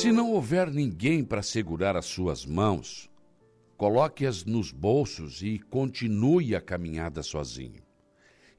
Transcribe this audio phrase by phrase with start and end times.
[0.00, 3.10] Se não houver ninguém para segurar as suas mãos,
[3.76, 7.82] coloque-as nos bolsos e continue a caminhada sozinho.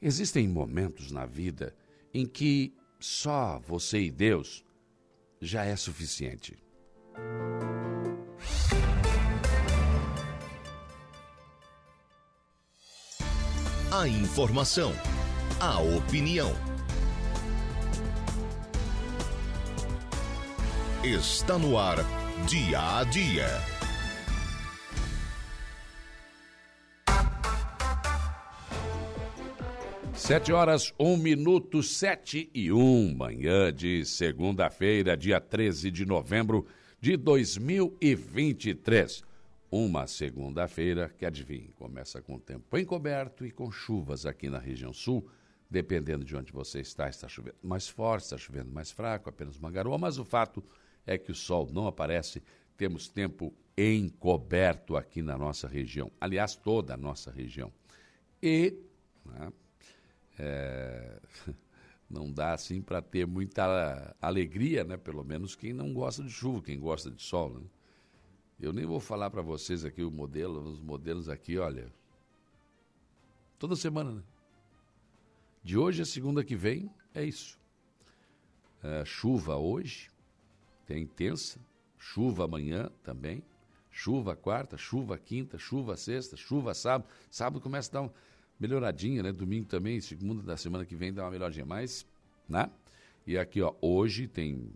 [0.02, 1.74] Existem momentos na vida
[2.14, 4.66] em que só você e Deus
[5.40, 6.62] já é suficiente.
[13.94, 14.92] A informação,
[15.58, 16.69] a opinião.
[21.02, 21.96] Está no ar,
[22.46, 23.48] dia a dia.
[30.14, 36.68] Sete horas, um minuto, sete e um, manhã de segunda-feira, dia 13 de novembro
[37.00, 39.24] de 2023.
[39.72, 45.26] Uma segunda-feira que, adivinhe, começa com tempo encoberto e com chuvas aqui na região sul.
[45.72, 49.72] Dependendo de onde você está, está chovendo mais forte, está chovendo mais fraco, apenas uma
[49.72, 50.62] garoa, mas o fato
[51.10, 52.44] é que o sol não aparece.
[52.78, 57.74] Temos tempo encoberto aqui na nossa região, aliás, toda a nossa região.
[58.42, 58.78] E
[59.26, 59.52] né,
[60.38, 61.20] é,
[62.08, 64.98] não dá assim para ter muita alegria, né?
[64.98, 67.56] Pelo menos quem não gosta de chuva, quem gosta de sol.
[67.56, 67.66] Né?
[68.60, 71.92] Eu nem vou falar para vocês aqui o modelo, os modelos aqui, olha.
[73.58, 74.24] Toda semana, né?
[75.64, 77.60] De hoje a segunda que vem é isso.
[78.84, 80.10] É, chuva hoje,
[80.90, 81.60] tem intensa,
[82.00, 83.44] chuva amanhã também,
[83.92, 87.08] chuva quarta, chuva quinta, chuva sexta, chuva sábado.
[87.30, 88.14] Sábado começa a dar uma
[88.60, 89.32] melhoradinha, né?
[89.32, 92.08] Domingo também, segunda da semana que vem dá uma melhoradinha mais,
[92.48, 92.72] né?
[93.28, 94.74] E aqui, ó, hoje tem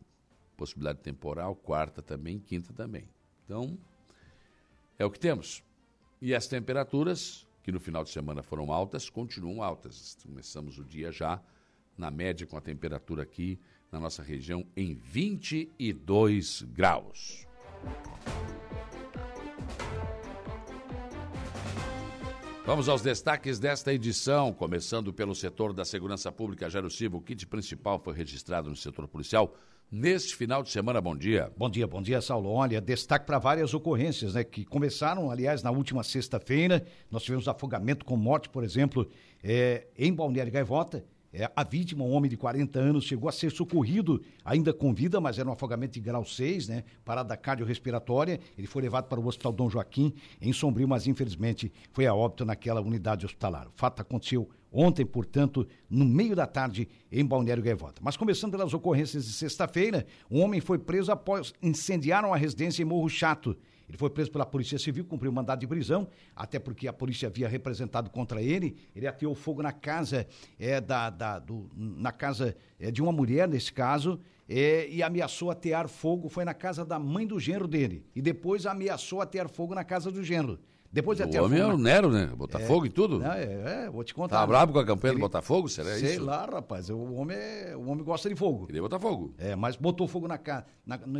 [0.56, 3.10] possibilidade de temporal, quarta também, quinta também.
[3.44, 3.76] Então,
[5.00, 5.64] é o que temos.
[6.22, 10.16] E as temperaturas, que no final de semana foram altas, continuam altas.
[10.22, 11.42] Começamos o dia já,
[11.98, 13.60] na média, com a temperatura aqui
[13.94, 17.46] na nossa região em 22 graus.
[22.66, 26.70] Vamos aos destaques desta edição, começando pelo setor da segurança pública.
[26.70, 29.54] Jairo Silva, o kit principal foi registrado no setor policial
[29.92, 31.00] neste final de semana.
[31.00, 31.52] Bom dia.
[31.56, 32.50] Bom dia, bom dia, Saulo.
[32.50, 36.84] Olha, destaque para várias ocorrências, né, que começaram, aliás, na última sexta-feira.
[37.12, 39.08] Nós tivemos afogamento com morte, por exemplo,
[39.44, 41.06] é, em Balneário Gaivota.
[41.36, 45.20] É, a vítima, um homem de 40 anos, chegou a ser socorrido ainda com vida,
[45.20, 46.84] mas era um afogamento de grau 6, né?
[47.04, 48.40] Parada cardiorrespiratória.
[48.56, 52.46] Ele foi levado para o Hospital Dom Joaquim, em Sombrio, mas infelizmente foi a óbito
[52.46, 53.68] naquela unidade hospitalar.
[53.68, 58.00] O fato aconteceu ontem, portanto, no meio da tarde, em Balneário Gaivota.
[58.04, 62.86] Mas começando pelas ocorrências de sexta-feira, um homem foi preso após incendiar uma residência em
[62.86, 63.58] Morro Chato.
[63.94, 67.28] Ele foi preso pela Polícia Civil, cumpriu um mandado de prisão, até porque a polícia
[67.28, 68.76] havia representado contra ele.
[68.96, 70.26] Ele ateou fogo na casa
[70.60, 75.52] é, da, da do, na casa é, de uma mulher, nesse caso, é, e ameaçou
[75.52, 76.28] atear fogo.
[76.28, 78.04] Foi na casa da mãe do genro dele.
[78.16, 80.60] E depois ameaçou atear fogo na casa do genro.
[80.94, 82.28] Depois de o homem é o Nero, né?
[82.28, 83.18] Botafogo é, e tudo.
[83.18, 84.38] Não, é, é, vou te contar.
[84.40, 85.68] Tá brabo com a campanha ele, do Botafogo?
[85.68, 86.08] Será sei isso?
[86.08, 86.88] Sei lá, rapaz.
[86.92, 88.68] O homem, é, o homem gosta de fogo.
[88.68, 89.34] Queria botar fogo.
[89.40, 90.68] É, mas botou fogo na casa,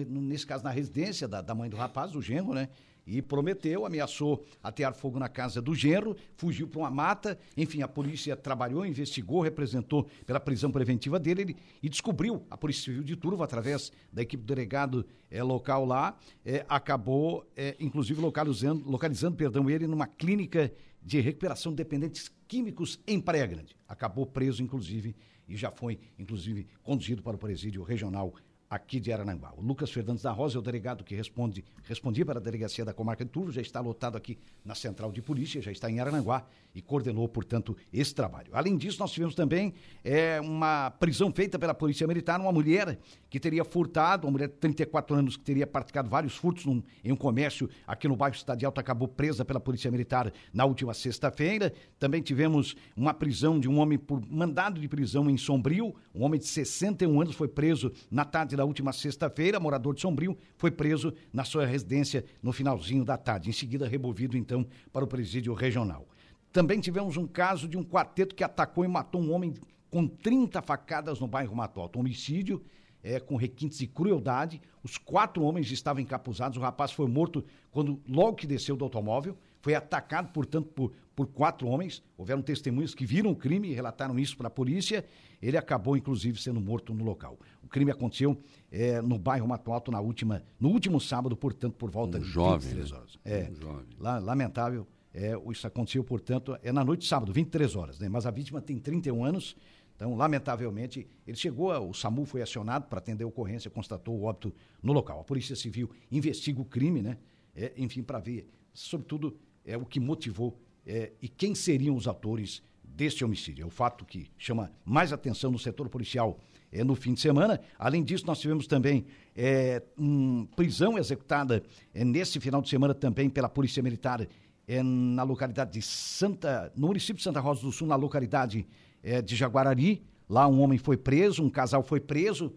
[0.08, 2.70] nesse caso na residência da, da mãe do rapaz, do genro, né?
[3.06, 7.38] E prometeu, ameaçou atear fogo na casa do genro, fugiu para uma mata.
[7.56, 12.86] Enfim, a polícia trabalhou, investigou, representou pela prisão preventiva dele ele, e descobriu, a Polícia
[12.86, 18.20] Civil de Turvo, através da equipe do delegado é, local lá, é, acabou, é, inclusive,
[18.20, 20.72] localizando, localizando perdão, ele numa clínica
[21.02, 23.76] de recuperação de dependentes químicos em Praia Grande.
[23.88, 25.16] Acabou preso, inclusive,
[25.48, 28.34] e já foi, inclusive, conduzido para o presídio regional
[28.74, 29.54] aqui de Arananguá.
[29.56, 32.92] O Lucas Fernandes da Rosa é o delegado que responde, respondia para a delegacia da
[32.92, 36.44] comarca de Turvo, já está lotado aqui na central de polícia, já está em Arananguá
[36.74, 38.50] e coordenou, portanto, esse trabalho.
[38.52, 42.98] Além disso, nós tivemos também é, uma prisão feita pela Polícia Militar, uma mulher
[43.30, 47.12] que teria furtado, uma mulher de 34 anos que teria praticado vários furtos num, em
[47.12, 51.72] um comércio aqui no bairro Cidade Alta, acabou presa pela Polícia Militar na última sexta-feira.
[52.00, 56.40] Também tivemos uma prisão de um homem por mandado de prisão em Sombrio, um homem
[56.40, 60.72] de 61 anos foi preso na tarde da da última sexta-feira, morador de Sombrio, foi
[60.72, 63.50] preso na sua residência no finalzinho da tarde.
[63.50, 66.08] Em seguida, removido então para o presídio regional.
[66.52, 69.54] Também tivemos um caso de um quarteto que atacou e matou um homem
[69.90, 71.98] com 30 facadas no bairro Mato Alto.
[71.98, 72.64] Um homicídio
[73.04, 74.62] é, com requintes de crueldade.
[74.82, 76.58] Os quatro homens estavam encapuzados.
[76.58, 79.38] O rapaz foi morto quando logo que desceu do automóvel.
[79.62, 82.04] Foi atacado, portanto, por, por quatro homens.
[82.18, 85.06] Houveram testemunhas que viram o crime e relataram isso para a polícia.
[85.42, 87.38] Ele acabou, inclusive, sendo morto no local.
[87.62, 88.38] O crime aconteceu
[88.72, 92.28] é, no bairro Mato Alto na última, no último sábado, portanto, por volta um de
[92.28, 92.98] jovem, 23 né?
[92.98, 93.20] horas.
[93.24, 93.86] É, um jovem.
[94.00, 94.88] Lá, lamentável.
[95.14, 98.10] É, isso aconteceu, portanto, é na noite de sábado, 23 horas, né?
[98.10, 99.56] Mas a vítima tem 31 anos,
[99.96, 104.52] Então, lamentavelmente, ele chegou, o SAMU foi acionado para atender a ocorrência, constatou o óbito
[104.82, 105.20] no local.
[105.20, 107.18] A Polícia Civil investiga o crime, né?
[107.56, 112.62] É, enfim, para ver, sobretudo, é o que motivou é, e quem seriam os autores
[112.84, 113.64] deste homicídio.
[113.64, 116.40] É o fato que chama mais atenção no setor policial
[116.72, 117.60] é, no fim de semana.
[117.78, 121.64] Além disso, nós tivemos também é, um, prisão executada
[121.94, 124.28] é, nesse final de semana também pela Polícia Militar
[124.68, 128.66] é, na localidade de Santa, no município de Santa Rosa do Sul, na localidade
[129.02, 130.04] é, de Jaguarari.
[130.30, 132.54] Lá um homem foi preso, um casal foi preso,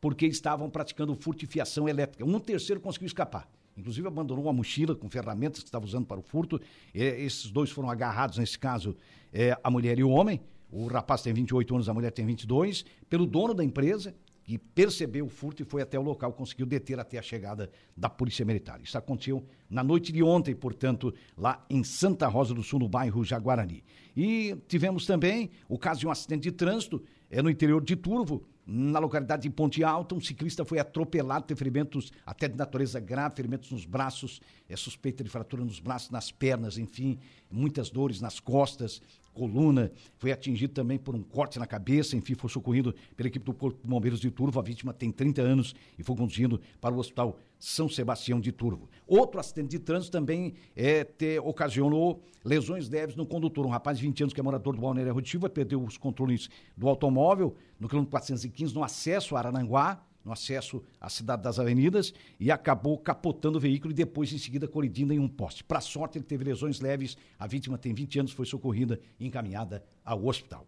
[0.00, 2.24] porque estavam praticando furto fiação elétrica.
[2.24, 3.48] Um terceiro conseguiu escapar.
[3.80, 6.60] Inclusive abandonou uma mochila com ferramentas que estava usando para o furto.
[6.94, 8.96] É, esses dois foram agarrados, nesse caso,
[9.32, 10.40] é, a mulher e o homem.
[10.70, 12.84] O rapaz tem 28 anos, a mulher tem 22.
[13.08, 16.98] Pelo dono da empresa, que percebeu o furto e foi até o local, conseguiu deter
[16.98, 18.80] até a chegada da Polícia Militar.
[18.82, 23.24] Isso aconteceu na noite de ontem, portanto, lá em Santa Rosa do Sul, no bairro
[23.24, 23.82] Jaguarani.
[24.16, 28.44] E tivemos também o caso de um acidente de trânsito é, no interior de Turvo,
[28.72, 33.34] na localidade de Ponte Alta, um ciclista foi atropelado, teve ferimentos até de natureza grave,
[33.34, 37.18] ferimentos nos braços, é suspeita de fratura nos braços, nas pernas, enfim,
[37.50, 39.02] muitas dores nas costas
[39.34, 43.54] coluna, foi atingido também por um corte na cabeça, enfim, foi socorrido pela equipe do
[43.54, 44.58] Corpo de Bombeiros de Turvo.
[44.58, 48.88] A vítima tem 30 anos e foi conduzido para o Hospital São Sebastião de Turvo.
[49.06, 53.66] Outro acidente de trânsito também é, ter, ocasionou lesões leves no condutor.
[53.66, 56.88] Um rapaz de 20 anos que é morador do Balneário Rotiva perdeu os controles do
[56.88, 62.50] automóvel no quilômetro 415 no acesso a Arananguá no acesso à cidade das avenidas e
[62.50, 65.64] acabou capotando o veículo e depois, em seguida, colidindo em um poste.
[65.64, 67.16] Para sorte, ele teve lesões leves.
[67.38, 70.66] A vítima tem 20 anos, foi socorrida e encaminhada ao hospital.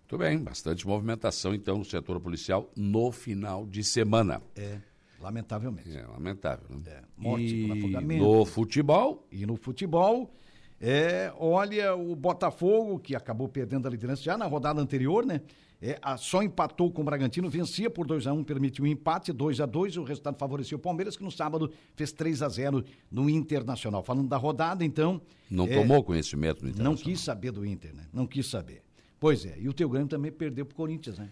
[0.00, 4.42] Muito bem, bastante movimentação, então, no setor policial no final de semana.
[4.54, 4.78] É,
[5.18, 5.96] lamentavelmente.
[5.96, 6.68] É, lamentável.
[6.68, 6.82] Né?
[6.86, 8.22] É, morte e por afogamento.
[8.22, 10.30] no futebol, E no futebol,
[10.78, 15.40] é, olha, o Botafogo, que acabou perdendo a liderança já na rodada anterior, né?
[15.84, 19.32] É, a- só empatou com o Bragantino, vencia por 2 a 1 permitiu um empate,
[19.32, 22.84] 2 a 2 o resultado favoreceu o Palmeiras, que no sábado fez 3 a 0
[23.10, 24.00] no Internacional.
[24.04, 25.20] Falando da rodada, então.
[25.50, 27.04] não é, tomou conhecimento Não Internacional.
[27.04, 28.04] quis saber do Inter, né?
[28.12, 28.80] Não quis saber.
[29.18, 31.28] Pois é, e o teu Grêmio também perdeu pro Corinthians, né?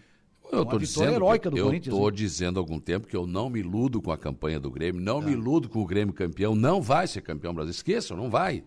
[0.51, 2.11] Eu Uma vitória dizendo, heróica do eu Corinthians, tô né?
[2.15, 5.21] dizendo há algum tempo que eu não me iludo com a campanha do Grêmio, não
[5.21, 7.75] me iludo com o Grêmio campeão, não vai ser campeão brasileiro.
[7.77, 8.63] Esqueçam, não vai.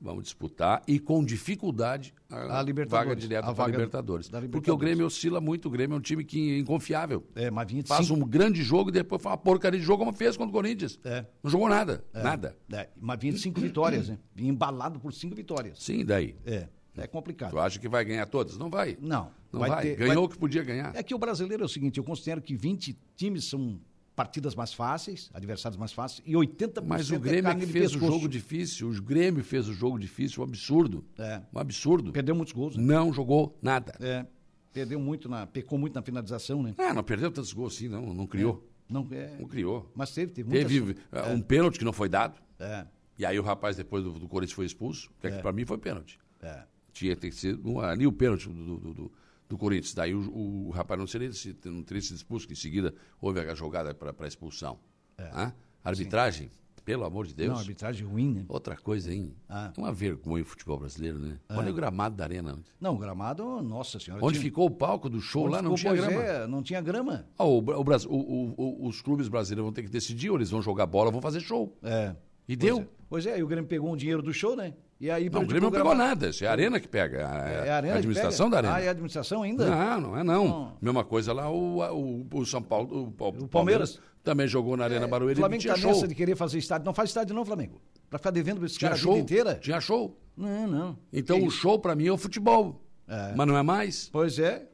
[0.00, 2.50] Vamos disputar e com dificuldade a, Hum.
[2.52, 3.08] A Libertadores.
[3.08, 4.28] vaga direta para Libertadores.
[4.28, 4.80] da Porque o Libertadores.
[4.80, 7.24] Grêmio oscila muito, o Grêmio é um time que é inconfiável.
[7.34, 9.84] É, mas vinha de Faz cinco- um grande jogo e depois faz uma porcaria de
[9.84, 10.98] jogo como fez contra o Corinthians.
[11.04, 11.24] É.
[11.42, 12.56] Não jogou nada, nada.
[12.72, 14.18] É, mas vinha de cinco vitórias, né?
[14.36, 15.78] Embalado por cinco vitórias.
[15.82, 16.36] Sim, daí.
[16.44, 17.50] É, é complicado.
[17.50, 18.56] Tu acha que vai ganhar todas?
[18.58, 18.96] Não vai.
[19.00, 19.30] Não.
[19.54, 19.82] Não vai.
[19.82, 20.94] ter- Ganhou vai- o que podia ganhar.
[20.94, 23.80] É que o brasileiro é o seguinte, eu considero que 20 times são
[24.16, 27.94] partidas mais fáceis, adversários mais fáceis, e 80% Mas o é Grêmio é que fez
[27.96, 28.88] o jogo difícil.
[28.90, 31.04] O Grêmio fez o jogo difícil, um absurdo.
[31.18, 31.40] É.
[31.52, 32.12] Um absurdo.
[32.12, 32.82] Perdeu muitos gols, né?
[32.84, 33.92] Não jogou nada.
[34.00, 34.24] É,
[34.72, 36.74] perdeu muito, na, pecou muito na finalização, né?
[36.78, 38.14] Ah, não perdeu tantos gols assim, não.
[38.14, 38.64] Não criou.
[38.88, 39.90] Não, é, Não criou.
[39.96, 42.40] mas teve, teve muitas- Teve ah, um pênalti que não foi dado.
[42.60, 42.86] É,
[43.18, 45.10] E aí o rapaz, depois do, do Corinthians, foi expulso.
[45.20, 45.30] Que, é.
[45.32, 46.18] que pra mim foi pênalti.
[46.42, 46.62] é.
[46.92, 49.12] Tinha que ser um- ali o pênalti do, do, do-
[49.54, 49.94] do Corinthians.
[49.94, 53.40] Daí o, o rapaz não, seria, se- não teria sido expulso, que em seguida houve
[53.40, 54.78] a jogada para expulsão.
[55.18, 55.52] Hã?
[55.82, 56.50] Arbitragem,
[56.84, 57.48] pelo amor de Deus.
[57.50, 57.52] É.
[57.52, 58.44] Não, arbitragem ruim, né?
[58.48, 59.34] Outra coisa, hein?
[59.48, 59.72] Ah.
[59.76, 61.38] É uma vergonha o futebol brasileiro, né?
[61.48, 62.58] Olha o gramado da arena.
[62.80, 64.24] Não, o gramado, nossa senhora.
[64.24, 66.22] Onde tinha- ficou o palco do show lá, não tinha grama.
[66.22, 67.26] é, não tinha grama.
[67.38, 70.86] Ah, o, o o- os clubes brasileiros vão ter que decidir, ou eles vão jogar
[70.86, 71.76] bola, vão fazer show.
[71.82, 72.14] É.
[72.48, 72.80] E Pois deu.
[72.80, 72.86] é.
[73.08, 74.74] Pois é, e o Grêmio pegou um dinheiro do show, né?
[75.00, 77.28] E aí Não, o Grêmio não pegou nada, isso é a arena que pega.
[77.28, 78.74] A, É a arena a administração da arena.
[78.74, 79.66] Ah, é a administração ainda?
[79.68, 80.44] Não, não é não.
[80.48, 80.76] Não.
[80.80, 83.48] Mesma coisa lá, o, o, o São Paulo, o, O Palmeiras.
[83.50, 85.90] Palmeiras também jogou na Arena O Barueri e Flamengo tinha tá show.
[85.92, 86.86] nessa de querer fazer estádio.
[86.86, 87.80] Não faz estádio não, Flamengo.
[88.08, 89.54] Pra ficar devendo pra esses caras a vida inteira?
[89.56, 90.18] tinha show.
[90.36, 90.98] Não, não.
[91.12, 92.80] Então o show pra mim é o futebol.
[93.06, 93.34] É.
[93.36, 94.08] Mas não é mais?
[94.10, 94.66] Pois é.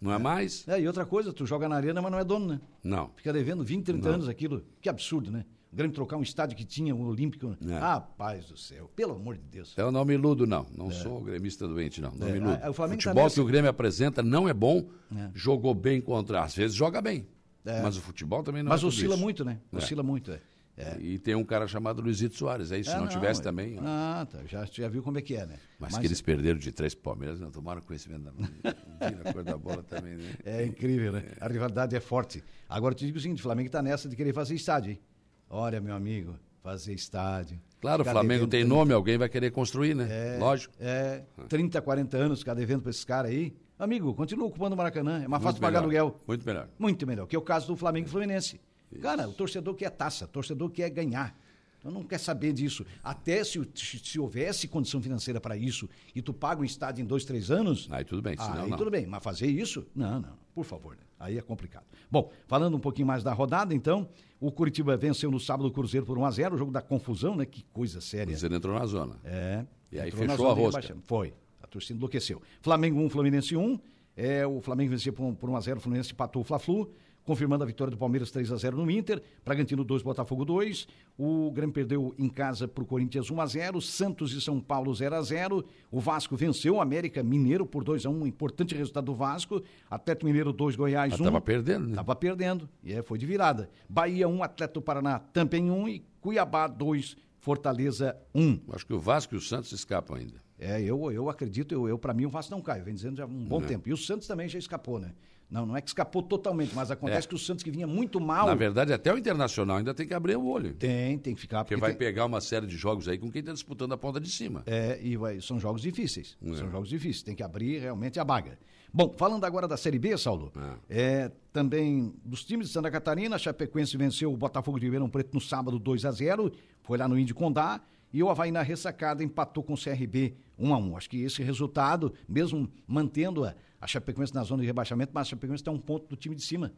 [0.00, 0.66] Não é mais?
[0.68, 0.80] é.
[0.80, 2.60] E outra coisa, tu joga na arena, mas não é dono, né?
[2.82, 3.10] Não.
[3.16, 4.64] Fica devendo 20, 30 anos aquilo.
[4.80, 5.44] Que absurdo, né?
[5.72, 7.56] O Grêmio trocar um estádio que tinha, um Olímpico.
[7.68, 7.74] É.
[7.74, 8.90] Ah, paz do céu.
[8.96, 9.74] Pelo amor de Deus.
[9.76, 10.66] Eu não me iludo, não.
[10.74, 12.12] Não sou gremista doente, não.
[12.12, 12.58] Não É, me iludo.
[12.62, 14.88] a- o Flamengo tá futebol nessa- que o Grêmio apresenta não é bom.
[15.14, 15.30] É.
[15.34, 16.42] Jogou bem contra.
[16.42, 17.26] Às vezes joga bem.
[17.64, 17.82] É.
[17.82, 19.22] Mas o futebol também não mas é tudo oscila isso.
[19.22, 19.58] muito, né?
[19.72, 19.76] É.
[19.76, 20.40] Oscila muito, é.
[20.78, 20.96] É.
[21.00, 22.70] E tem um cara chamado Luizito Soares.
[22.70, 23.42] Aí se É, não, tivesse é.
[23.42, 23.78] também.
[23.78, 23.82] ó.
[23.84, 24.38] Ah, tá.
[24.46, 25.56] Já, já viu como é que é, né?
[25.78, 29.56] Mas, que eles perderam de três Palmeiras, não tomaram conhecimento da viram a cor da
[29.58, 30.24] bola também, né?
[30.44, 31.24] É incrível, né?
[31.40, 32.42] A rivalidade é forte.
[32.68, 35.00] Agora eu te digo o seguinte, o Flamengo tá nessa de querer fazer estádio, hein?
[35.48, 37.60] Olha, meu amigo, fazer estádio.
[37.80, 40.08] Claro, o Flamengo tem 30 nome, alguém vai querer construir, né?
[40.10, 40.74] É, Lógico.
[40.80, 43.54] É, 30, 40 anos ficar devendo pra esses caras aí.
[43.78, 45.22] Amigo, continua ocupando o Maracanã.
[45.22, 46.18] É mais fácil pagar aluguel.
[46.26, 46.68] Muito melhor.
[46.78, 48.60] Muito melhor, que é o caso do Flamengo e Fluminense.
[49.00, 51.38] Cara, o torcedor quer taça, o torcedor quer ganhar.
[51.78, 52.84] Então não quer saber disso.
[53.04, 57.24] Até se, se houvesse condição financeira para isso e tu paga o estádio em dois,
[57.24, 57.86] três anos.
[57.90, 58.76] Aí tudo bem, senão aí não.
[58.76, 59.06] tudo bem.
[59.06, 59.86] Mas fazer isso?
[59.94, 60.36] Não, não.
[60.54, 60.96] Por favor.
[60.96, 61.02] Né?
[61.18, 61.84] Aí é complicado.
[62.10, 64.08] Bom, falando um pouquinho mais da rodada, então,
[64.40, 67.46] o Curitiba venceu no sábado o Cruzeiro por 1x0, o jogo da confusão, né?
[67.46, 68.26] Que coisa séria.
[68.26, 69.16] O Cruzeiro entrou na zona.
[69.24, 69.64] É.
[69.90, 70.96] E aí fechou a rosca.
[71.04, 71.32] Foi.
[71.62, 72.42] A torcida enlouqueceu.
[72.60, 73.78] Flamengo 1, Fluminense 1.
[74.16, 76.90] É, o Flamengo venceu por, por 1x0, o Fluminense empatou o Fla-Flu
[77.26, 80.86] confirmando a vitória do Palmeiras 3 a 0 no Inter, Bragantino 2, Botafogo 2.
[81.18, 84.94] O Grêmio perdeu em casa para o Corinthians 1 a 0, Santos e São Paulo
[84.94, 85.64] 0 a 0.
[85.90, 89.60] O Vasco venceu o América Mineiro por 2 a 1, importante resultado do Vasco.
[89.90, 91.16] Atlético Mineiro 2, Goiás 1.
[91.16, 91.90] Estava perdendo, né?
[91.90, 93.68] Estava perdendo, e é, foi de virada.
[93.88, 98.60] Bahia 1, Atlético Paraná também 1 e Cuiabá 2, Fortaleza 1.
[98.72, 100.46] Acho que o Vasco e o Santos escapam ainda.
[100.58, 103.24] É, eu, eu acredito, eu, eu para mim o Vasco não cai, vem dizendo já
[103.24, 103.88] há um bom tempo.
[103.88, 105.12] E o Santos também já escapou, né?
[105.48, 107.28] Não, não é que escapou totalmente, mas acontece É.
[107.28, 108.46] que o Santos que vinha muito mal.
[108.46, 110.74] Na verdade, até o Internacional ainda tem que abrir o olho.
[110.74, 111.62] Tem, tem que ficar.
[111.64, 114.18] Porque vai tem- pegar uma série de jogos aí com quem está disputando a ponta
[114.20, 114.64] de cima.
[114.66, 116.36] É, e vai- são jogos difíceis.
[116.44, 116.54] É.
[116.54, 117.22] São jogos difíceis.
[117.22, 118.58] Tem que abrir realmente a baga.
[118.92, 120.52] Bom, falando agora da Série B, Saulo,
[120.88, 125.34] é, também dos times de Santa Catarina, a Chapecoense venceu o Botafogo de Ribeirão Preto
[125.34, 126.50] no sábado 2 a 0
[126.82, 127.80] foi lá no Índio Condá,
[128.12, 131.42] e o Havaí na ressacada empatou com o CRB 1 a 1 Acho que esse
[131.42, 135.78] resultado, mesmo mantendo a, a Chapecoense na zona de rebaixamento, mas a Chapecoense está um
[135.78, 136.72] ponto do time de cima.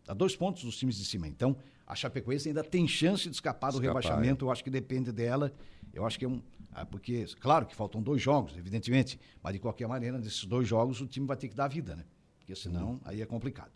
[0.00, 1.26] Está dois pontos dos times de cima.
[1.26, 4.44] Então, a Chapecoense ainda tem chance de escapar do Escapar, rebaixamento.
[4.44, 5.50] Eu acho que depende dela.
[5.94, 6.42] Eu acho que é um.
[6.72, 9.18] ah, Porque, claro que faltam dois jogos, evidentemente.
[9.42, 12.04] Mas, de qualquer maneira, nesses dois jogos, o time vai ter que dar vida, né?
[12.38, 13.72] Porque senão, aí é complicado.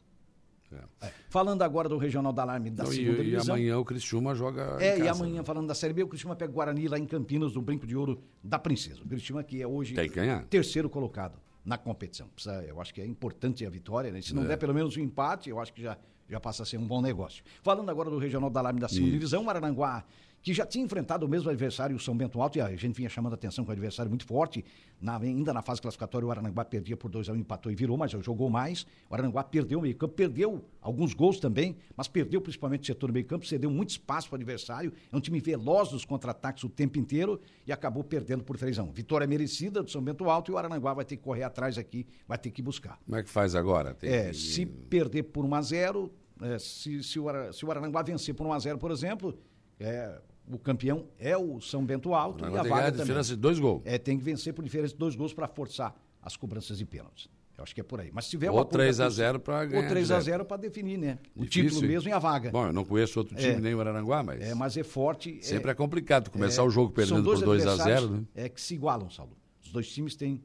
[0.70, 1.06] É.
[1.06, 1.12] É.
[1.30, 3.54] Falando agora do Regional da Alarme da Então, segunda e, e divisão.
[3.54, 5.42] amanhã o Criciúma joga É, e amanhã, né?
[5.44, 7.96] falando da Série B, o Cristiúma pega o Guarani lá em Campinas, no Brinco de
[7.96, 9.00] Ouro da Princesa.
[9.02, 10.44] O Cristiúma que é hoje Tem que ganhar.
[10.44, 12.26] terceiro colocado na competição.
[12.28, 14.22] Precisa- eu acho que é importante a vitória, né?
[14.22, 14.46] Se não É.
[14.46, 15.98] der pelo menos um empate, eu acho que já,
[16.28, 17.44] já passa a ser um bom negócio.
[17.62, 20.02] Falando agora do Regional da Alarme da segunda divisão, o Araranguá,
[20.40, 23.08] que já tinha enfrentado o mesmo adversário, o São Bento Alto, e a gente vinha
[23.08, 24.64] chamando a atenção com o adversário muito forte.
[25.00, 27.96] Na- ainda na fase classificatória, o Araranguá perdia por 2 a 1 empatou e virou,
[27.96, 28.86] mas jogou mais.
[29.10, 33.12] O Araranguá perdeu o meio-campo, perdeu alguns gols também, mas perdeu principalmente o setor do
[33.12, 34.92] meio-campo, cedeu muito espaço para o adversário.
[35.12, 38.82] É um time veloz nos contra-ataques o tempo inteiro e acabou perdendo por 3 a
[38.84, 41.76] 1 Vitória merecida do São Bento Alto e o Araranguá vai ter que correr atrás
[41.78, 42.98] aqui, vai ter que buscar.
[43.04, 43.92] Como é que faz agora?
[43.94, 47.68] Tem É, que- se perder por 1 a 0 é, se, se, o se o
[48.04, 49.36] vencer por 1 a 0 por exemplo,
[49.80, 50.20] é,
[50.50, 53.06] o campeão é o São Bento Alto e a vaga também.
[53.06, 53.82] diferença de dois gols.
[53.84, 57.28] É, tem que vencer por diferença de dois gols para forçar as cobranças de pênaltis.
[57.56, 58.10] Eu acho que é por aí.
[58.12, 59.82] Mas se tiver Ou da 3 a torcida- 0 para ganhar.
[59.82, 60.24] Ou 3 a direto.
[60.26, 61.18] 0 para definir, né?
[61.34, 62.50] O Difícil, título mesmo e a vaga.
[62.52, 63.58] Bom, eu não conheço outro time, É.
[63.60, 65.40] nem o Araranguá, mas É, mas é forte.
[65.42, 68.24] sempre é, é, complicado começar é, o jogo perdendo por 2 a adversários, 0 né?
[68.36, 69.36] É que se igualam, Saulo.
[69.64, 70.40] Os dois times têm,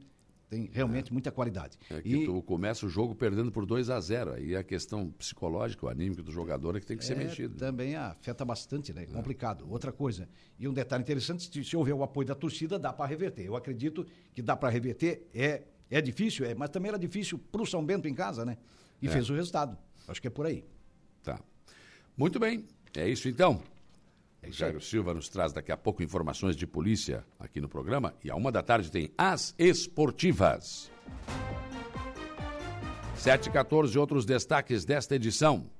[0.54, 1.76] têm realmente muita qualidade.
[1.90, 5.10] É que E- tu começa o jogo perdendo por 2 a 0 Aí a questão
[5.10, 7.56] psicológica, o anímico do jogador é que tem que ser É, mexido.
[7.56, 9.02] Também afeta bastante, né?
[9.02, 9.66] É complicado.
[9.68, 13.06] Outra coisa, e um detalhe interessante, se, se houver o apoio da torcida, dá para
[13.06, 13.44] reverter.
[13.44, 15.28] Eu acredito que dá para reverter.
[15.34, 18.56] É, é difícil, é, mas também era difícil para o São Bento em casa, né?
[19.02, 19.10] E É.
[19.10, 19.76] fez o resultado.
[20.06, 20.64] Acho que é por aí.
[21.22, 21.40] Tá.
[22.16, 22.64] Muito bem.
[22.96, 23.60] É isso então.
[24.46, 24.52] É.
[24.52, 28.14] Jairo Silva nos traz daqui a pouco informações de polícia aqui no programa.
[28.22, 30.90] E a uma da tarde tem As Esportivas.
[33.16, 35.70] 7 e 14 outros destaques desta edição.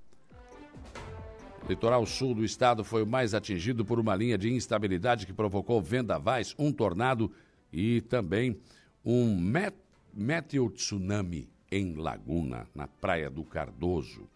[1.68, 5.80] Litoral sul do estado foi o mais atingido por uma linha de instabilidade que provocou
[5.80, 7.30] vendavais, um tornado
[7.72, 8.58] e também
[9.04, 9.74] um met
[10.12, 14.28] meteotsunami em Laguna, na Praia do Cardoso.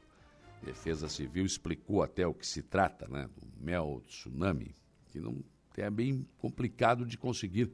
[0.63, 4.75] Defesa Civil explicou até o que se trata, né, do mel tsunami,
[5.09, 5.43] que não
[5.77, 7.71] é bem complicado de conseguir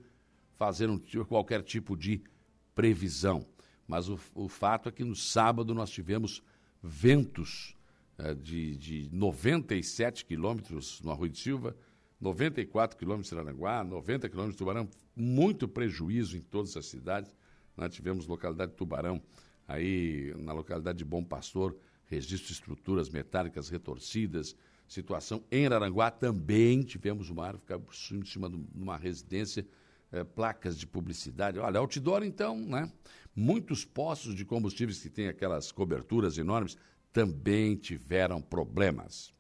[0.57, 2.23] fazer um, qualquer tipo de
[2.75, 3.47] previsão.
[3.87, 6.43] Mas o, o fato é que no sábado nós tivemos
[6.83, 7.77] ventos
[8.19, 11.77] eh, de, de 97 quilômetros no Arroio de Silva,
[12.21, 17.35] 94 quilômetros em Aranguá, 90 quilômetros em Tubarão, muito prejuízo em todas as cidades.
[17.77, 19.21] Nós tivemos localidade de Tubarão,
[19.67, 21.77] aí na localidade de Bom Pastor,
[22.15, 24.57] registro de estruturas metálicas retorcidas,
[24.87, 27.81] situação em Araranguá também tivemos uma árvore ficar
[28.17, 29.67] em cima de uma residência,
[30.13, 31.59] eh, placas de publicidade.
[31.59, 32.91] Olha, outdoor então, né?
[33.35, 36.77] Muitos postos de combustíveis que têm aquelas coberturas enormes
[37.13, 39.33] também tiveram problemas.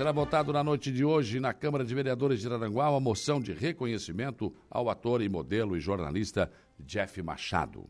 [0.00, 3.52] Será votado na noite de hoje na Câmara de Vereadores de Aranguá uma moção de
[3.52, 7.86] reconhecimento ao ator e modelo e jornalista Jeff Machado.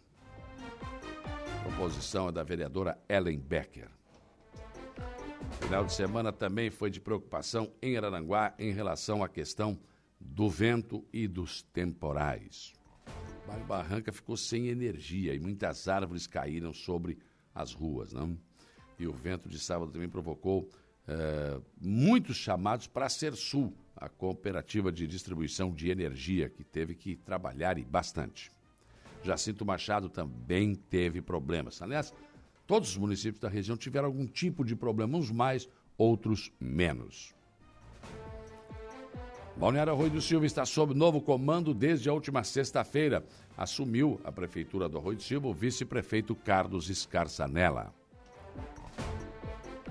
[0.74, 3.88] A proposição é da vereadora Ellen Becker.
[5.60, 9.78] Final de semana também foi de preocupação em Araranguá em relação à questão
[10.18, 12.72] do vento e dos temporais.
[13.46, 17.18] O Barranca ficou sem energia e muitas árvores caíram sobre
[17.54, 18.12] as ruas.
[18.12, 18.36] Não?
[18.98, 20.68] E o vento de sábado também provocou
[21.08, 27.16] eh, muitos chamados para a Sersul, a cooperativa de distribuição de energia, que teve que
[27.16, 28.50] trabalhar e bastante.
[29.22, 31.82] Jacinto Machado também teve problemas.
[31.82, 32.14] Aliás,
[32.66, 37.34] todos os municípios da região tiveram algum tipo de problema, uns mais, outros menos.
[39.56, 43.22] Balneário Arroio do Silva está sob novo comando desde a última sexta-feira.
[43.58, 47.99] Assumiu a prefeitura do Arroio do Silva o vice-prefeito Carlos Escarçanella.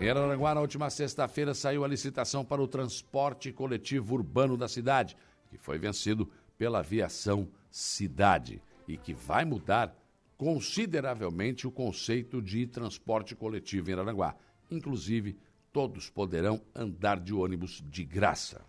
[0.01, 5.17] Em Araranguá, na última sexta-feira, saiu a licitação para o transporte coletivo urbano da cidade,
[5.49, 9.93] que foi vencido pela aviação Cidade e que vai mudar
[10.37, 14.35] consideravelmente o conceito de transporte coletivo em Araranguá.
[14.71, 15.37] Inclusive,
[15.71, 18.61] todos poderão andar de ônibus de graça.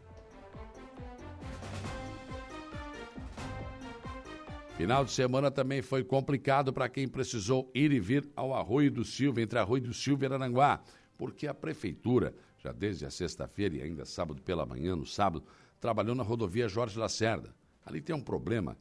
[4.77, 9.05] Final de semana também foi complicado para quem precisou ir e vir ao Arroio do
[9.05, 10.81] Silva, entre Arroio do Silva e Arananguá,
[11.21, 15.45] porque a prefeitura, já desde a sexta-feira e ainda sábado pela manhã, no sábado,
[15.79, 17.55] trabalhou na rodovia Jorge Lacerda.
[17.85, 18.75] Ali tem um problema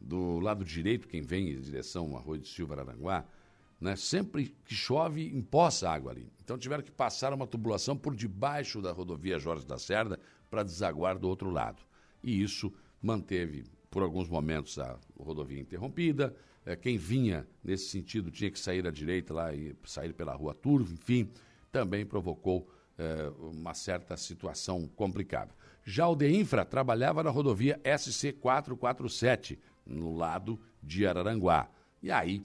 [0.00, 3.26] do lado direito, quem vem em direção ao Arroio do Silva, Arananguá,
[3.78, 6.32] né, sempre que chove, empoça água ali.
[6.42, 10.18] Então tiveram que passar uma tubulação por debaixo da rodovia Jorge da Cerda
[10.48, 11.82] para desaguar do outro lado.
[12.24, 12.72] E isso
[13.02, 16.34] manteve por alguns momentos a rodovia interrompida.
[16.64, 20.54] É, quem vinha nesse sentido tinha que sair à direita lá e sair pela rua
[20.54, 21.28] Turvo, enfim,
[21.72, 25.50] também provocou é, uma certa situação complicada.
[25.84, 31.68] Já o DEINFRA trabalhava na rodovia SC 447, no lado de Araranguá.
[32.02, 32.42] E aí,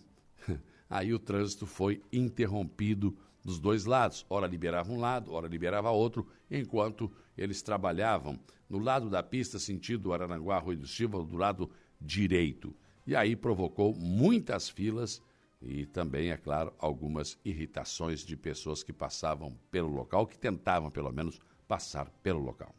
[0.89, 4.25] aí o trânsito foi interrompido dos dois lados.
[4.29, 10.13] Ora liberava um lado, ora liberava outro, enquanto eles trabalhavam no lado da pista, sentido
[10.13, 11.69] Araranguá, Rui do Silva, do lado
[12.00, 12.74] direito.
[13.05, 15.22] E aí provocou muitas filas
[15.62, 21.12] e também, é claro, algumas irritações de pessoas que passavam pelo local, que tentavam, pelo
[21.12, 22.74] menos, passar pelo local.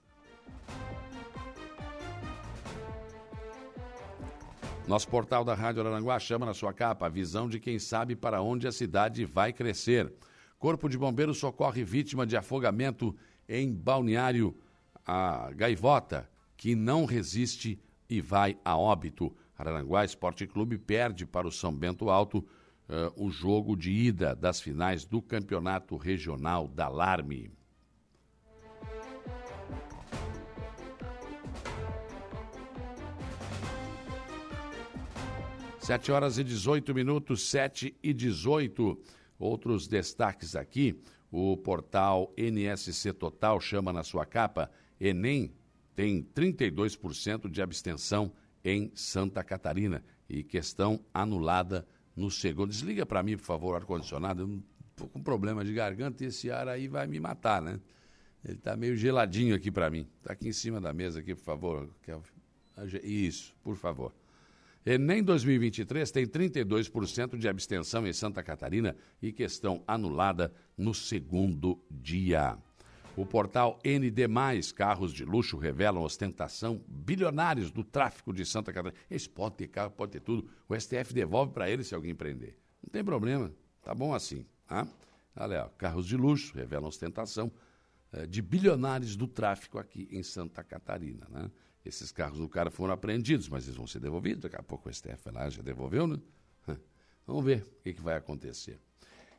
[4.87, 8.41] Nosso portal da Rádio Araranguá chama na sua capa a visão de quem sabe para
[8.41, 10.11] onde a cidade vai crescer.
[10.59, 13.15] Corpo de Bombeiros socorre vítima de afogamento
[13.47, 14.57] em Balneário
[15.05, 19.35] a gaivota, que não resiste e vai a óbito.
[19.57, 22.47] Araranguá Esporte Clube perde para o São Bento Alto
[22.89, 27.51] uh, o jogo de ida das finais do Campeonato Regional da Larme.
[35.79, 39.01] Sete horas e 18 minutos, sete e 18.
[39.39, 41.01] Outros destaques aqui.
[41.31, 44.71] O portal NSC Total chama na sua capa
[45.01, 45.53] Enem
[45.99, 48.33] tem 32% de abstenção
[48.65, 51.85] em Santa Catarina e questão anulada
[52.19, 52.71] no segundo.
[52.71, 54.63] Desliga para mim, por favor, o ar-condicionado.
[54.91, 57.81] Estou com problema de garganta e esse ar aí vai me matar, né?
[58.45, 60.07] Ele está meio geladinho aqui para mim.
[60.19, 61.89] Está aqui em cima da mesa, aqui, por favor.
[63.03, 64.13] Isso, por favor.
[64.85, 72.57] Enem 2023 tem 32% de abstenção em Santa Catarina e questão anulada no segundo dia.
[73.19, 74.29] O portal ND,
[74.77, 79.03] carros de luxo revelam ostentação bilionários do tráfico de Santa Catarina.
[79.11, 80.49] Eles podem ter carro, pode ter tudo.
[80.69, 82.57] O STF devolve para eles se alguém prender.
[82.81, 83.53] Não tem problema,
[83.83, 84.47] tá bom assim.
[84.69, 84.87] Tá?
[85.35, 87.51] Olha, ó, carros de luxo revelam ostentação
[88.13, 91.27] é, de bilionários do tráfico aqui em Santa Catarina.
[91.29, 91.51] Né?
[91.85, 94.43] Esses carros do cara foram apreendidos, mas eles vão ser devolvidos.
[94.43, 96.21] Daqui a pouco o STF vai lá, já devolveu, né?
[97.27, 98.79] Vamos ver o que, que vai acontecer.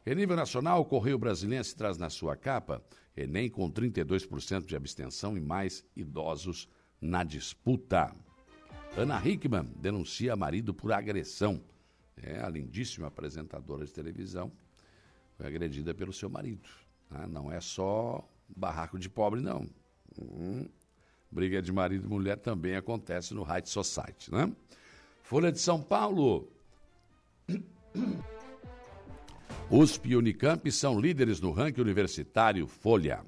[0.05, 2.83] Em nível nacional, o Correio Brasiliense traz na sua capa
[3.15, 6.69] Enem com 32% de abstenção e mais idosos
[7.01, 8.15] na disputa.
[8.97, 11.61] Ana Hickman denuncia marido por agressão.
[12.15, 14.51] É a lindíssima apresentadora de televisão
[15.39, 16.67] foi agredida pelo seu marido.
[17.09, 17.25] Né?
[17.27, 19.69] Não é só barraco de pobre, não.
[20.21, 20.67] Hum,
[21.31, 24.53] briga de marido e mulher também acontece no High Society, né?
[25.23, 26.51] Folha de São Paulo.
[29.71, 33.23] USP e Unicamp são líderes no ranking universitário Folha.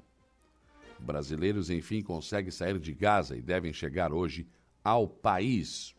[0.98, 4.48] Brasileiros, enfim, conseguem sair de Gaza e devem chegar hoje
[4.82, 5.94] ao país.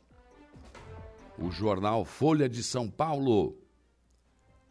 [1.40, 3.58] O jornal Folha de São Paulo.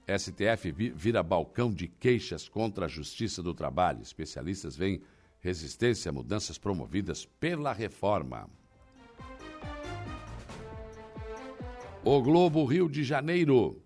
[0.06, 4.02] STF vira balcão de queixas contra a Justiça do Trabalho.
[4.02, 5.00] Especialistas veem
[5.40, 8.46] resistência a mudanças promovidas pela reforma.
[12.04, 13.81] O Globo Rio de Janeiro.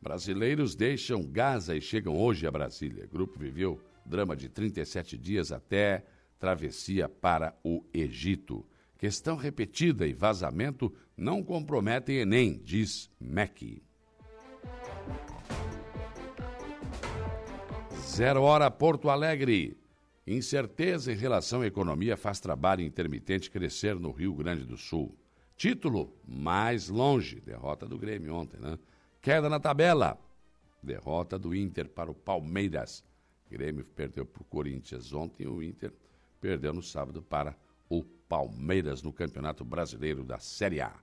[0.00, 3.04] Brasileiros deixam Gaza e chegam hoje a Brasília.
[3.04, 6.04] O grupo viveu drama de 37 dias até
[6.38, 8.66] travessia para o Egito.
[8.96, 13.82] Questão repetida e vazamento não comprometem Enem, diz MEC.
[18.00, 19.76] Zero Hora Porto Alegre.
[20.26, 25.14] Incerteza em relação à economia faz trabalho intermitente crescer no Rio Grande do Sul.
[25.56, 27.40] Título mais longe.
[27.40, 28.78] Derrota do Grêmio ontem, né?
[29.22, 30.18] Queda na tabela.
[30.82, 33.04] Derrota do Inter para o Palmeiras.
[33.50, 35.92] Grêmio perdeu para o Corinthians ontem o Inter
[36.40, 37.54] perdeu no sábado para
[37.88, 40.94] o Palmeiras no Campeonato Brasileiro da Série A.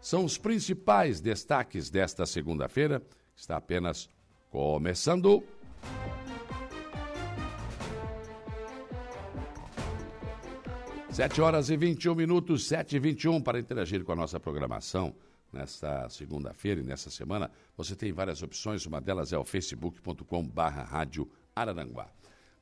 [0.00, 3.02] São os principais destaques desta segunda-feira.
[3.34, 4.10] Está apenas
[4.50, 5.42] começando.
[11.10, 15.14] Sete horas e 21 minutos, sete e 21 para interagir com a nossa programação
[15.52, 17.50] nesta segunda-feira e nessa semana.
[17.76, 22.08] Você tem várias opções, uma delas é o facebook.com barra rádio Araranguá.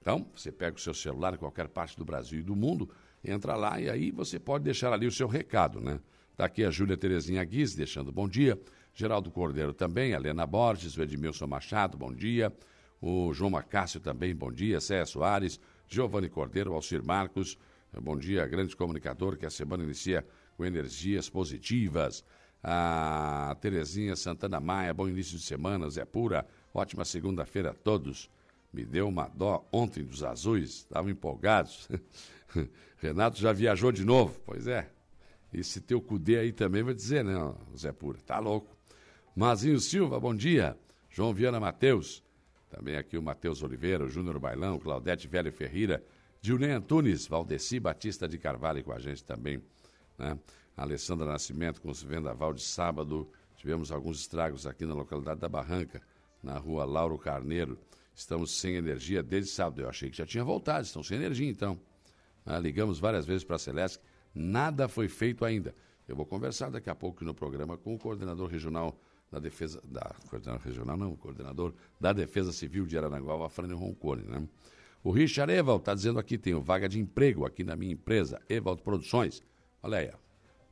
[0.00, 2.90] Então, você pega o seu celular em qualquer parte do Brasil e do mundo,
[3.24, 5.98] entra lá e aí você pode deixar ali o seu recado, né?
[6.30, 8.60] Está aqui a Júlia Terezinha Guiz, deixando bom dia.
[8.92, 12.52] Geraldo Cordeiro também, a Helena Borges, o Edmilson Machado, bom dia.
[13.00, 14.80] O João Macácio também, bom dia.
[14.80, 17.56] Céia Soares, Giovanni Cordeiro, Alcir Marcos,
[18.02, 22.24] bom dia, grande comunicador, que a semana inicia com energias positivas.
[22.66, 25.90] A Terezinha Santana Maia, bom início de semana.
[25.90, 28.30] Zé Pura, ótima segunda-feira a todos.
[28.72, 31.86] Me deu uma dó ontem dos azuis, estavam empolgados.
[32.96, 34.90] Renato já viajou de novo, pois é.
[35.52, 37.34] Esse teu cudê aí também vai dizer, né,
[37.76, 38.18] Zé Pura?
[38.24, 38.74] Tá louco.
[39.36, 40.74] Mazinho Silva, bom dia.
[41.10, 42.24] João Viana Mateus,
[42.70, 46.02] também aqui o Matheus Oliveira, o Júnior Bailão, Claudete Velho Ferreira,
[46.40, 49.62] Dilnei Antunes, Valdeci Batista de Carvalho com a gente também,
[50.18, 50.38] né?
[50.76, 53.28] Alessandra Nascimento com o vendaval de sábado.
[53.56, 56.02] Tivemos alguns estragos aqui na localidade da Barranca,
[56.42, 57.78] na rua Lauro Carneiro.
[58.14, 59.82] Estamos sem energia desde sábado.
[59.82, 61.78] Eu achei que já tinha voltado, estão sem energia então.
[62.44, 63.98] Ah, ligamos várias vezes para a Celeste,
[64.34, 65.74] nada foi feito ainda.
[66.06, 69.80] Eu vou conversar daqui a pouco no programa com o coordenador regional da Defesa.
[69.84, 74.46] Da, coordenador regional, não, coordenador da Defesa Civil de Aranaguá, Afrânio Roncone, né?
[75.02, 78.82] O Richard Evald está dizendo aqui: tenho vaga de emprego aqui na minha empresa, Evald
[78.82, 79.42] Produções.
[79.82, 80.23] Olha aí.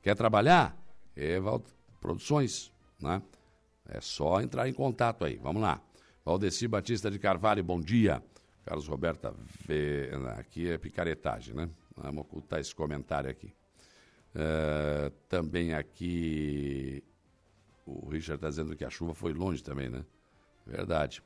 [0.02, 0.76] Quer trabalhar?
[1.16, 1.64] Evald
[2.00, 3.22] Produções, né?
[3.88, 5.36] É só entrar em contato aí.
[5.36, 5.80] Vamos lá.
[6.24, 8.22] Valdeci Batista de Carvalho, bom dia.
[8.64, 9.34] Carlos Roberta,
[9.66, 11.68] vê, aqui é picaretagem, né?
[11.96, 13.52] Vamos ocultar esse comentário aqui.
[14.34, 17.02] Uh, também aqui
[17.86, 20.04] o Richard está dizendo que a chuva foi longe também, né?
[20.66, 21.22] Verdade.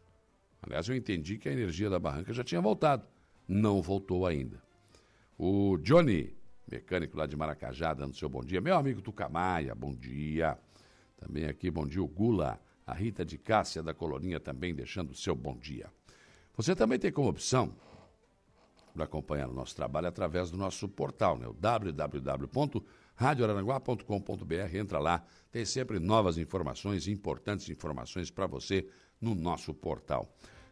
[0.60, 3.06] Aliás, eu entendi que a energia da barranca já tinha voltado.
[3.46, 4.60] Não voltou ainda.
[5.38, 6.36] O Johnny,
[6.68, 8.60] mecânico lá de Maracajá, dando seu bom dia.
[8.60, 10.58] Meu amigo Tucamaia, bom dia.
[11.16, 12.60] Também aqui, bom dia, o Gula.
[12.84, 15.88] A Rita de Cássia da Colorinha também deixando o seu bom dia.
[16.56, 17.72] Você também tem como opção
[18.92, 21.46] para acompanhar o nosso trabalho através do nosso portal, né?
[21.46, 21.54] o
[23.22, 24.76] www.radioararanguá.com.br.
[24.76, 28.86] Entra lá, tem sempre novas informações, importantes informações para você
[29.20, 30.28] no nosso portal.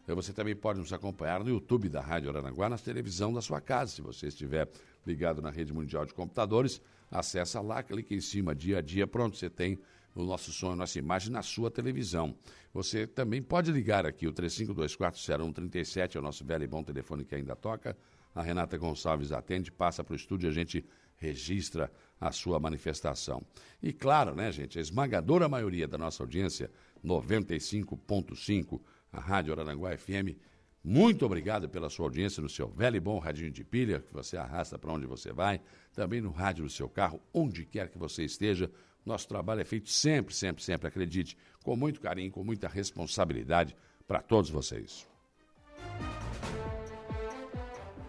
[0.06, 3.92] Você também pode nos acompanhar no YouTube da Rádio Aranaguá, na televisão da sua casa.
[3.92, 4.68] Se você estiver
[5.06, 9.36] ligado na rede mundial de computadores, acessa lá, clique em cima, dia a dia, pronto,
[9.36, 9.78] você tem
[10.12, 12.34] o nosso som, a nossa imagem na sua televisão.
[12.74, 17.36] Você também pode ligar aqui, o 35240137, é o nosso velho e bom telefone que
[17.36, 17.96] ainda toca,
[18.34, 20.84] a Renata Gonçalves atende, passa para o estúdio a gente
[21.20, 23.42] registra a sua manifestação.
[23.83, 26.70] E claro, né, gente, a esmagadora maioria da nossa audiência,
[27.04, 28.80] 95.5,
[29.12, 30.37] a Rádio Araranguá FM,
[30.83, 34.37] muito obrigado pela sua audiência no seu velho e bom radinho de pilha, que você
[34.37, 35.61] arrasta para onde você vai,
[35.94, 38.70] também no rádio do seu carro, onde quer que você esteja.
[39.04, 44.22] Nosso trabalho é feito sempre, sempre, sempre, acredite, com muito carinho, com muita responsabilidade para
[44.22, 45.06] todos vocês.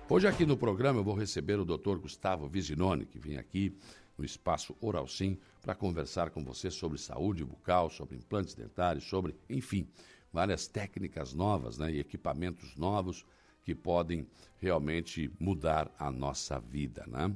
[0.09, 1.97] Hoje aqui no programa eu vou receber o Dr.
[1.97, 3.77] Gustavo Visinone, que vem aqui
[4.21, 9.35] no espaço Oral Sim para conversar com você sobre saúde bucal, sobre implantes dentários, sobre,
[9.49, 9.87] enfim,
[10.31, 13.25] várias técnicas novas né, e equipamentos novos
[13.63, 14.27] que podem
[14.59, 17.03] realmente mudar a nossa vida.
[17.07, 17.35] Né?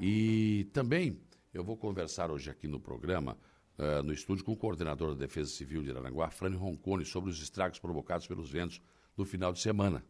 [0.00, 1.20] E também
[1.52, 3.36] eu vou conversar hoje aqui no programa,
[3.78, 7.42] uh, no estúdio, com o coordenador da Defesa Civil de Aranguá, Frânio Roncone, sobre os
[7.42, 8.80] estragos provocados pelos ventos
[9.16, 10.04] no final de semana.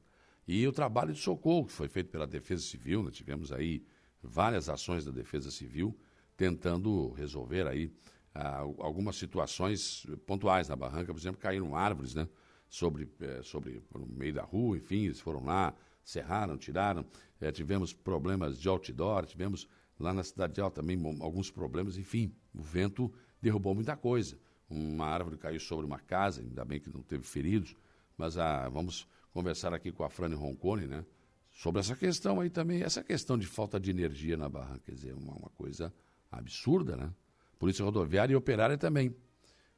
[0.46, 3.10] E o trabalho de socorro que foi feito pela Defesa Civil, né?
[3.10, 3.82] tivemos aí
[4.22, 5.96] várias ações da Defesa Civil
[6.36, 7.92] tentando resolver aí
[8.34, 12.26] ah, algumas situações pontuais na barranca, por exemplo, caíram árvores, né?
[12.68, 17.04] Sobre, eh, sobre no meio da rua, enfim, eles foram lá, serraram, tiraram.
[17.38, 19.68] Eh, tivemos problemas de outdoor, tivemos
[20.00, 24.38] lá na Cidade de Alta também alguns problemas, enfim, o vento derrubou muita coisa.
[24.70, 27.76] Uma árvore caiu sobre uma casa, ainda bem que não teve feridos,
[28.16, 31.04] mas ah, vamos conversar aqui com a Frane Roncone, né?
[31.50, 35.14] Sobre essa questão aí também, essa questão de falta de energia na barra, quer dizer,
[35.14, 35.92] uma, uma coisa
[36.32, 37.12] absurda, né?
[37.58, 39.14] Polícia Rodoviária e Operária também.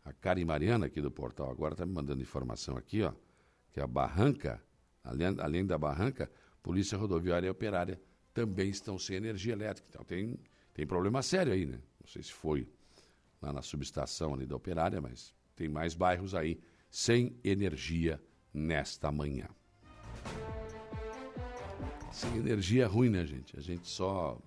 [0.05, 3.13] A Karen Mariana, aqui do portal, agora está me mandando informação aqui, ó,
[3.73, 4.63] que a barranca,
[5.03, 6.31] além, além da barranca,
[6.63, 8.01] Polícia Rodoviária e Operária
[8.33, 9.89] também estão sem energia elétrica.
[9.91, 10.39] Então tem,
[10.73, 11.79] tem problema sério aí, né?
[12.01, 12.69] Não sei se foi
[13.41, 19.49] lá na subestação ali da Operária, mas tem mais bairros aí sem energia nesta manhã.
[22.13, 23.59] Sem energia é ruim, né, gente?
[23.59, 24.41] A gente só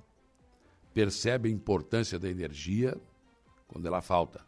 [0.98, 3.00] percebe a importância da energia
[3.68, 4.44] quando ela falta.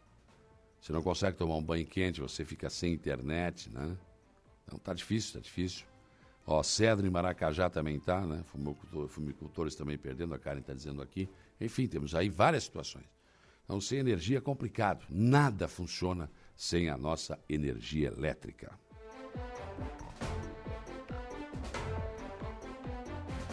[0.82, 3.96] Você não consegue tomar um banho quente, você fica sem internet, né?
[4.66, 5.86] Então tá difícil, tá difícil.
[6.48, 8.42] Ó, Cedro e Maracajá também tá, né?
[8.46, 11.30] Fumicultor, fumicultores também perdendo, a Karen está dizendo aqui.
[11.62, 13.06] Enfim, temos aí várias situações.
[13.64, 15.06] Então, sem energia é complicado.
[15.08, 18.74] Nada funciona sem a nossa energia elétrica.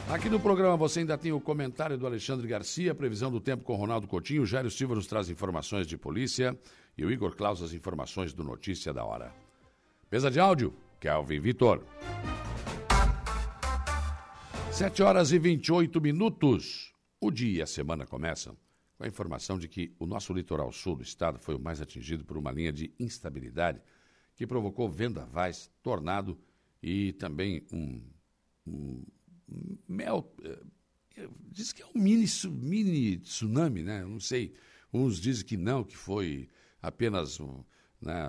[0.09, 3.75] Aqui no programa você ainda tem o comentário do Alexandre Garcia, previsão do tempo com
[3.75, 6.57] Ronaldo Coutinho, o Jairo Silva nos traz informações de polícia
[6.97, 9.35] e o Igor Claus as informações do Notícia da Hora.
[10.11, 11.85] Mesa de áudio, Kelvin Vitor.
[14.71, 16.95] 7 horas e 28 minutos.
[17.21, 18.57] O dia e a semana começam
[18.97, 22.25] com a informação de que o nosso litoral sul do estado foi o mais atingido
[22.25, 23.81] por uma linha de instabilidade
[24.37, 26.39] que provocou vendavais, tornado
[26.81, 28.01] e também um,
[28.65, 29.03] um
[29.89, 34.05] Mel eh, diz que é um mini, mini tsunami, né?
[34.05, 34.55] Não sei.
[34.93, 36.49] Uns dizem que não, que foi
[36.81, 37.63] apenas um,
[38.01, 38.29] né,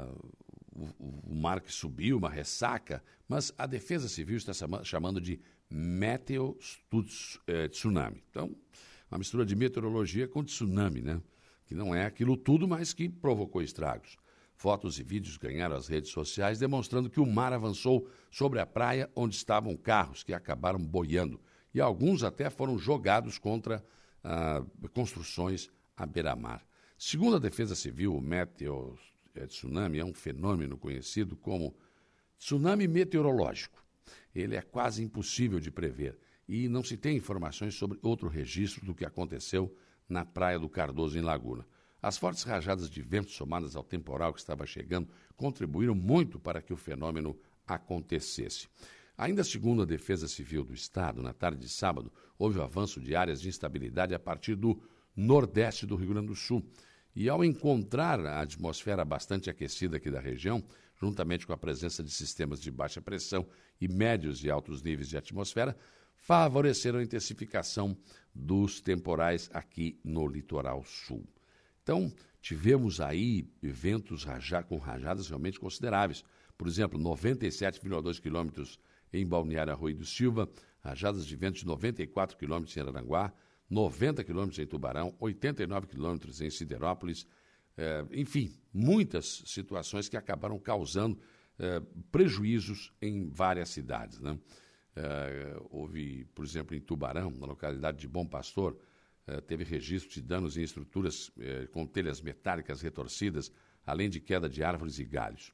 [0.72, 4.54] o, o, mar que subiu, uma ressaca, mas a Defesa Civil está
[4.84, 6.58] chamando de meteo
[7.48, 8.24] eh, tsunami.
[8.30, 8.56] Então,
[9.10, 11.22] uma mistura de meteorologia com tsunami, né?
[11.66, 14.18] Que não é aquilo tudo, mas que provocou estragos.
[14.58, 19.08] Fotos e vídeos ganharam as redes sociais demonstrando que o mar avançou sobre a praia
[19.16, 21.40] onde estavam carros que acabaram boiando
[21.76, 23.86] e alguns até foram jogados contra
[24.24, 24.64] ah,
[24.96, 26.66] construções à beira-mar.
[26.98, 28.98] Segundo a Defesa Civil, o meteo
[29.36, 31.78] é, tsunami é um fenômeno conhecido como
[32.40, 33.86] tsunami meteorológico.
[34.34, 36.18] Ele é quase impossível de prever
[36.50, 39.72] e não se tem informações sobre outro registro do que aconteceu
[40.10, 41.64] na Praia do Cardoso, em Laguna.
[42.02, 46.72] As fortes rajadas de vento somadas ao temporal que estava chegando contribuíram muito para que
[46.72, 48.68] o fenômeno acontecesse.
[49.18, 53.16] Ainda segundo a Defesa Civil do Estado, na tarde de sábado, houve o avanço de
[53.16, 54.80] áreas de instabilidade a partir do
[55.16, 56.64] nordeste do Rio Grande do Sul.
[57.16, 60.64] E ao encontrar a atmosfera bastante aquecida aqui da região,
[61.02, 63.48] juntamente com a presença de sistemas de baixa pressão
[63.82, 65.76] e médios e altos níveis de atmosfera,
[66.14, 67.98] favoreceram a intensificação
[68.34, 71.28] dos temporais aqui no litoral sul.
[71.88, 76.22] Então, tivemos aí eventos raja, com rajadas realmente consideráveis.
[76.58, 78.78] Por exemplo, 97,2 quilômetros
[79.14, 80.50] em Balneário Arroio do Silva,
[80.82, 83.32] rajadas de vento de 94 quilômetros em Aranguá,
[83.70, 87.26] 90 quilômetros em Tubarão, 89 quilômetros em Siderópolis.
[87.78, 91.18] Eh, enfim, muitas situações que acabaram causando
[91.58, 94.20] eh, prejuízos em várias cidades.
[94.20, 94.38] Né?
[94.94, 98.78] Eh, houve, por exemplo, em Tubarão, na localidade de Bom Pastor,
[99.42, 103.52] teve registro de danos em estruturas eh, com telhas metálicas retorcidas,
[103.86, 105.52] além de queda de árvores e galhos.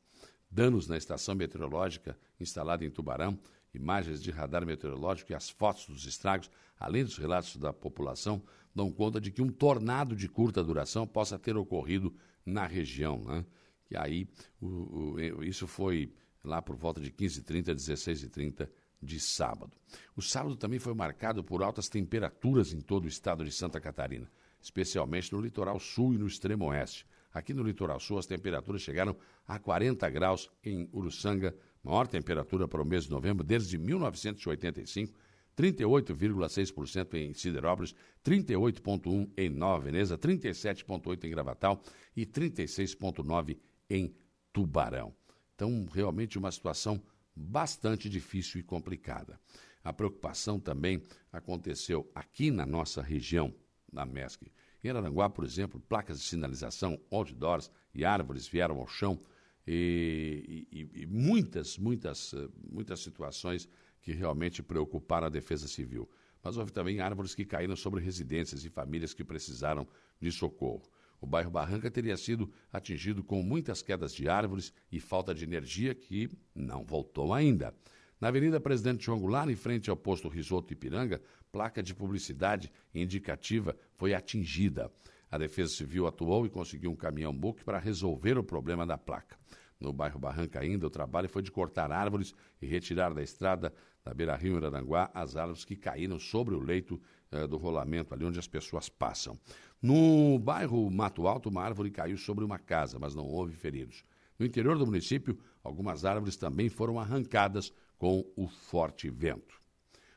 [0.49, 3.39] Danos na estação meteorológica instalada em Tubarão
[3.73, 8.91] Imagens de radar meteorológico e as fotos dos estragos, além dos relatos da população, dão
[8.91, 13.23] conta de que um tornado de curta duração possa ter ocorrido na região.
[13.23, 13.45] Né?
[13.89, 14.27] E aí,
[14.61, 18.69] o, o, isso foi lá por volta de 15h30, 16h30
[19.03, 19.71] de sábado.
[20.15, 24.29] O sábado também foi marcado por altas temperaturas em todo o estado de Santa Catarina,
[24.61, 27.05] especialmente no litoral sul e no extremo oeste.
[27.33, 29.15] Aqui no litoral sul, as temperaturas chegaram
[29.47, 35.13] a 40 graus em Uruçanga, maior temperatura para o mês de novembro desde 1985,
[35.57, 41.81] 38,6% em Siderópolis, 38,1% em Nova Veneza, 37,8% em Gravatal
[42.15, 43.57] e 36,9%
[43.89, 44.15] em
[44.51, 45.13] Tubarão.
[45.55, 47.01] Então, realmente uma situação
[47.35, 49.39] bastante difícil e complicada.
[49.83, 53.53] A preocupação também aconteceu aqui na nossa região,
[53.91, 54.51] na MESC.
[54.83, 59.19] Em Aranguá, por exemplo, placas de sinalização, outdoors e árvores vieram ao chão
[59.65, 62.33] e, e, e muitas, muitas,
[62.69, 63.67] muitas situações
[64.01, 66.09] que realmente preocuparam a Defesa Civil.
[66.43, 69.87] Mas houve também árvores que caíram sobre residências e famílias que precisaram
[70.19, 70.83] de socorro.
[71.23, 75.95] O bairro Barranca teria sido atingido com muitas quedas de árvores e falta de energia
[75.95, 77.73] que não voltou ainda.
[78.19, 83.73] Na Avenida Presidente João Goulart, em frente ao posto Risoto Ipiranga, placa de publicidade indicativa
[83.95, 84.91] foi atingida.
[85.31, 89.37] A Defesa Civil atuou e conseguiu um caminhão-book para resolver o problema da placa.
[89.79, 94.13] No bairro Barranca ainda, o trabalho foi de cortar árvores e retirar da estrada da
[94.13, 98.37] Beira-Rio em Aranguá as árvores que caíram sobre o leito eh, do rolamento, ali onde
[98.37, 99.39] as pessoas passam.
[99.83, 104.05] No bairro Mato Alto, uma árvore caiu sobre uma casa, mas não houve feridos.
[104.39, 109.61] No interior do município, algumas árvores também foram arrancadas com o forte vento.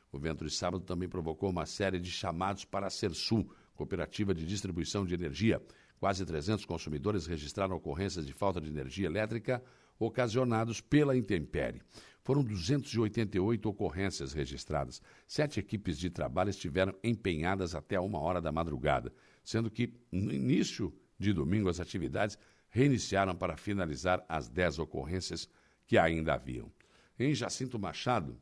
[0.09, 4.45] O vento de sábado também provocou uma série de chamados para a Sersul, cooperativa de
[4.45, 5.61] distribuição de energia.
[5.99, 9.61] Quase 300 consumidores registraram ocorrências de falta de energia elétrica
[9.99, 11.81] ocasionados pela intempérie.
[12.23, 15.01] Foram 288 ocorrências registradas.
[15.27, 19.11] Sete equipes de trabalho estiveram empenhadas até uma hora da madrugada
[19.47, 25.47] sendo que no início de domingo as atividades reiniciaram para finalizar as 10 ocorrências
[25.85, 26.69] que ainda haviam.
[27.17, 28.37] Em Jacinto Machado,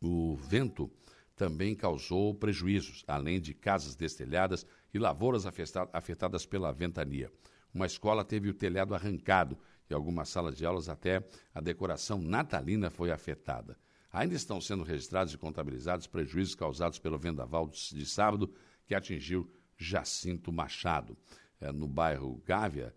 [0.00, 0.90] o vento
[1.36, 5.44] também causou prejuízos, além de casas destelhadas e lavouras
[5.92, 7.30] afetadas pela ventania.
[7.74, 9.58] Uma escola teve o telhado arrancado
[9.90, 11.22] e algumas salas de aulas até
[11.54, 13.76] a decoração natalina foi afetada.
[14.10, 18.50] Ainda estão sendo registrados e contabilizados prejuízos causados pelo vendaval de sábado,
[18.86, 19.46] que atingiu
[19.84, 21.16] Jacinto Machado.
[21.60, 22.94] É, no bairro Gávea,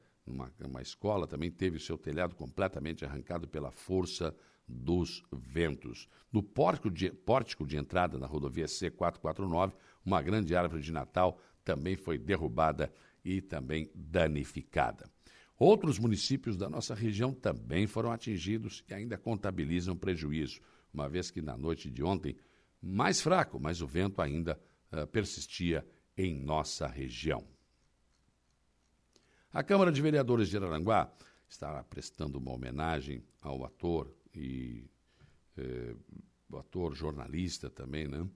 [0.60, 4.36] uma escola, também teve seu telhado completamente arrancado pela força
[4.67, 6.10] dos ventos.
[6.32, 9.73] No pórtico de, pórtico de entrada na rodovia C449,
[10.06, 12.91] uma grande árvore de Natal também foi derrubada
[13.23, 15.10] e também danificada.
[15.58, 20.60] Outros municípios da nossa região também foram atingidos e ainda contabilizam prejuízo,
[20.93, 22.36] uma vez que na noite de ontem,
[22.82, 24.60] mais fraco, mas o vento ainda
[24.91, 25.86] uh, persistia
[26.17, 27.45] em nossa região.
[29.53, 31.12] A Câmara de Vereadores de Araranguá
[31.47, 34.89] está prestando uma homenagem ao ator e
[35.58, 35.95] eh,
[36.58, 38.27] ator jornalista também, né?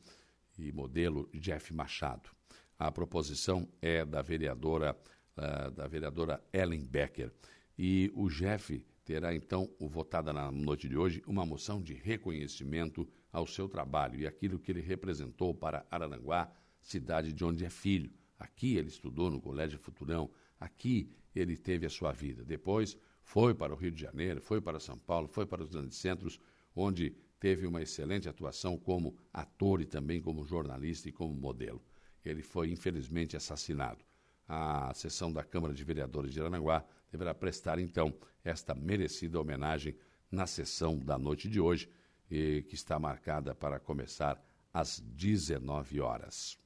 [0.58, 2.30] E modelo Jeff Machado.
[2.78, 4.98] A proposição é da vereadora
[5.38, 7.32] uh, da vereadora Ellen Becker
[7.78, 13.48] e o Jeff terá então votada na noite de hoje uma moção de reconhecimento ao
[13.48, 18.12] seu trabalho e aquilo que ele representou para Araranguá cidade de onde é filho.
[18.38, 22.44] Aqui ele estudou no Colégio Futurão, aqui ele teve a sua vida.
[22.44, 25.98] Depois foi para o Rio de Janeiro, foi para São Paulo, foi para os grandes
[25.98, 26.39] centros,
[26.76, 31.82] onde teve uma excelente atuação como ator e também como jornalista e como modelo.
[32.24, 34.04] Ele foi, infelizmente, assassinado.
[34.48, 38.13] A sessão da Câmara de Vereadores de Aranaguá deverá prestar, então,
[38.44, 39.96] esta merecida homenagem
[40.30, 41.89] na sessão da noite de hoje,
[42.28, 44.41] que está marcada para começar
[44.74, 46.61] às 19 horas.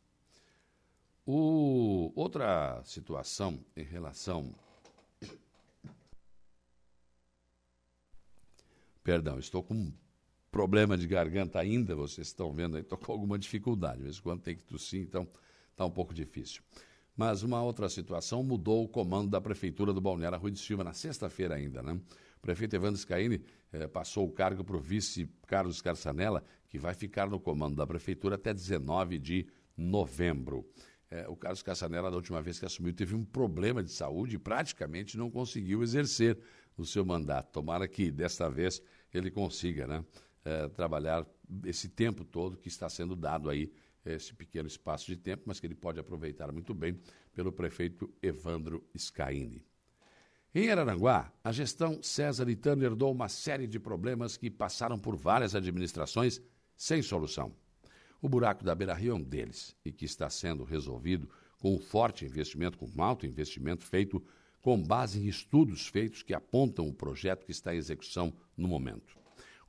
[1.26, 4.54] O, outra situação em relação.
[9.04, 9.94] Perdão, estou com um
[10.52, 13.98] problema de garganta ainda, vocês estão vendo aí, estou com alguma dificuldade.
[13.98, 15.28] De vez em quando tem que tossir, então
[15.72, 16.62] está um pouco difícil.
[17.18, 20.94] Mas uma outra situação mudou o comando da Prefeitura do Balneário Rui de Silva, na
[20.94, 22.00] sexta-feira ainda, né?
[22.38, 26.94] O prefeito Evandro Scaini eh, passou o cargo para o vice Carlos Carçanella, que vai
[26.94, 30.70] ficar no comando da Prefeitura até 19 de novembro.
[31.10, 34.40] É, o Carlos Cassanella, da última vez que assumiu, teve um problema de saúde e
[34.40, 36.38] praticamente não conseguiu exercer
[36.78, 37.52] o seu mandato.
[37.52, 38.82] Tomara que desta vez
[39.14, 40.06] ele consiga né,
[40.44, 41.26] é, trabalhar
[41.64, 43.72] esse tempo todo que está sendo dado aí,
[44.06, 47.00] esse pequeno espaço de tempo, mas que ele pode aproveitar muito bem
[47.34, 49.66] pelo prefeito Evandro Scaini.
[50.54, 55.54] Em Araranguá, a gestão César Itano herdou uma série de problemas que passaram por várias
[55.54, 56.42] administrações
[56.78, 57.54] sem solução.
[58.26, 61.78] O buraco da Beira Rio é um deles e que está sendo resolvido com um
[61.78, 64.20] forte investimento, com um alto investimento feito
[64.64, 69.16] com base em estudos feitos que apontam o projeto que está em execução no momento.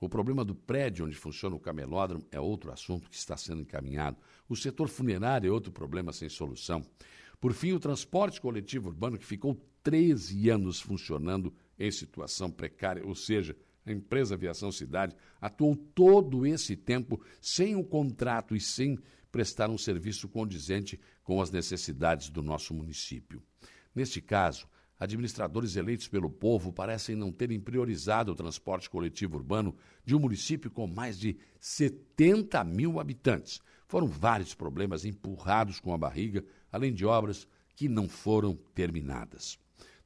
[0.01, 4.17] O problema do prédio onde funciona o camelódromo é outro assunto que está sendo encaminhado.
[4.49, 6.83] O setor funerário é outro problema sem solução.
[7.39, 13.15] Por fim, o transporte coletivo urbano, que ficou 13 anos funcionando em situação precária, ou
[13.15, 13.55] seja,
[13.87, 18.99] a empresa Aviação Cidade atuou todo esse tempo sem um contrato e sem
[19.31, 23.43] prestar um serviço condizente com as necessidades do nosso município.
[23.95, 24.69] Neste caso,
[24.99, 30.71] administradores eleitos pelo povo parecem não terem priorizado o transporte coletivo urbano de um município
[30.71, 33.61] com mais de 70 mil habitantes.
[33.87, 39.59] Foram vários problemas empurrados com a barriga, além de obras que não foram terminadas.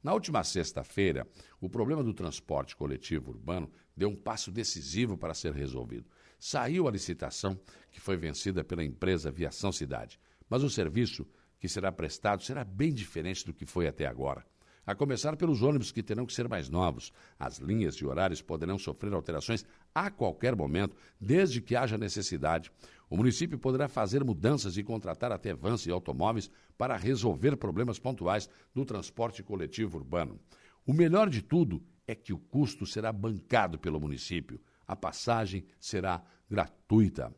[0.03, 1.27] Na última sexta-feira,
[1.59, 6.09] o problema do transporte coletivo urbano deu um passo decisivo para ser resolvido.
[6.39, 7.59] Saiu a licitação,
[7.91, 11.27] que foi vencida pela empresa Viação Cidade, mas o serviço
[11.59, 14.43] que será prestado será bem diferente do que foi até agora.
[14.83, 17.13] A começar pelos ônibus que terão que ser mais novos.
[17.37, 22.71] As linhas e horários poderão sofrer alterações a qualquer momento, desde que haja necessidade.
[23.11, 28.49] O município poderá fazer mudanças e contratar até vans e automóveis para resolver problemas pontuais
[28.73, 30.39] do transporte coletivo urbano.
[30.87, 34.61] O melhor de tudo é que o custo será bancado pelo município.
[34.87, 37.35] A passagem será gratuita.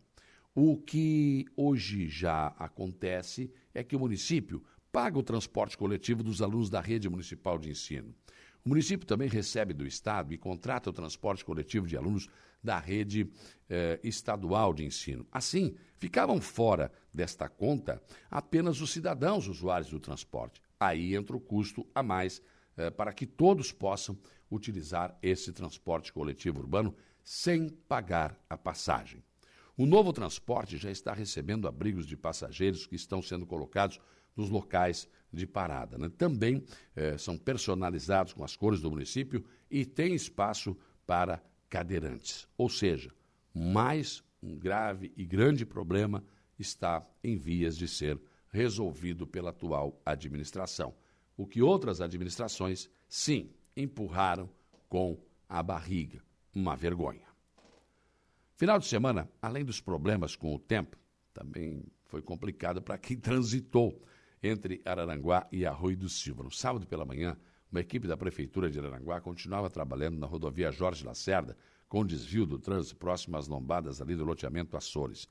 [0.53, 6.69] O que hoje já acontece é que o município paga o transporte coletivo dos alunos
[6.69, 8.13] da rede municipal de ensino.
[8.66, 12.30] O município também recebe do Estado e contrata o transporte coletivo de alunos
[12.64, 13.30] da rede
[13.70, 15.28] eh, estadual de ensino.
[15.30, 18.01] Assim, ficavam fora desta conta
[18.32, 20.61] apenas os cidadãos usuários do transporte.
[20.80, 22.41] Aí entra o custo a mais
[22.78, 24.18] eh, para que todos possam
[24.49, 29.22] utilizar esse transporte coletivo urbano sem pagar a passagem.
[29.76, 33.99] O novo transporte já está recebendo abrigos de passageiros que estão sendo colocados
[34.36, 35.97] nos locais de parada.
[35.97, 36.09] Né?
[36.15, 36.63] Também
[36.95, 42.47] eh, são personalizados com as cores do município e tem espaço para cadeirantes.
[42.55, 43.11] Ou seja,
[43.53, 46.23] mais um grave e grande problema
[46.59, 48.19] está em vias de ser
[48.49, 50.93] resolvido pela atual administração.
[51.36, 54.47] O que outras administrações, sim, empurraram
[54.88, 55.17] com
[55.49, 56.21] a barriga.
[56.53, 57.25] Uma vergonha.
[58.55, 60.95] Final de semana, além dos problemas com o tempo,
[61.34, 63.99] também foi complicado para quem transitou
[64.43, 66.43] entre Araranguá e Arroio do Silva.
[66.43, 67.37] No sábado pela manhã,
[67.71, 72.59] uma equipe da Prefeitura de Araranguá continuava trabalhando na rodovia Jorge Lacerda, com desvio do
[72.59, 75.29] trânsito próximo às lombadas ali do loteamento Açores.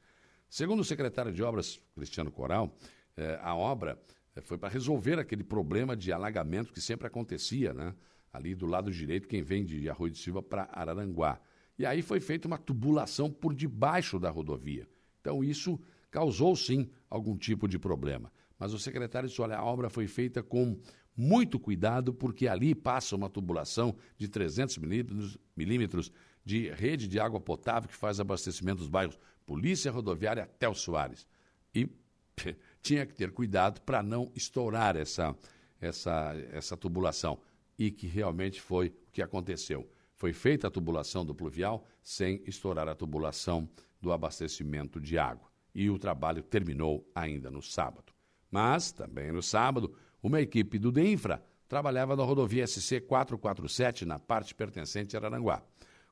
[0.49, 2.75] Segundo o secretário de Obras, Cristiano Coral,
[3.17, 4.01] eh, a obra
[4.35, 7.95] eh, foi para resolver aquele problema de alagamento que sempre acontecia, né?
[8.33, 11.39] Ali do lado direito, quem vem de Arroio do Silva para Araranguá.
[11.79, 14.89] E aí foi feita uma tubulação por debaixo da rodovia.
[15.21, 15.79] Então isso
[16.11, 18.33] causou sim algum tipo de problema
[18.63, 20.79] mas o secretário disse: olha, a obra foi feita com
[21.17, 26.13] muito cuidado, porque ali passa uma tubulação de 300 milímetros, milímetros
[26.45, 31.27] de rede de água potável que faz abastecimento dos bairros Polícia Rodoviária até o Soares.
[31.75, 31.89] E
[32.81, 35.37] tinha que ter cuidado para não estourar essa,
[35.81, 37.41] essa, essa tubulação.
[37.77, 39.91] E que realmente foi o que aconteceu.
[40.15, 43.69] Foi feita a tubulação do pluvial sem estourar a tubulação
[44.01, 45.51] do abastecimento de água.
[45.75, 48.12] E o trabalho terminou ainda no sábado.
[48.53, 54.55] Mas, também no sábado, uma equipe do DEINFRA trabalhava na rodovia SC 447, na parte
[54.55, 55.63] pertencente a Araranguá.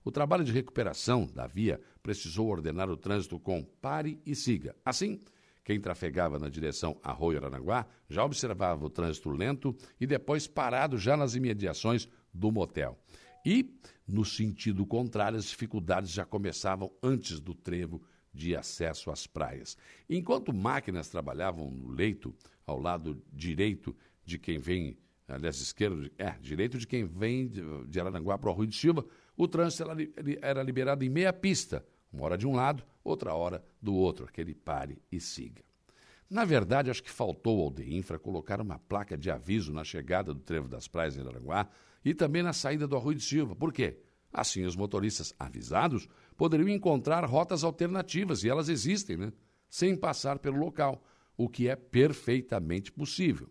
[0.03, 4.75] O trabalho de recuperação da via precisou ordenar o trânsito com pare e siga.
[4.83, 5.21] Assim,
[5.63, 11.19] quem trafegava na direção Arroio Araranguá já observava o trânsito lento e depois parado já
[11.19, 12.99] nas imediações do motel.
[13.45, 13.79] E,
[14.09, 18.03] no sentido contrário, as dificuldades já começavam antes do trevo
[18.33, 19.77] de acesso às praias.
[20.09, 22.35] Enquanto máquinas trabalhavam no leito,
[22.67, 28.01] ao lado direito de quem vem, aliás, esquerdo, é, direito de quem vem de, de
[28.01, 29.05] Araranguá para o Rui de Silva,
[29.37, 29.97] o trânsito era,
[30.41, 34.55] era liberado em meia pista, uma hora de um lado, outra hora do outro, aquele
[34.55, 35.63] pare e siga.
[36.29, 40.41] Na verdade, acho que faltou ao DEINFRA colocar uma placa de aviso na chegada do
[40.41, 41.69] Trevo das Praias em Araranguá
[42.05, 43.57] e também na saída do Arroio de Silva.
[43.57, 43.99] Por quê?
[44.33, 46.09] Assim, os motoristas avisados
[46.41, 49.31] poderiam encontrar rotas alternativas, e elas existem, né?
[49.69, 51.05] sem passar pelo local,
[51.37, 53.47] o que é perfeitamente possível.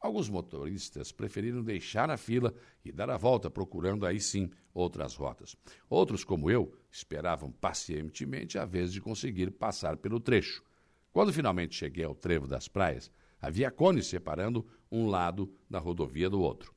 [0.00, 2.52] Alguns motoristas preferiram deixar a fila
[2.84, 5.54] e dar a volta, procurando aí sim outras rotas.
[5.88, 10.64] Outros, como eu, esperavam pacientemente a vez de conseguir passar pelo trecho.
[11.12, 13.08] Quando finalmente cheguei ao trevo das praias,
[13.40, 16.75] havia cones separando um lado da rodovia do outro.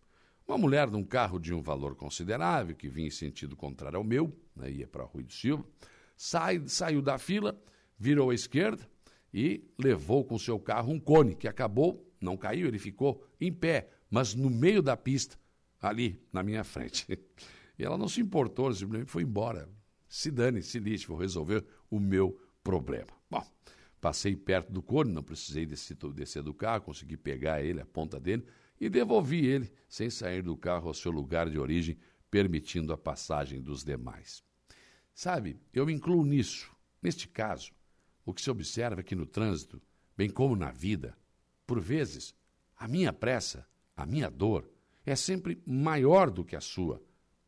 [0.49, 4.35] Uma mulher num carro de um valor considerável, que vinha em sentido contrário ao meu,
[4.55, 5.63] né, ia para Rui do Silva,
[6.17, 7.55] sai, saiu da fila,
[7.99, 8.83] virou à esquerda
[9.31, 13.91] e levou com seu carro um cone, que acabou, não caiu, ele ficou em pé,
[14.09, 15.37] mas no meio da pista,
[15.79, 17.05] ali na minha frente.
[17.77, 19.69] E ela não se importou, simplesmente foi embora.
[20.07, 23.11] Se dane, se lixe, vou resolver o meu problema.
[23.29, 23.45] Bom,
[24.01, 28.19] passei perto do cone, não precisei descer, descer do carro, consegui pegar ele, a ponta
[28.19, 28.43] dele,
[28.79, 31.97] e devolvi ele, sem sair do carro ao seu lugar de origem,
[32.31, 34.43] permitindo a passagem dos demais.
[35.13, 36.71] Sabe, eu me incluo nisso.
[37.01, 37.71] Neste caso,
[38.25, 39.81] o que se observa é que no trânsito,
[40.15, 41.17] bem como na vida,
[41.65, 42.35] por vezes,
[42.77, 44.69] a minha pressa, a minha dor,
[45.05, 47.03] é sempre maior do que a sua,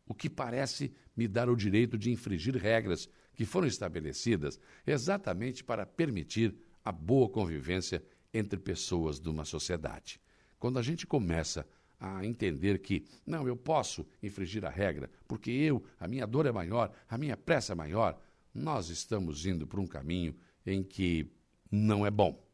[0.06, 5.86] o que parece me dar o direito de infringir regras que foram estabelecidas exatamente para
[5.86, 8.04] permitir a boa convivência
[8.34, 10.20] entre pessoas de uma sociedade.
[10.62, 11.66] Quando a gente começa
[11.99, 16.51] a entender que, não, eu posso infringir a regra, porque eu, a minha dor é
[16.51, 18.22] maior, a minha pressa é maior,
[18.53, 21.26] nós estamos indo por um caminho em que
[21.72, 22.47] não é bom.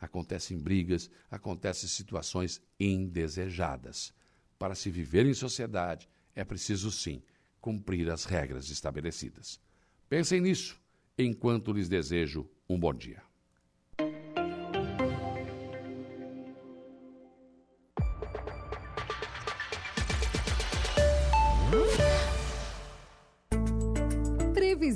[0.00, 4.14] Acontecem brigas, acontecem situações indesejadas.
[4.58, 7.22] Para se viver em sociedade, é preciso sim
[7.60, 9.60] cumprir as regras estabelecidas.
[10.08, 10.80] Pensem nisso
[11.18, 13.29] enquanto lhes desejo um bom dia.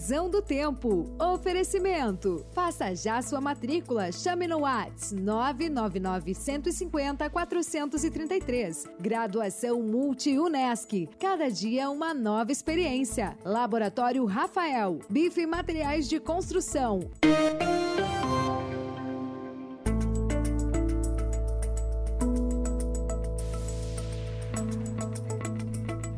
[0.04, 1.10] Previsão do tempo.
[1.18, 2.44] Oferecimento.
[2.52, 4.12] Faça já sua matrícula.
[4.12, 8.84] Chame no Whats 999 150 433.
[9.00, 11.08] Graduação Multi-UNESC.
[11.18, 13.34] Cada dia uma nova experiência.
[13.42, 14.98] Laboratório Rafael.
[15.08, 17.00] Bife Materiais de Construção.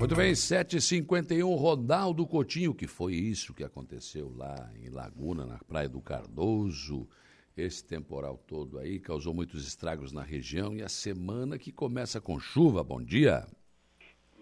[0.07, 5.89] Muito bem, 7h51, Ronaldo Coutinho, que foi isso que aconteceu lá em Laguna, na Praia
[5.89, 7.09] do Cardoso.
[7.57, 12.39] Esse temporal todo aí causou muitos estragos na região e a semana que começa com
[12.39, 12.85] chuva.
[12.85, 13.49] Bom dia.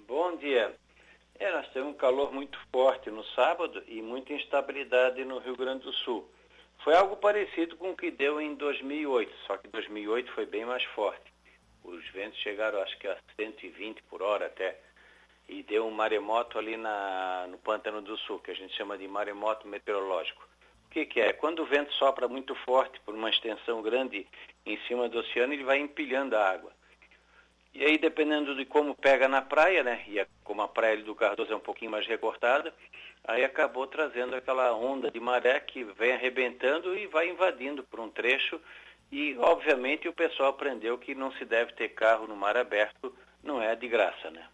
[0.07, 0.77] Bom dia.
[1.39, 5.85] É, nós temos um calor muito forte no sábado e muita instabilidade no Rio Grande
[5.85, 6.31] do Sul.
[6.85, 10.85] Foi algo parecido com o que deu em 2008, só que 2008 foi bem mais
[10.95, 11.33] forte.
[11.83, 14.79] Os ventos chegaram, acho que a 120 por hora até
[15.49, 19.07] e deu um maremoto ali na, no Pântano do Sul, que a gente chama de
[19.07, 20.42] maremoto meteorológico.
[20.86, 21.32] O que, que é?
[21.32, 24.26] Quando o vento sopra muito forte por uma extensão grande
[24.64, 26.72] em cima do oceano, ele vai empilhando a água.
[27.74, 30.05] E aí, dependendo de como pega na praia, né?
[30.07, 32.72] E a, como a praia do Cardoso é um pouquinho mais recortada,
[33.24, 38.09] aí acabou trazendo aquela onda de maré que vem arrebentando e vai invadindo por um
[38.09, 38.61] trecho.
[39.11, 43.61] E, obviamente, o pessoal aprendeu que não se deve ter carro no mar aberto, não
[43.61, 44.47] é de graça, né?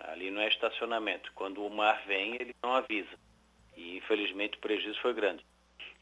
[0.00, 1.30] Ali não é estacionamento.
[1.34, 3.18] Quando o mar vem, ele não avisa.
[3.76, 5.44] E infelizmente o prejuízo foi grande.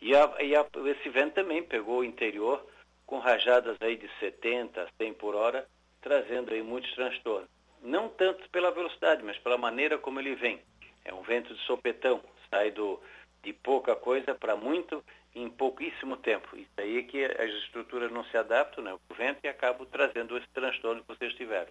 [0.01, 2.65] E, a, e a, esse vento também pegou o interior
[3.07, 5.67] com rajadas aí de 70, 100 por hora,
[6.01, 7.49] trazendo aí muitos transtornos.
[7.83, 10.61] Não tanto pela velocidade, mas pela maneira como ele vem.
[11.05, 12.21] É um vento de sopetão,
[12.51, 13.01] sai do,
[13.43, 16.57] de pouca coisa para muito em pouquíssimo tempo.
[16.57, 20.37] Isso aí é que as estruturas não se adaptam, né, o vento, e acabam trazendo
[20.37, 21.71] esse transtorno que vocês tiveram.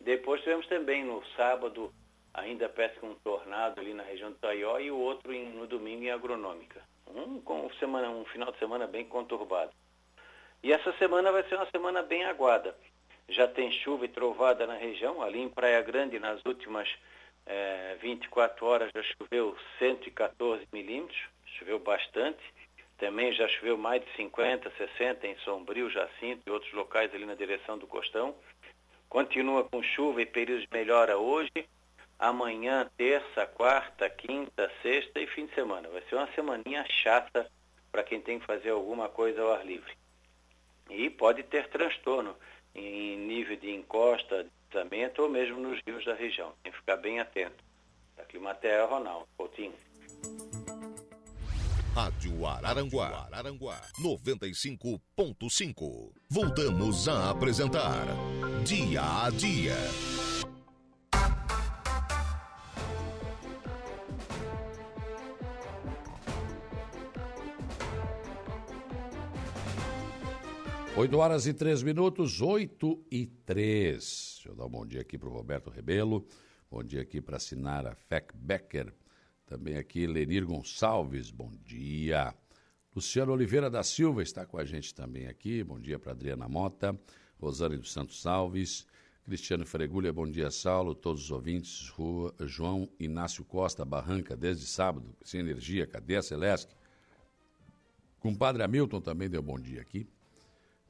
[0.00, 1.92] Depois tivemos também no sábado,
[2.32, 6.02] ainda que um tornado ali na região do Taió e o outro em, no domingo
[6.02, 6.82] em Agronômica.
[7.06, 9.72] Um, com semana, um final de semana bem conturbado.
[10.62, 12.74] E essa semana vai ser uma semana bem aguada.
[13.28, 16.88] Já tem chuva e trovada na região, ali em Praia Grande, nas últimas
[17.46, 21.18] é, 24 horas já choveu 114 milímetros,
[21.58, 22.40] choveu bastante.
[22.98, 27.34] Também já choveu mais de 50, 60 em Sombrio, Jacinto e outros locais ali na
[27.34, 28.34] direção do Costão.
[29.10, 31.68] Continua com chuva e períodos de melhora hoje,
[32.16, 35.88] amanhã, terça, quarta, quinta, sexta e fim de semana.
[35.88, 37.50] Vai ser uma semaninha chata
[37.90, 39.92] para quem tem que fazer alguma coisa ao ar livre.
[40.88, 42.36] E pode ter transtorno
[42.72, 46.54] em nível de encosta, deslizamento ou mesmo nos rios da região.
[46.62, 47.64] Tem que ficar bem atento.
[48.16, 49.74] Da Climatea, Ronaldo Coutinho.
[51.94, 56.12] Rádio Araranguá, Araranguá 95.5.
[56.30, 58.06] Voltamos a apresentar
[58.64, 59.74] Dia a Dia.
[70.96, 74.34] Oito horas e três minutos, oito e três.
[74.36, 76.24] Deixa eu dar um bom dia aqui para o Roberto Rebelo,
[76.70, 78.92] bom dia aqui para a Sinara Feck Becker,
[79.50, 82.32] também aqui Lenir Gonçalves, bom dia.
[82.94, 86.96] Luciano Oliveira da Silva está com a gente também aqui, bom dia para Adriana Mota,
[87.36, 88.86] Rosane dos Santos Salves,
[89.24, 95.16] Cristiano Fregulha, bom dia, Saulo, todos os ouvintes, Rua João Inácio Costa, Barranca, desde sábado,
[95.24, 96.72] sem energia, cadê Celeste?
[98.20, 100.06] Compadre Hamilton também deu bom dia aqui.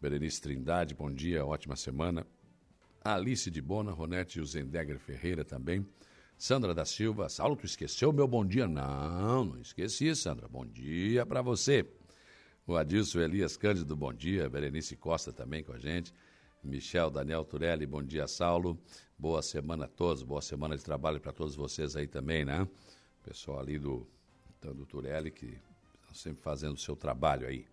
[0.03, 2.27] Berenice Trindade, bom dia, ótima semana.
[3.03, 5.87] Alice de Bona, Ronete e Zendegger Ferreira também.
[6.41, 8.67] Sandra da Silva, Saulo, tu esqueceu meu bom dia?
[8.67, 10.49] Não, não esqueci, Sandra.
[10.49, 11.87] Bom dia para você.
[12.67, 14.49] O Adilson Elias Cândido, bom dia.
[14.49, 16.15] Berenice Costa também com a gente.
[16.65, 18.81] Michel Daniel Turelli, bom dia, Saulo.
[19.19, 22.67] Boa semana a todos, boa semana de trabalho para todos vocês aí também, né?
[23.23, 24.09] Pessoal ali do,
[24.63, 25.59] do Turelli que
[26.01, 27.67] estão sempre fazendo o seu trabalho aí.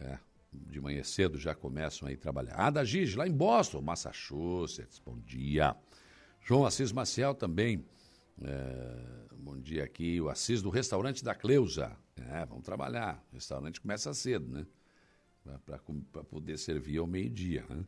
[0.00, 0.18] É,
[0.50, 2.54] de manhã cedo já começam aí a trabalhar.
[2.54, 5.76] Ada Gigi, lá em Boston, Massachusetts, bom dia.
[6.40, 7.84] João Assis Maciel também,
[8.42, 10.20] é, bom dia aqui.
[10.20, 11.96] O Assis do restaurante da Cleusa.
[12.16, 13.24] É, vamos trabalhar.
[13.32, 14.66] O restaurante começa cedo, né?
[15.64, 17.64] Para poder servir ao meio-dia.
[17.70, 17.84] Né?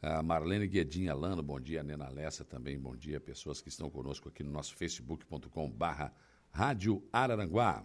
[0.00, 1.80] A Marlene Guedinha Lano, bom dia.
[1.80, 3.20] A Nena Lessa também, bom dia.
[3.20, 6.12] Pessoas que estão conosco aqui no nosso facebook.com/barra
[6.50, 7.84] Rádio Araranguá.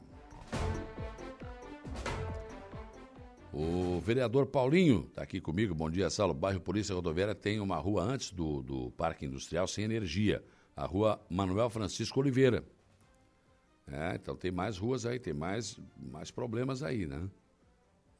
[3.51, 5.73] O vereador Paulinho está aqui comigo.
[5.73, 6.33] Bom dia, Saulo.
[6.33, 10.43] Bairro Polícia Rodoviária tem uma rua antes do, do Parque Industrial sem energia.
[10.77, 12.63] A rua Manuel Francisco Oliveira.
[13.87, 17.27] É, então tem mais ruas aí, tem mais, mais problemas aí, né?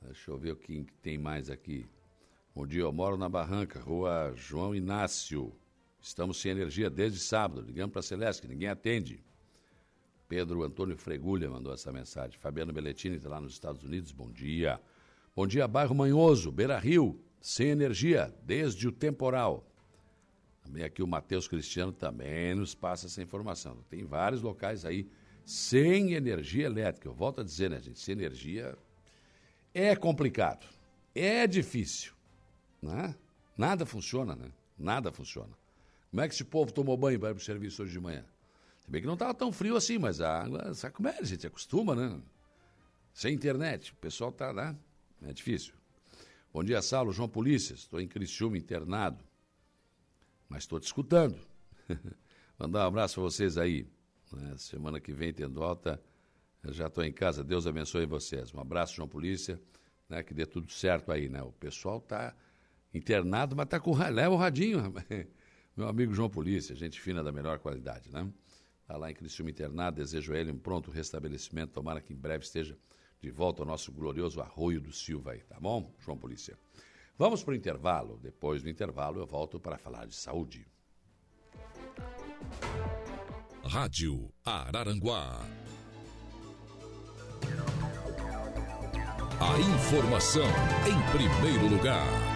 [0.02, 1.86] Deixa eu ver o que tem mais aqui.
[2.56, 5.54] Bom dia, eu moro na Barranca, rua João Inácio.
[6.02, 7.62] Estamos sem energia desde sábado.
[7.62, 9.24] Ligamos para a Celeste, ninguém atende.
[10.28, 12.40] Pedro Antônio Fregulha mandou essa mensagem.
[12.40, 14.12] Fabiano Belletini está lá nos Estados Unidos.
[14.12, 14.82] Bom dia.
[15.36, 19.64] Bom dia, bairro Manhoso, Beira Rio, sem energia, desde o temporal.
[20.68, 23.78] Também aqui o Matheus Cristiano também nos passa essa informação.
[23.90, 25.10] Tem vários locais aí
[25.46, 27.08] sem energia elétrica.
[27.08, 28.00] Eu volto a dizer, né, gente?
[28.00, 28.78] Sem energia
[29.74, 30.68] é complicado,
[31.16, 32.14] é difícil.
[32.82, 33.16] Né?
[33.58, 34.52] Nada funciona, né?
[34.78, 35.58] Nada funciona.
[36.12, 38.26] Como é que esse povo tomou banho para ir para o serviço hoje de manhã?
[38.80, 41.18] Se bem que não estava tão frio assim, mas a água, sabe como é?
[41.18, 42.22] A gente acostuma, né?
[43.14, 44.74] Sem internet, o pessoal está lá.
[45.22, 45.30] Né?
[45.30, 45.74] É difícil.
[46.54, 47.14] Bom dia, Saulo.
[47.14, 47.74] João Polícia.
[47.74, 49.27] Estou em Criciúma, internado.
[50.50, 51.40] Mas estou te escutando.
[52.58, 53.88] Mandar um abraço para vocês aí.
[54.32, 54.56] Né?
[54.58, 56.02] Semana que vem, tendo alta,
[56.70, 57.44] já estou em casa.
[57.44, 58.54] Deus abençoe vocês.
[58.54, 59.62] Um abraço, João Polícia.
[60.10, 60.24] Né?
[60.24, 61.42] Que dê tudo certo aí, né?
[61.44, 62.36] O pessoal está
[62.94, 63.96] internado, mas está com...
[63.96, 64.94] Leva o radinho,
[65.76, 68.28] Meu amigo João Polícia, gente fina da melhor qualidade, né?
[68.82, 69.98] Está lá em Criciúma internado.
[69.98, 71.74] Desejo a ele um pronto restabelecimento.
[71.74, 72.76] Tomara que em breve esteja
[73.22, 76.58] de volta ao nosso glorioso Arroio do Silva aí, tá bom, João Polícia?
[77.18, 78.20] Vamos para o intervalo.
[78.22, 80.68] Depois do intervalo, eu volto para falar de saúde.
[83.64, 85.42] Rádio Araranguá.
[89.40, 90.48] A informação
[90.88, 92.27] em primeiro lugar.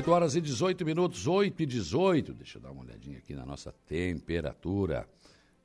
[0.00, 2.32] 8 horas e 18 minutos, 8 e 18.
[2.32, 5.06] Deixa eu dar uma olhadinha aqui na nossa temperatura.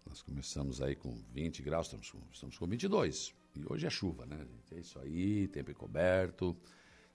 [0.05, 3.33] Nós começamos aí com 20 graus, estamos com, estamos com 22.
[3.55, 4.75] E hoje é chuva, né, gente?
[4.75, 6.53] É isso aí, tempo encoberto.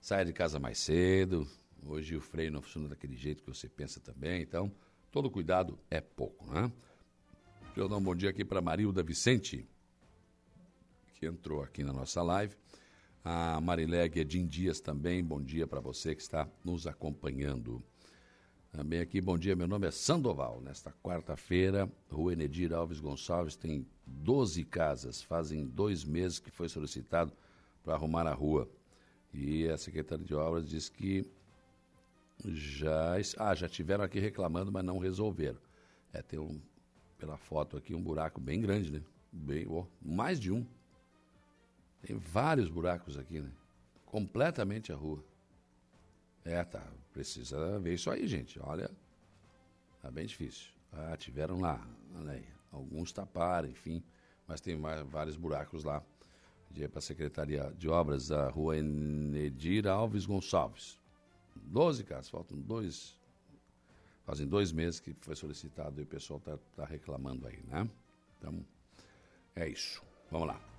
[0.01, 1.47] Saia de casa mais cedo.
[1.85, 4.41] Hoje o freio não funciona daquele jeito que você pensa também.
[4.41, 4.71] Então,
[5.11, 6.71] todo cuidado é pouco, né?
[7.65, 9.69] Deixa eu dar um bom dia aqui para Marilda Vicente,
[11.13, 12.55] que entrou aqui na nossa live.
[13.23, 17.83] A Marilé Guedin Dias também, bom dia para você que está nos acompanhando.
[18.71, 20.59] Também aqui, bom dia, meu nome é Sandoval.
[20.59, 25.21] Nesta quarta-feira, Rua Enedir Alves Gonçalves tem 12 casas.
[25.21, 27.31] Fazem dois meses que foi solicitado
[27.83, 28.67] para arrumar a rua.
[29.31, 31.23] E a secretária de obras diz que
[32.43, 35.59] já, ah, já tiveram aqui reclamando, mas não resolveram.
[36.11, 36.59] É, tem um,
[37.19, 39.03] pela foto aqui, um buraco bem grande, né?
[39.31, 40.65] Bem, oh, mais de um.
[42.01, 43.51] Tem vários buracos aqui, né?
[44.05, 45.23] Completamente a rua.
[46.43, 46.85] É, tá.
[47.13, 48.59] Precisa ver isso aí, gente.
[48.61, 48.89] Olha,
[50.01, 50.69] tá bem difícil.
[50.91, 51.85] Ah, tiveram lá,
[52.15, 52.45] olha aí.
[52.71, 54.03] Alguns taparam, enfim.
[54.47, 56.03] Mas tem vários buracos lá.
[56.67, 60.97] Pedi para a Secretaria de Obras da rua Enedir Alves Gonçalves.
[61.55, 63.19] Doze casas, faltam dois.
[64.25, 67.89] Fazem dois meses que foi solicitado e o pessoal está tá reclamando aí, né?
[68.37, 68.65] Então,
[69.55, 70.01] é isso.
[70.29, 70.70] Vamos lá.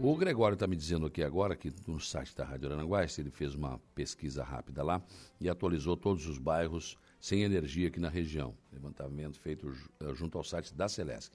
[0.00, 3.56] O Gregório está me dizendo aqui agora que no site da Rádio Aranguá, ele fez
[3.56, 5.02] uma pesquisa rápida lá
[5.40, 8.54] e atualizou todos os bairros sem energia aqui na região.
[8.72, 11.32] Levantamento feito eh, junto ao site da Celesc.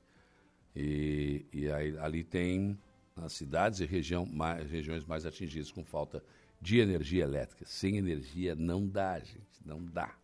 [0.73, 2.79] E, e aí, ali tem
[3.17, 6.23] as cidades e região, mais, regiões mais atingidas com falta
[6.61, 7.65] de energia elétrica.
[7.65, 10.15] Sem energia não dá, gente, não dá.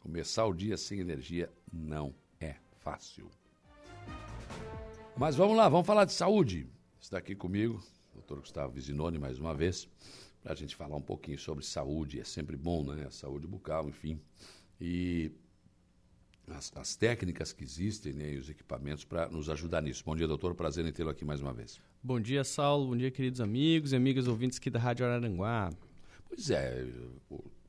[0.00, 3.30] Começar o dia sem energia não é fácil.
[5.16, 6.68] Mas vamos lá, vamos falar de saúde.
[7.00, 7.82] Está aqui comigo
[8.18, 9.88] doutor Gustavo Vizinoni mais uma vez,
[10.42, 12.20] para a gente falar um pouquinho sobre saúde.
[12.20, 13.06] É sempre bom, né?
[13.06, 14.20] A saúde bucal, enfim.
[14.80, 15.30] E
[16.48, 20.02] as, as técnicas que existem né, e os equipamentos para nos ajudar nisso.
[20.04, 20.54] Bom dia, doutor.
[20.54, 21.80] Prazer em tê-lo aqui mais uma vez.
[22.02, 22.88] Bom dia, Saulo.
[22.88, 25.70] Bom dia, queridos amigos e amigas ouvintes aqui da Rádio Araranguá.
[26.28, 26.86] Pois é,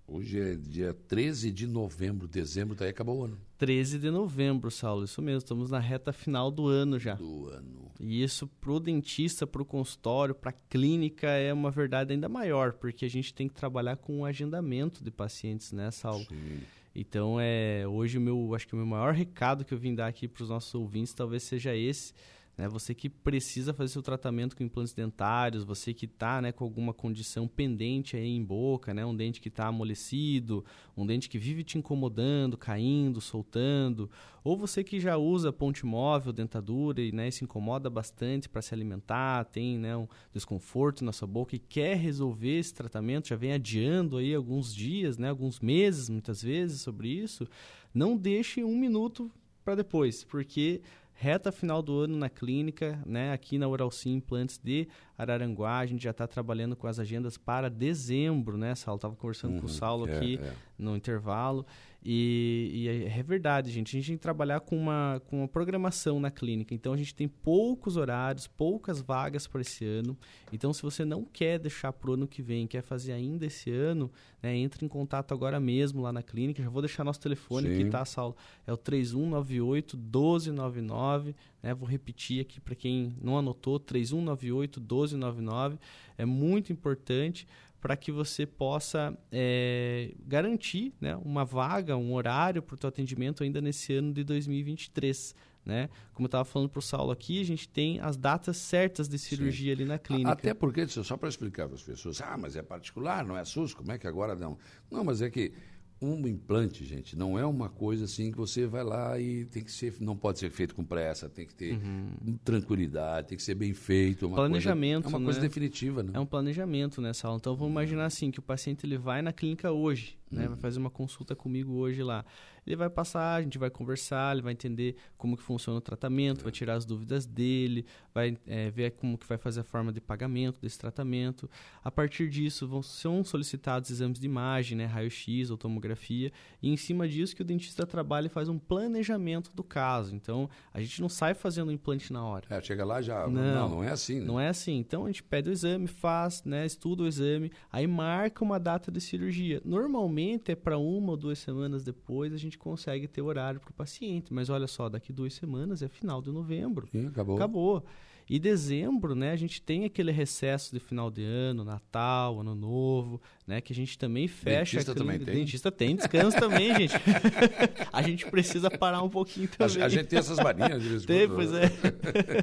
[0.09, 3.37] hoje é dia 13 de novembro, dezembro, daí acabou o ano.
[3.57, 7.15] 13 de novembro, Saulo, isso mesmo, estamos na reta final do ano já.
[7.15, 7.91] Do ano.
[7.99, 12.29] E isso para o dentista, para o consultório, para a clínica é uma verdade ainda
[12.29, 16.25] maior, porque a gente tem que trabalhar com o agendamento de pacientes, né, Saulo?
[16.25, 16.59] Sim.
[16.95, 20.07] Então, é, hoje o meu, acho que o meu maior recado que eu vim dar
[20.07, 22.13] aqui para os nossos ouvintes talvez seja esse,
[22.59, 22.67] né?
[22.67, 26.93] Você que precisa fazer seu tratamento com implantes dentários, você que está né, com alguma
[26.93, 29.05] condição pendente aí em boca, né?
[29.05, 34.11] um dente que está amolecido, um dente que vive te incomodando, caindo, soltando,
[34.43, 38.73] ou você que já usa ponte móvel, dentadura e né, se incomoda bastante para se
[38.73, 43.53] alimentar, tem né, um desconforto na sua boca e quer resolver esse tratamento, já vem
[43.53, 47.47] adiando aí alguns dias, né, alguns meses muitas vezes sobre isso,
[47.93, 49.31] não deixe um minuto
[49.63, 50.81] para depois, porque
[51.19, 53.33] reta final do ano na clínica, né?
[53.33, 57.37] Aqui na Oral Sim Implantes de Araranguá, a gente já está trabalhando com as agendas
[57.37, 58.95] para dezembro, né, Saulo?
[58.95, 59.75] Estava conversando uhum, com o uhum.
[59.75, 60.53] Saulo é, aqui é.
[60.77, 61.65] no intervalo.
[62.03, 63.89] E, e, é, é verdade, gente.
[63.89, 66.73] A gente tem que trabalhar com uma, com uma programação na clínica.
[66.73, 70.17] Então, a gente tem poucos horários, poucas vagas para esse ano.
[70.51, 73.69] Então, se você não quer deixar para o ano que vem, quer fazer ainda esse
[73.69, 74.09] ano,
[74.41, 76.63] né, entre em contato agora mesmo lá na clínica.
[76.63, 77.73] Já vou deixar nosso telefone Sim.
[77.81, 78.35] aqui, tá, Saulo?
[78.65, 81.35] É o 3198 1299.
[81.61, 81.73] Né?
[81.73, 85.77] Vou repetir aqui para quem não anotou: 3198 1299.
[86.17, 87.45] É muito importante
[87.81, 93.43] para que você possa é, garantir né, uma vaga, um horário para o teu atendimento
[93.43, 95.33] ainda nesse ano de 2023.
[95.65, 95.89] Né?
[96.13, 99.19] Como eu estava falando para o Saulo aqui, a gente tem as datas certas de
[99.19, 99.81] cirurgia Sim.
[99.81, 100.31] ali na clínica.
[100.31, 103.73] Até porque, só para explicar para as pessoas, ah, mas é particular, não é SUS,
[103.73, 104.57] como é que agora não?
[104.89, 105.53] Não, mas é que
[106.01, 109.71] um implante, gente, não é uma coisa assim que você vai lá e tem que
[109.71, 112.37] ser, não pode ser feito com pressa, tem que ter uhum.
[112.43, 114.27] tranquilidade, tem que ser bem feito.
[114.27, 115.25] Uma planejamento, coisa, é uma né?
[115.25, 116.11] coisa definitiva, né?
[116.13, 117.37] É um planejamento nessa aula.
[117.39, 120.43] Então vamos imaginar assim que o paciente ele vai na clínica hoje, né?
[120.43, 120.49] Uhum.
[120.49, 122.23] Vai fazer uma consulta comigo hoje lá.
[122.65, 126.41] Ele vai passar, a gente vai conversar, ele vai entender como que funciona o tratamento,
[126.41, 126.43] é.
[126.43, 129.99] vai tirar as dúvidas dele, vai é, ver como que vai fazer a forma de
[129.99, 131.49] pagamento desse tratamento.
[131.83, 136.77] A partir disso, vão, são solicitados exames de imagem, né, raio-x ou tomografia, e em
[136.77, 140.13] cima disso que o dentista trabalha e faz um planejamento do caso.
[140.13, 142.45] Então, a gente não sai fazendo o implante na hora.
[142.51, 144.19] É, chega lá já, não, não, não é assim.
[144.19, 144.25] Né?
[144.25, 144.77] Não é assim.
[144.77, 148.91] Então, a gente pede o exame, faz, né, estuda o exame, aí marca uma data
[148.91, 149.59] de cirurgia.
[149.65, 153.73] Normalmente é para uma ou duas semanas depois a gente consegue ter horário para o
[153.73, 154.33] paciente.
[154.33, 156.87] Mas olha só, daqui duas semanas é final de novembro.
[156.91, 157.35] Sim, acabou.
[157.35, 157.85] Acabou.
[158.29, 163.19] E dezembro, né, a gente tem aquele recesso de final de ano, Natal, Ano Novo,
[163.49, 164.77] né, que a gente também fecha.
[164.77, 165.35] Dentista também tem.
[165.35, 166.93] Dentista tem, descanso também, gente.
[167.91, 169.81] a gente precisa parar um pouquinho também.
[169.81, 171.63] A, a gente tem essas marinhas de Tem, pois é.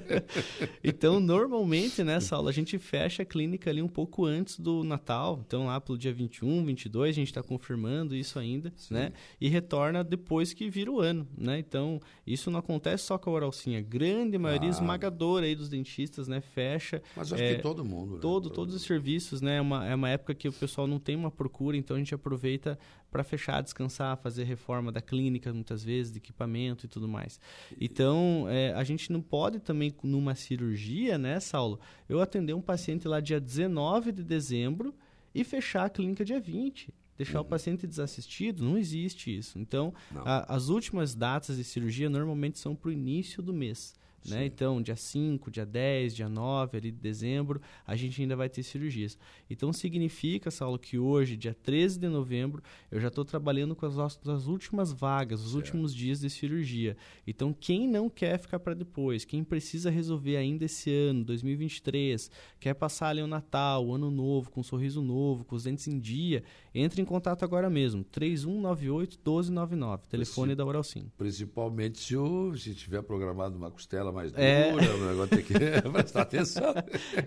[0.82, 5.40] então, normalmente, nessa aula, a gente fecha a clínica ali um pouco antes do Natal.
[5.46, 8.94] Então, lá pelo dia 21, 22, a gente está confirmando isso ainda, Sim.
[8.94, 9.12] né?
[9.40, 11.56] E retorna depois que vira o ano, né?
[11.60, 13.80] Então, isso não acontece só com a Oralcinha.
[13.80, 14.72] Grande maioria ah.
[14.72, 16.40] esmagadora aí dos dentistas, né?
[16.40, 17.00] Fecha.
[17.16, 18.14] Mas acho é, que todo mundo.
[18.14, 18.20] Né?
[18.20, 19.58] Todo, todos os serviços, né?
[19.58, 22.14] É uma, é uma época que o pessoal não tem uma procura, então a gente
[22.14, 22.78] aproveita
[23.10, 27.38] para fechar, descansar, fazer reforma da clínica, muitas vezes, de equipamento e tudo mais.
[27.80, 31.78] Então, é, a gente não pode também, numa cirurgia, né, Saulo?
[32.08, 34.94] Eu atender um paciente lá dia 19 de dezembro
[35.34, 37.46] e fechar a clínica dia 20 deixar uhum.
[37.46, 39.58] o paciente desassistido, não existe isso.
[39.58, 43.94] Então, a, as últimas datas de cirurgia normalmente são para o início do mês.
[44.28, 44.46] Né?
[44.46, 48.62] Então, dia 5, dia 10, dia 9 ali de dezembro, a gente ainda vai ter
[48.62, 49.18] cirurgias.
[49.48, 53.98] Então, significa, Saulo, que hoje, dia 13 de novembro, eu já estou trabalhando com as,
[53.98, 55.56] as últimas vagas, os certo.
[55.56, 56.96] últimos dias de cirurgia.
[57.26, 62.74] Então, quem não quer ficar para depois, quem precisa resolver ainda esse ano, 2023, quer
[62.74, 65.98] passar ali o Natal, o Ano Novo, com um sorriso novo, com os dentes em
[65.98, 66.42] dia,
[66.74, 68.04] entre em contato agora mesmo.
[68.04, 71.10] 3198 1299, telefone Princip da Oral Sim.
[71.16, 74.72] Principalmente se, o, se tiver programado uma costela mais é.
[74.72, 74.94] dura, é...
[74.94, 75.54] o negócio tem que
[75.92, 76.74] prestar atenção.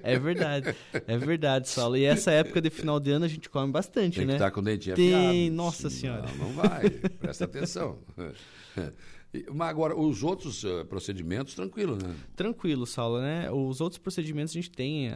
[0.03, 0.75] É verdade,
[1.07, 1.95] é verdade, Saulo.
[1.95, 4.33] E essa época de final de ano a gente come bastante, tem né?
[4.33, 5.13] Tem que estar com o dentinho tem...
[5.13, 5.55] afiado.
[5.55, 6.25] Nossa Senhora.
[6.37, 7.99] Não, não vai, presta atenção.
[9.53, 12.15] Mas agora, os outros uh, procedimentos, tranquilo, né?
[12.35, 13.51] Tranquilo, Saulo, né?
[13.51, 15.09] Os outros procedimentos a gente tem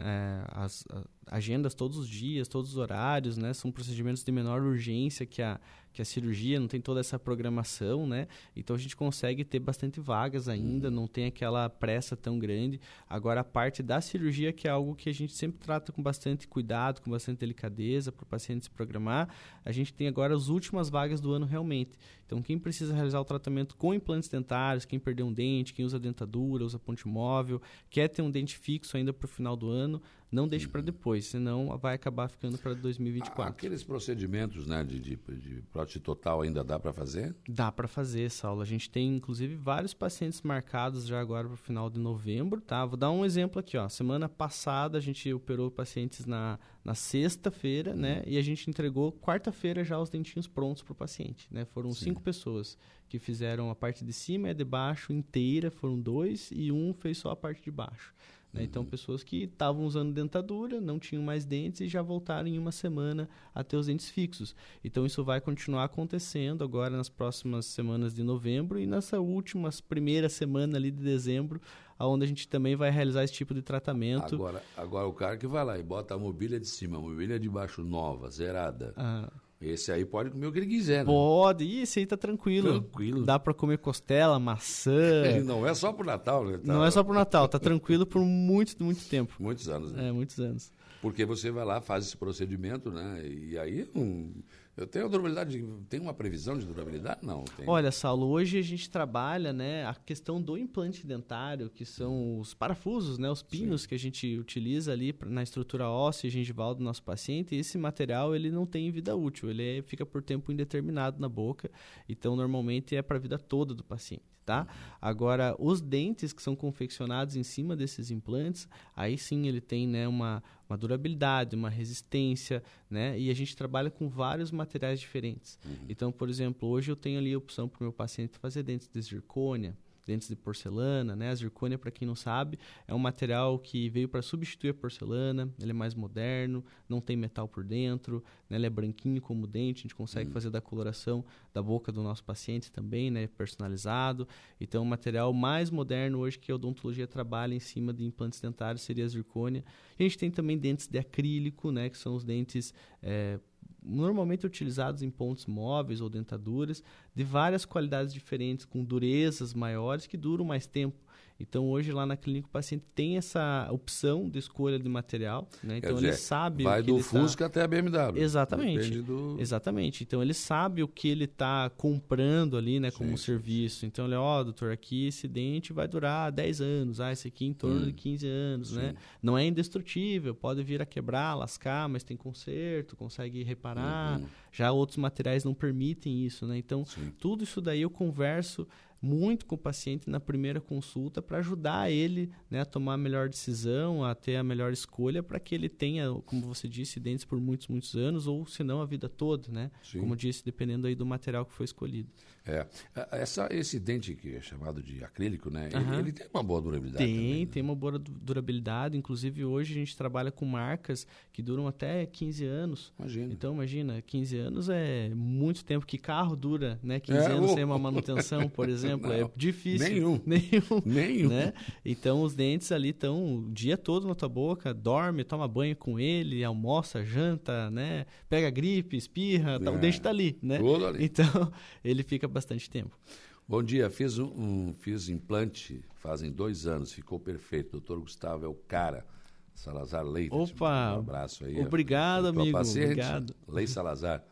[0.52, 3.52] as, as, agendas todos os dias, todos os horários, né?
[3.52, 5.60] São procedimentos de menor urgência que a,
[5.94, 8.26] que a cirurgia não tem toda essa programação, né?
[8.56, 12.80] Então a gente consegue ter bastante vagas ainda, não tem aquela pressa tão grande.
[13.08, 16.48] Agora a parte da cirurgia que é algo que a gente sempre trata com bastante
[16.48, 19.28] cuidado, com bastante delicadeza para o paciente se programar.
[19.64, 21.92] A gente tem agora as últimas vagas do ano realmente.
[22.34, 26.00] Então quem precisa realizar o tratamento com implantes dentários, quem perdeu um dente, quem usa
[26.00, 30.02] dentadura, usa ponte móvel, quer ter um dente fixo ainda para o final do ano,
[30.32, 33.52] não deixe para depois, senão vai acabar ficando para 2024.
[33.52, 37.36] Aqueles procedimentos né, de, de, de prótese total ainda dá para fazer?
[37.48, 38.60] Dá para fazer, Saulo.
[38.60, 42.84] A gente tem, inclusive, vários pacientes marcados já agora para o final de novembro, tá?
[42.84, 43.88] Vou dar um exemplo aqui, ó.
[43.88, 47.96] Semana passada a gente operou pacientes na, na sexta-feira, uhum.
[47.96, 48.22] né?
[48.26, 51.64] E a gente entregou quarta-feira já os dentinhos prontos para o paciente, né?
[51.64, 52.06] Foram Sim.
[52.06, 52.76] cinco pessoas
[53.08, 56.92] que fizeram a parte de cima e a de baixo inteira, foram dois, e um
[56.92, 58.14] fez só a parte de baixo.
[58.54, 58.62] Né?
[58.62, 58.88] Então, uhum.
[58.88, 63.28] pessoas que estavam usando dentadura, não tinham mais dentes e já voltaram em uma semana
[63.52, 64.54] a ter os dentes fixos.
[64.84, 70.28] Então, isso vai continuar acontecendo agora nas próximas semanas de novembro e nessa última primeira
[70.28, 71.60] semana ali de dezembro,
[71.98, 74.36] onde a gente também vai realizar esse tipo de tratamento.
[74.36, 77.40] Agora, agora o cara que vai lá e bota a mobília de cima, a mobília
[77.40, 78.94] de baixo nova, zerada.
[78.96, 79.28] Ah
[79.70, 81.04] esse aí pode comer o que ele quiser, né?
[81.04, 82.80] Pode, e esse aí tá tranquilo.
[82.80, 83.24] Tranquilo.
[83.24, 85.40] Dá para comer costela, maçã.
[85.44, 86.58] não é só pro Natal, né?
[86.58, 86.72] Tá...
[86.72, 89.34] Não é só pro Natal, tá tranquilo por muito, muito tempo.
[89.38, 90.08] Muitos anos, né?
[90.08, 90.72] É, muitos anos.
[91.00, 93.22] Porque você vai lá, faz esse procedimento, né?
[93.26, 94.32] E aí um
[94.76, 97.20] eu tenho durabilidade, tem uma previsão de durabilidade?
[97.22, 97.44] Não.
[97.44, 97.68] Tem.
[97.68, 102.54] Olha, Saulo, hoje a gente trabalha né, a questão do implante dentário, que são os
[102.54, 103.88] parafusos, né, os pinos Sim.
[103.88, 107.54] que a gente utiliza ali na estrutura óssea e gengival do nosso paciente.
[107.54, 111.28] E esse material ele não tem vida útil, ele é, fica por tempo indeterminado na
[111.28, 111.70] boca.
[112.08, 114.66] Então, normalmente é para a vida toda do paciente tá?
[115.00, 120.06] Agora, os dentes que são confeccionados em cima desses implantes, aí sim ele tem né,
[120.06, 120.42] uma,
[120.74, 123.18] uma durabilidade, uma resistência, né?
[123.18, 125.58] E a gente trabalha com vários materiais diferentes.
[125.64, 125.86] Uhum.
[125.88, 128.88] Então, por exemplo, hoje eu tenho ali a opção para o meu paciente fazer dentes
[128.88, 131.30] de zircônia, dentes de porcelana, né?
[131.30, 135.52] A zircônia, para quem não sabe, é um material que veio para substituir a porcelana.
[135.60, 138.56] Ele é mais moderno, não tem metal por dentro, né?
[138.56, 139.80] ele é branquinho como o dente.
[139.80, 140.34] A gente consegue uhum.
[140.34, 143.26] fazer da coloração da boca do nosso paciente também, né?
[143.26, 144.28] Personalizado.
[144.60, 148.82] Então, o material mais moderno hoje que a odontologia trabalha em cima de implantes dentários
[148.82, 149.64] seria a zircônia.
[149.98, 151.88] A gente tem também dentes de acrílico, né?
[151.88, 153.38] Que são os dentes é,
[153.84, 156.82] normalmente utilizados em pontos móveis ou dentaduras,
[157.14, 161.03] de várias qualidades diferentes, com durezas maiores que duram mais tempo.
[161.38, 165.78] Então, hoje lá na clínica o paciente tem essa opção de escolha de material, né?
[165.78, 167.46] Então dizer, ele sabe vai o que do ele tá Fusca tá...
[167.46, 168.22] até a BMW.
[168.22, 169.02] Exatamente.
[169.02, 169.36] Do...
[169.40, 170.04] Exatamente.
[170.04, 173.80] Então ele sabe o que ele está comprando ali, né, como sim, serviço.
[173.80, 173.86] Sim.
[173.86, 177.46] Então ele, ó, oh, doutor, aqui esse dente vai durar 10 anos, ah, esse aqui
[177.46, 177.84] em torno hum.
[177.86, 178.80] de 15 anos, né?
[178.80, 178.86] sim.
[178.88, 178.94] né?
[179.20, 184.20] Não é indestrutível, pode vir a quebrar, lascar, mas tem conserto, consegue reparar.
[184.20, 184.26] Uhum.
[184.52, 186.56] Já outros materiais não permitem isso, né?
[186.56, 186.84] Então,
[187.18, 188.68] tudo isso daí eu converso
[189.04, 193.28] muito com o paciente na primeira consulta para ajudar ele né, a tomar a melhor
[193.28, 197.38] decisão, a ter a melhor escolha para que ele tenha, como você disse, dentes por
[197.38, 199.70] muitos, muitos anos ou se não a vida toda, né?
[199.82, 200.00] Sim.
[200.00, 202.08] Como disse, dependendo aí do material que foi escolhido.
[202.46, 202.66] É.
[203.10, 205.70] Essa, esse dente que é chamado de acrílico, né?
[205.72, 205.94] Uhum.
[205.94, 207.04] Ele, ele, tem uma boa durabilidade.
[207.04, 207.50] Tem, também, né?
[207.50, 208.98] tem uma boa durabilidade.
[208.98, 212.92] Inclusive, hoje a gente trabalha com marcas que duram até 15 anos.
[212.98, 213.32] Imagina.
[213.32, 217.00] Então, imagina, 15 anos é muito tempo que carro dura, né?
[217.00, 217.54] 15 é, anos oh.
[217.54, 219.88] sem uma manutenção, por exemplo, é Não, é difícil.
[219.88, 220.20] Nenhum.
[220.26, 220.82] Nenhum.
[220.84, 221.28] Nenhum.
[221.30, 221.54] Né?
[221.82, 225.98] Então, os dentes ali estão o dia todo na tua boca, dorme, toma banho com
[225.98, 228.04] ele, almoça, janta, né?
[228.28, 229.78] Pega gripe, espirra, tá, o é.
[229.78, 230.58] dente está ali, né?
[230.58, 231.04] Tudo ali.
[231.04, 231.24] Então,
[231.82, 232.98] ele fica bastante tempo.
[233.46, 237.72] Bom dia, fiz um, um, fiz implante fazem dois anos, ficou perfeito.
[237.72, 239.06] Doutor Gustavo é o cara.
[239.54, 240.34] Salazar Leite.
[240.34, 240.96] Opa!
[240.96, 241.58] Um abraço aí.
[241.60, 242.52] Obrigado, amigo.
[242.52, 243.34] Paciente, obrigado.
[243.48, 244.22] Lei Salazar.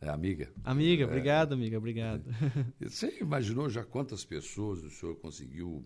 [0.00, 0.50] É amiga.
[0.64, 2.24] Amiga, é, obrigado, amiga, obrigado.
[2.80, 2.88] É.
[2.88, 5.84] Você imaginou já quantas pessoas o senhor conseguiu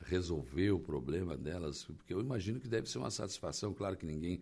[0.00, 1.84] resolver o problema delas?
[1.84, 4.40] Porque eu imagino que deve ser uma satisfação, claro que ninguém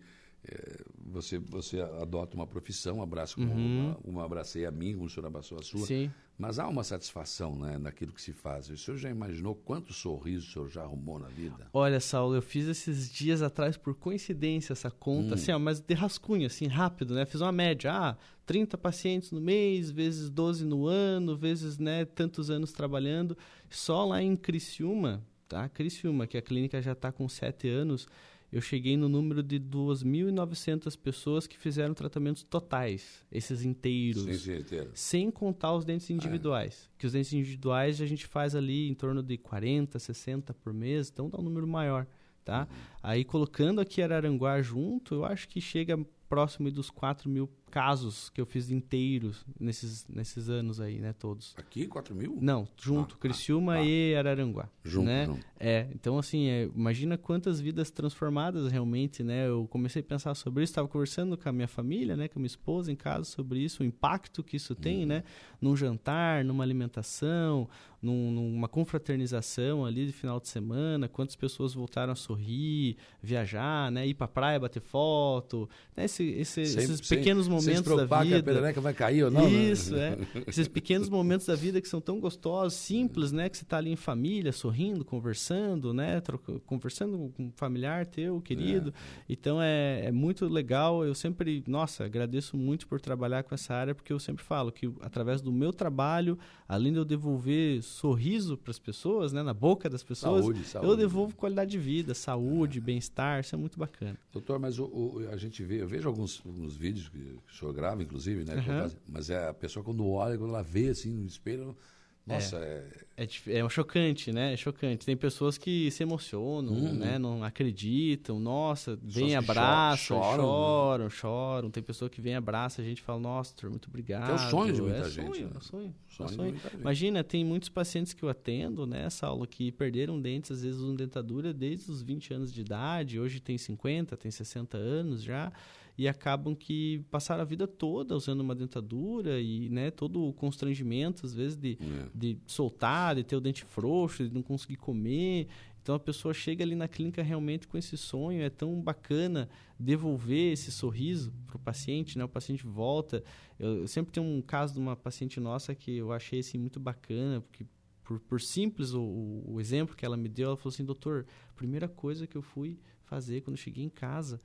[1.05, 3.85] você, você adota uma profissão, abraço como uhum.
[3.85, 5.85] uma, uma abracei a mim, como o senhor abraçou a sua.
[5.85, 6.11] Sim.
[6.37, 8.67] Mas há uma satisfação né, naquilo que se faz.
[8.69, 11.69] O senhor já imaginou quantos sorrisos o senhor já arrumou na vida?
[11.71, 15.33] Olha, Saulo, eu fiz esses dias atrás, por coincidência, essa conta, hum.
[15.35, 17.25] assim, ó, mas de rascunho, assim, rápido, né?
[17.25, 17.93] Fiz uma média.
[17.93, 23.37] Ah, 30 pacientes no mês, vezes 12 no ano, vezes né, tantos anos trabalhando.
[23.69, 25.69] Só lá em Criciúma, tá?
[25.69, 28.07] Criciúma, que a clínica já está com 7 anos
[28.53, 34.23] eu cheguei no número de 2.900 pessoas que fizeram tratamentos totais, esses inteiros.
[34.23, 34.91] Sim, sim, inteiro.
[34.93, 36.87] Sem contar os dentes individuais.
[36.93, 36.99] É.
[36.99, 41.09] Que os dentes individuais a gente faz ali em torno de 40, 60 por mês,
[41.11, 42.05] então dá um número maior.
[42.45, 42.67] Tá?
[42.69, 42.77] Uhum.
[43.01, 45.97] Aí colocando aqui Araranguá junto, eu acho que chega
[46.29, 51.55] próximo dos 4 mil casos que eu fiz inteiros nesses, nesses anos aí, né, todos.
[51.57, 52.37] Aqui, 4 mil?
[52.39, 54.69] Não, junto, Ah, Criciúma ah, e Araranguá.
[54.83, 55.25] Junto, né?
[55.25, 55.43] junto.
[55.59, 59.47] É, então assim, é, imagina quantas vidas transformadas realmente, né?
[59.47, 62.41] Eu comecei a pensar sobre isso, estava conversando com a minha família, né, com a
[62.41, 65.23] minha esposa em casa sobre isso, o impacto que isso tem, né?
[65.59, 67.67] Num jantar, numa alimentação,
[68.01, 74.05] num- numa confraternização ali de final de semana, quantas pessoas voltaram a sorrir, viajar, né,
[74.05, 76.05] ir pra praia, bater foto, né?
[76.05, 78.43] Esse, esse- Sem- esses pequenos se momentos da que a vida.
[78.43, 79.49] perereca vai cair ou não, né?
[79.71, 80.17] Isso, é.
[80.47, 83.49] Esses pequenos momentos da vida que são tão gostosos, simples, né?
[83.49, 86.21] Que você tá ali em família, sorrindo, conversando, né?
[86.21, 88.93] troca- conversando com um familiar teu, querido.
[89.27, 91.03] Então é, é muito legal.
[91.05, 94.91] Eu sempre, nossa, agradeço muito por trabalhar com essa área, porque eu sempre falo que
[95.01, 96.37] através do meu trabalho,
[96.67, 99.41] além de eu devolver sorriso para as pessoas, né?
[99.43, 100.97] Na boa das pessoas, Saúde, eu saúde.
[100.97, 103.39] devolvo qualidade de vida, saúde, bem-estar.
[103.41, 104.17] Isso é muito bacana.
[104.31, 107.17] Doutor, mas o, o- a gente vê, eu vejo alguns, alguns vídeos que
[107.53, 108.55] o senhor grava, inclusive, né?
[108.55, 108.91] Aham.
[109.07, 111.77] Mas é a pessoa quando olha, quando ela vê assim no espelho,
[112.25, 112.87] nossa, é,
[113.17, 114.53] É, dif- é chocante, né?
[114.53, 115.05] É chocante.
[115.05, 116.93] Tem pessoas que se emocionam, Uhum.
[116.95, 117.19] né?
[117.19, 118.39] Não acreditam.
[118.39, 121.09] Nossa, vem que abraço, cho- choram, choram, né?
[121.09, 124.31] choram, Tem pessoa que vem abraça a gente fala, nossa, muito obrigado.
[124.31, 125.53] É o sonho de muita é gente, Sonho, né?
[125.57, 126.51] é sonho, é Sonho sonho.
[126.53, 126.79] muita gente.
[126.81, 130.95] Imagina, tem muitos pacientes que eu atendo, né, Saulo, que perderam dentes, às vezes usam
[130.95, 135.51] dentadura desde os 20 anos de idade, hoje tem 50, tem 60 anos já,
[135.97, 141.25] e acabam que passaram a vida toda usando uma dentadura e, né, todo o constrangimento,
[141.25, 142.09] às vezes, de, É.
[142.15, 145.47] de soltar, de ter o dente frouxo, de não conseguir comer.
[145.81, 150.53] Então a pessoa chega ali na clínica realmente com esse sonho, é tão bacana devolver
[150.53, 152.23] esse sorriso para o paciente, né?
[152.23, 153.21] O paciente volta.
[153.59, 156.79] Eu, eu sempre tenho um caso de uma paciente nossa que eu achei assim muito
[156.79, 157.65] bacana, porque
[158.01, 159.01] por, por simples o,
[159.45, 162.41] o- exemplo que ela me deu, ela falou assim, doutor, a primeira coisa que eu
[162.41, 164.39] fui fazer quando cheguei em casa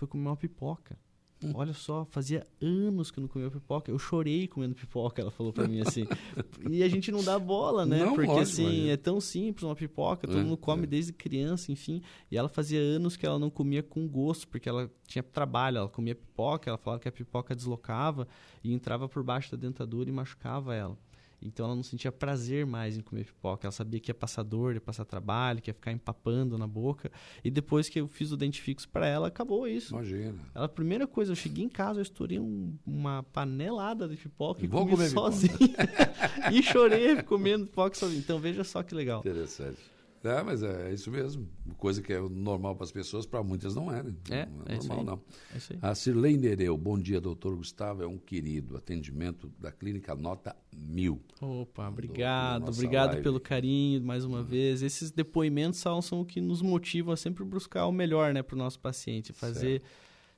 [0.00, 0.98] foi comer uma pipoca.
[1.42, 1.52] Hum.
[1.54, 3.90] Olha só, fazia anos que eu não comia pipoca.
[3.90, 6.06] Eu chorei comendo pipoca, ela falou pra mim assim.
[6.70, 8.00] e a gente não dá bola, né?
[8.04, 8.92] Não, Porque lógico, assim, imagina.
[8.92, 10.86] é tão simples uma pipoca, todo É, mundo come é.
[10.86, 12.02] desde criança, enfim.
[12.30, 15.88] E ela fazia anos que ela não comia com gosto, porque ela tinha trabalho, ela
[15.88, 18.28] comia pipoca, ela falava que a pipoca deslocava
[18.62, 20.98] e entrava por baixo da dentadura e machucava ela.
[21.42, 23.66] Então ela não sentia prazer mais em comer pipoca.
[23.66, 27.10] Ela sabia que ia passar dor, ia passar trabalho, que ia ficar empapando na boca.
[27.42, 29.94] E depois que eu fiz o dente fixo para ela, acabou isso.
[29.94, 30.38] imagina.
[30.54, 34.64] Ela, a primeira coisa, eu cheguei em casa, eu estourei um- uma panelada de pipoca
[34.64, 35.52] e Vou comi sozinho.
[36.52, 38.18] e chorei comendo pipoca sozinho.
[38.20, 39.20] Então veja só que legal.
[39.20, 39.78] Interessante.
[40.22, 41.48] É, mas é isso mesmo.
[41.78, 44.14] Coisa que é normal para as pessoas, para muitas não é, né?
[44.30, 45.22] É, não é isso normal, não.
[45.54, 45.78] É isso aí.
[45.80, 48.76] A Cirlei Nereu, bom dia, doutor Gustavo, é um querido.
[48.76, 51.22] Atendimento da clínica nota mil.
[51.40, 53.22] Opa, obrigado, obrigado live.
[53.22, 54.82] pelo carinho mais uma vez.
[54.82, 58.54] Esses depoimentos são, são o que nos motivam a sempre buscar o melhor, né, para
[58.54, 59.82] o nosso paciente, fazer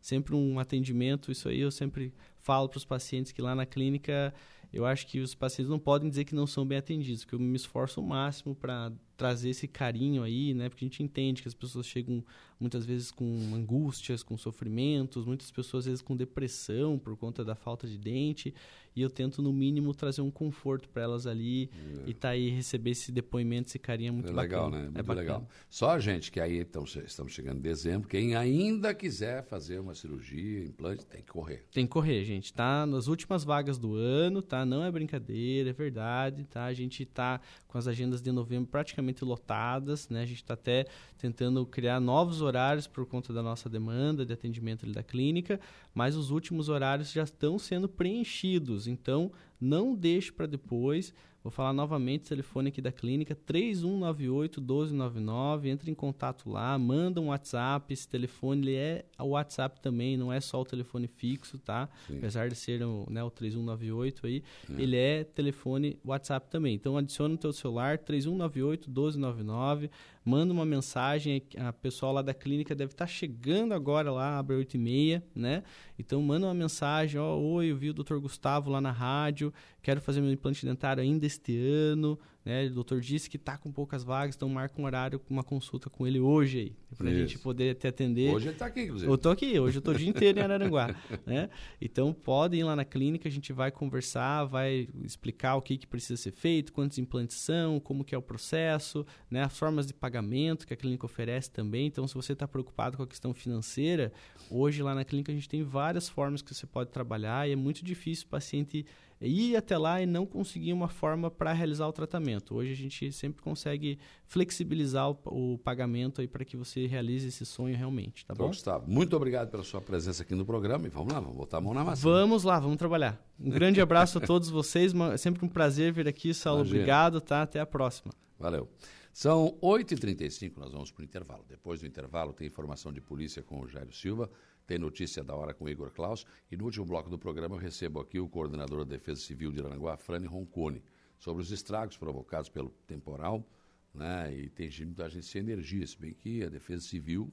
[0.01, 1.33] sempre um atendimento.
[1.33, 4.33] Isso aí eu sempre falo para os pacientes que lá na clínica
[4.73, 7.41] eu acho que os pacientes não podem dizer que não são bem atendidos, porque eu
[7.41, 8.91] me esforço o máximo para
[9.23, 10.69] trazer esse carinho aí, né?
[10.69, 12.25] Porque a gente entende que as pessoas chegam
[12.59, 17.55] muitas vezes com angústias, com sofrimentos, muitas pessoas às vezes com depressão por conta da
[17.55, 18.53] falta de dente,
[18.95, 21.71] e eu tento no mínimo trazer um conforto para elas ali
[22.07, 24.43] e tá aí receber esse depoimento, esse carinho é muito é bacana.
[24.43, 24.83] legal, né?
[24.83, 25.21] Muito é bacana.
[25.21, 25.49] legal.
[25.71, 29.95] Só a gente que aí então, estamos chegando em dezembro, quem ainda quiser fazer uma
[29.95, 31.65] cirurgia, implante, tem que correr.
[31.73, 32.53] Tem que correr, gente.
[32.53, 34.65] Tá nas últimas vagas do ano, tá?
[34.67, 36.67] Não é brincadeira, é verdade, tá?
[36.67, 37.41] A gente tá
[37.73, 40.21] com as agendas de novembro praticamente lotadas, né?
[40.21, 40.85] A gente tá até
[41.17, 45.59] tentando criar novos horários por conta da nossa demanda de atendimento da clínica,
[45.95, 48.87] mas os últimos horários já estão sendo preenchidos.
[48.87, 51.15] Então, não deixe para depois.
[51.43, 55.67] Vou falar novamente o telefone aqui da clínica, 3198-1299.
[55.67, 57.93] Entre em contato lá, manda um WhatsApp.
[57.93, 61.89] Esse telefone ele é o WhatsApp também, não é só o telefone fixo, tá?
[62.07, 62.19] Sim.
[62.19, 64.45] Apesar de ser o, né, o 3198 aí,
[64.79, 66.77] ele é telefone WhatsApp também.
[66.77, 69.91] Então adiciona no teu celular, 3198-1299.
[70.25, 74.75] Manda uma mensagem, a pessoal lá da clínica deve estar chegando agora lá, abre 8
[74.75, 75.65] e meia, né?
[75.99, 78.19] Então manda uma mensagem, ó, oi, eu vi o Dr.
[78.19, 79.53] Gustavo lá na rádio,
[79.83, 82.67] quero fazer meu implante dentário ainda este ano, né?
[82.67, 86.07] O doutor disse que tá com poucas vagas, então marca um horário, uma consulta com
[86.07, 87.19] ele hoje aí, pra Isso.
[87.19, 88.35] gente poder te atender.
[88.35, 89.11] Hoje ele está aqui, inclusive.
[89.11, 91.49] Eu tô aqui, hoje eu tô o dia inteiro em Araranguá, né?
[91.81, 95.87] Então podem ir lá na clínica, a gente vai conversar, vai explicar o que, que
[95.87, 99.43] precisa ser feito, quantos implantes são, como que é o processo, né?
[99.43, 101.87] As formas de pagamento que a clínica oferece também.
[101.87, 104.13] Então, se você está preocupado com a questão financeira,
[104.51, 107.57] hoje lá na clínica a gente tem várias formas que você pode trabalhar e é
[107.57, 108.85] muito difícil o paciente
[109.23, 112.55] ir até lá e não conseguir uma forma para realizar o tratamento.
[112.55, 115.19] Hoje a gente sempre consegue flexibilizar o,
[115.55, 118.51] o pagamento aí para que você realize esse sonho realmente, tá então, bom?
[118.51, 121.61] Gustavo, muito obrigado pela sua presença aqui no programa e vamos lá, vamos botar a
[121.61, 122.03] mão na massa.
[122.03, 123.21] Vamos lá, vamos trabalhar.
[123.39, 126.77] Um grande abraço a todos vocês, é sempre um prazer vir aqui, Saulo, Imagina.
[126.79, 127.43] obrigado, tá?
[127.43, 128.13] Até a próxima.
[128.39, 128.69] Valeu.
[129.13, 131.45] São 8h35, nós vamos para o intervalo.
[131.47, 134.31] Depois do intervalo tem informação de polícia com o Jairo Silva,
[134.73, 137.61] tem notícia da hora com o Igor Klaus e no último bloco do programa eu
[137.61, 140.83] recebo aqui o coordenador da Defesa Civil de Aranguá, Frane Roncone,
[141.19, 143.47] sobre os estragos provocados pelo temporal
[143.93, 147.31] né, e tem gente sem energia, se bem que a Defesa Civil,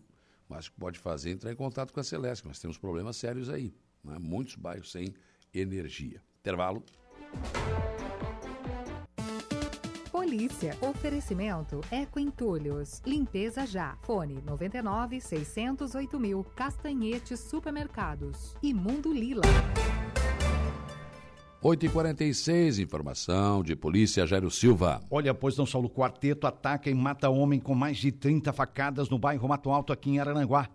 [0.50, 3.50] mais que pode fazer é entrar em contato com a Celeste, nós temos problemas sérios
[3.50, 3.74] aí,
[4.04, 5.14] né, muitos bairros sem
[5.54, 6.22] energia.
[6.42, 6.84] Intervalo.
[10.30, 10.78] Polícia.
[10.80, 13.02] Oferecimento Eco Entulhos.
[13.04, 13.98] Limpeza já.
[14.04, 16.46] Fone 99 608 mil.
[16.56, 18.56] Castanhete Supermercados.
[18.62, 19.42] E Mundo Lila.
[21.64, 25.02] 8h46, informação de polícia, Jairo Silva.
[25.10, 29.18] Olha, pois não Saulo Quarteto ataca e mata homem com mais de 30 facadas no
[29.18, 30.70] bairro Mato Alto, aqui em Arananguá.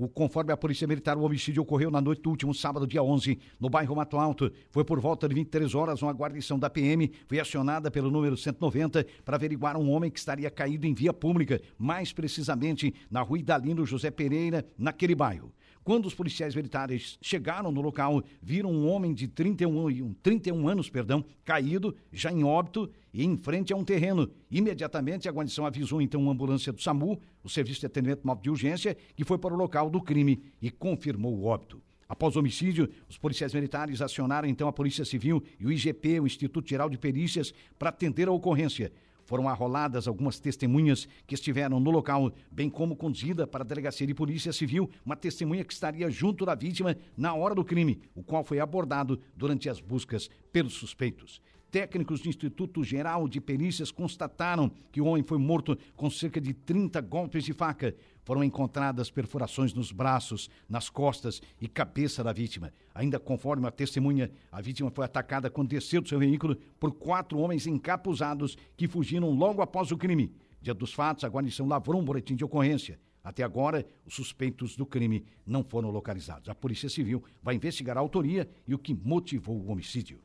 [0.00, 3.36] O, conforme a Polícia Militar, o homicídio ocorreu na noite do último sábado, dia 11,
[3.58, 4.52] no bairro Mato Alto.
[4.70, 9.04] Foi por volta de 23 horas, uma guarnição da PM foi acionada pelo número 190
[9.24, 13.84] para averiguar um homem que estaria caído em via pública, mais precisamente na rua Idalino
[13.84, 15.52] José Pereira, naquele bairro.
[15.88, 21.24] Quando os policiais militares chegaram no local, viram um homem de 31, 31 anos perdão,
[21.46, 24.30] caído, já em óbito, e em frente a um terreno.
[24.50, 28.50] Imediatamente, a guarnição avisou então uma ambulância do SAMU, o Serviço de Atendimento Móvel de
[28.50, 31.80] Urgência, que foi para o local do crime e confirmou o óbito.
[32.06, 36.26] Após o homicídio, os policiais militares acionaram então a Polícia Civil e o IGP, o
[36.26, 38.92] Instituto Geral de Perícias, para atender a ocorrência.
[39.28, 44.14] Foram arroladas algumas testemunhas que estiveram no local, bem como conduzida para a delegacia de
[44.14, 48.42] polícia civil uma testemunha que estaria junto da vítima na hora do crime, o qual
[48.42, 51.42] foi abordado durante as buscas pelos suspeitos.
[51.70, 56.54] Técnicos do Instituto Geral de Perícias constataram que o homem foi morto com cerca de
[56.54, 57.94] 30 golpes de faca.
[58.28, 62.70] Foram encontradas perfurações nos braços, nas costas e cabeça da vítima.
[62.94, 67.38] Ainda conforme a testemunha, a vítima foi atacada quando desceu do seu veículo por quatro
[67.38, 70.30] homens encapuzados que fugiram logo após o crime.
[70.60, 73.00] Dia dos fatos, a guarnição lavrou um boletim de ocorrência.
[73.24, 76.50] Até agora, os suspeitos do crime não foram localizados.
[76.50, 80.20] A Polícia Civil vai investigar a autoria e o que motivou o homicídio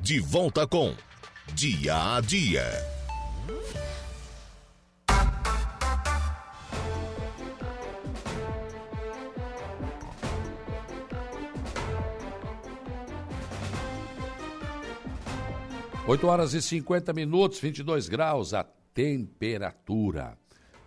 [0.00, 0.94] de volta com
[1.54, 2.64] Dia a Dia.
[16.06, 20.38] Oito horas e 50 minutos, 22 graus a temperatura.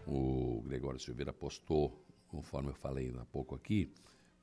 [0.05, 3.91] O Gregório Silveira postou, conforme eu falei há pouco aqui,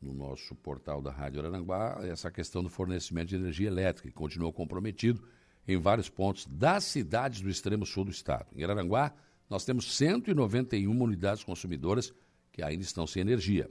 [0.03, 4.53] no nosso portal da Rádio Aranguá essa questão do fornecimento de energia elétrica, que continua
[4.53, 5.23] comprometido
[5.67, 8.47] em vários pontos das cidades do extremo sul do estado.
[8.57, 9.15] Em Aranguá,
[9.49, 12.13] nós temos 191 unidades consumidoras
[12.51, 13.71] que ainda estão sem energia.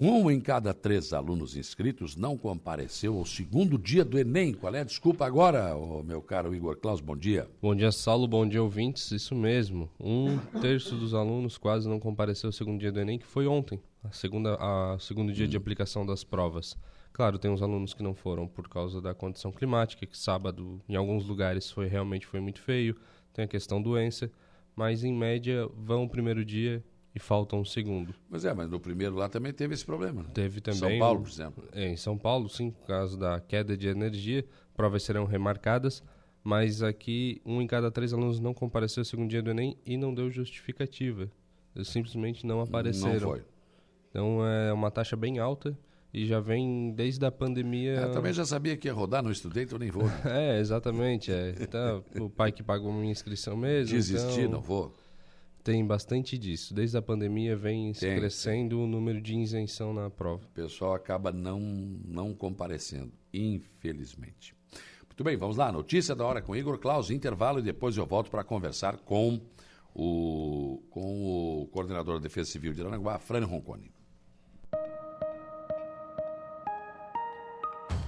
[0.03, 4.55] Um em cada três alunos inscritos não compareceu ao segundo dia do Enem.
[4.55, 7.03] Qual é a desculpa agora, meu caro Igor Klaus?
[7.03, 7.47] Bom dia.
[7.61, 8.27] Bom dia, Saulo.
[8.27, 9.11] Bom dia, ouvintes.
[9.11, 9.91] Isso mesmo.
[10.01, 13.79] Um terço dos alunos quase não compareceu ao segundo dia do Enem, que foi ontem,
[14.03, 16.79] a segunda, a segundo dia de aplicação das provas.
[17.13, 20.97] Claro, tem uns alunos que não foram por causa da condição climática, que sábado em
[20.97, 22.97] alguns lugares foi realmente foi muito feio.
[23.35, 24.33] Tem a questão doença,
[24.75, 26.83] mas em média vão o primeiro dia
[27.15, 28.15] e falta um segundo.
[28.29, 30.23] Mas é, mas no primeiro lá também teve esse problema.
[30.23, 30.29] Né?
[30.33, 30.79] Teve também.
[30.79, 31.65] São Paulo, por exemplo.
[31.73, 36.03] É, em São Paulo, sim, por causa da queda de energia, provas serão remarcadas,
[36.43, 39.97] mas aqui um em cada três alunos não compareceu ao segundo dia do Enem e
[39.97, 41.31] não deu justificativa.
[41.75, 43.13] Eles simplesmente não apareceram.
[43.13, 43.45] Não foi.
[44.11, 45.77] Então é uma taxa bem alta
[46.13, 47.95] e já vem desde a pandemia.
[47.95, 50.05] Eu também já sabia que ia rodar, não estudei, então nem vou.
[50.27, 51.33] É, exatamente.
[51.33, 51.55] É.
[51.61, 53.95] Então, o pai que pagou minha inscrição mesmo.
[53.95, 54.53] Desistir, então...
[54.53, 54.93] não vou.
[55.63, 56.73] Tem bastante disso.
[56.73, 58.85] Desde a pandemia vem tem, crescendo tem.
[58.85, 60.45] o número de isenção na prova.
[60.45, 64.55] O pessoal acaba não, não comparecendo, infelizmente.
[65.07, 65.71] Muito bem, vamos lá.
[65.71, 69.39] Notícia da hora com Igor Claus, intervalo e depois eu volto para conversar com
[69.95, 73.93] o, com o coordenador da Defesa Civil de Aranaguá, Frânio Roncone.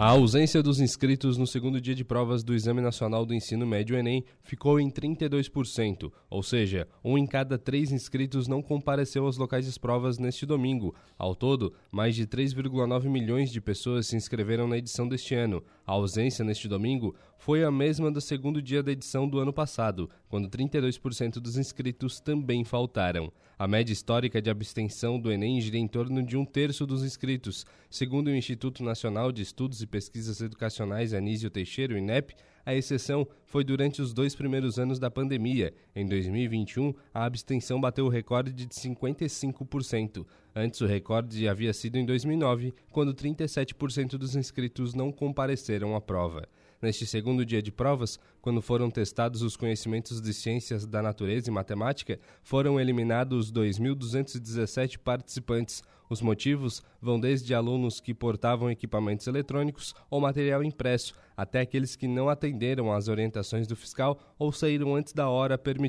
[0.00, 3.96] A ausência dos inscritos no segundo dia de provas do Exame Nacional do Ensino Médio
[3.96, 9.66] Enem ficou em 32%, ou seja, um em cada três inscritos não compareceu aos locais
[9.66, 10.94] de provas neste domingo.
[11.18, 15.64] Ao todo, mais de 3,9 milhões de pessoas se inscreveram na edição deste ano.
[15.84, 20.08] A ausência neste domingo foi a mesma do segundo dia da edição do ano passado,
[20.28, 23.32] quando 32% dos inscritos também faltaram.
[23.58, 27.66] A média histórica de abstenção do Enem gira em torno de um terço dos inscritos.
[27.90, 33.26] Segundo o Instituto Nacional de Estudos e Pesquisas Educacionais Anísio Teixeira, o INEP, a exceção
[33.46, 35.74] foi durante os dois primeiros anos da pandemia.
[35.98, 40.24] Em 2021, a abstenção bateu o recorde de 55%.
[40.54, 46.46] Antes, o recorde havia sido em 2009, quando 37% dos inscritos não compareceram à prova.
[46.80, 51.52] Neste segundo dia de provas, quando foram testados os conhecimentos de ciências da natureza e
[51.52, 55.82] matemática, foram eliminados 2.217 participantes.
[56.08, 62.06] Os motivos vão desde alunos que portavam equipamentos eletrônicos ou material impresso, até aqueles que
[62.06, 65.87] não atenderam às orientações do fiscal ou saíram antes da hora permitida.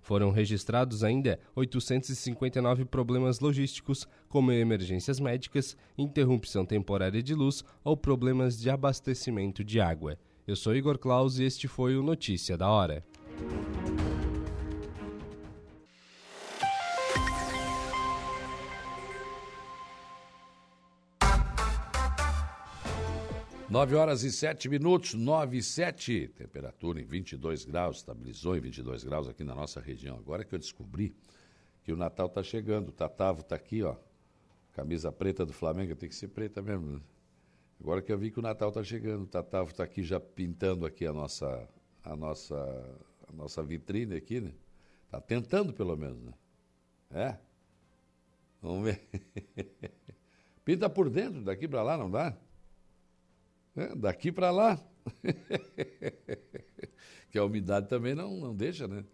[0.00, 8.58] Foram registrados ainda 859 problemas logísticos, como emergências médicas, interrupção temporária de luz ou problemas
[8.58, 10.18] de abastecimento de água.
[10.46, 13.04] Eu sou Igor Claus e este foi o Notícia da Hora.
[23.70, 26.28] 9 horas e 7 minutos, 9 e 7.
[26.28, 30.16] Temperatura em 22 graus, estabilizou em 22 graus aqui na nossa região.
[30.16, 31.14] Agora que eu descobri
[31.84, 32.88] que o Natal está chegando.
[32.88, 33.94] O Tatavo está aqui, ó.
[34.72, 36.92] Camisa preta do Flamengo, tem que ser preta mesmo.
[36.92, 37.00] Né?
[37.78, 40.86] Agora que eu vi que o Natal está chegando, o Tatavo está aqui já pintando
[40.86, 41.68] aqui a nossa,
[42.02, 42.56] a nossa,
[43.28, 44.52] a nossa vitrine aqui, né?
[45.04, 46.32] Está tentando pelo menos, né?
[47.10, 47.38] É?
[48.62, 49.06] Vamos ver.
[50.64, 52.34] Pinta por dentro, daqui para lá, não dá?
[53.78, 54.84] É, daqui para lá.
[57.30, 59.04] que a umidade também não, não deixa, né?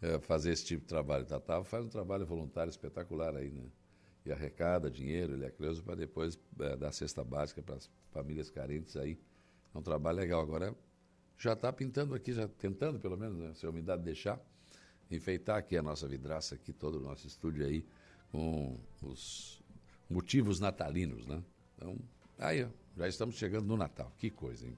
[0.00, 1.26] É, fazer esse tipo de trabalho.
[1.26, 3.66] Tatava faz um trabalho voluntário espetacular aí, né?
[4.24, 8.50] E arrecada dinheiro, ele é creuso para depois é, dar cesta básica para as famílias
[8.50, 9.20] carentes aí.
[9.74, 10.40] É um trabalho legal.
[10.40, 10.74] Agora
[11.36, 13.52] já está pintando aqui, já tentando pelo menos, né?
[13.52, 14.40] se a umidade deixar,
[15.10, 17.84] enfeitar aqui a nossa vidraça, aqui todo o nosso estúdio aí,
[18.32, 19.62] com os
[20.08, 21.44] motivos natalinos, né?
[21.76, 21.98] Então,
[22.38, 22.66] aí,
[22.96, 24.12] já estamos chegando no Natal.
[24.18, 24.76] Que coisa, hein?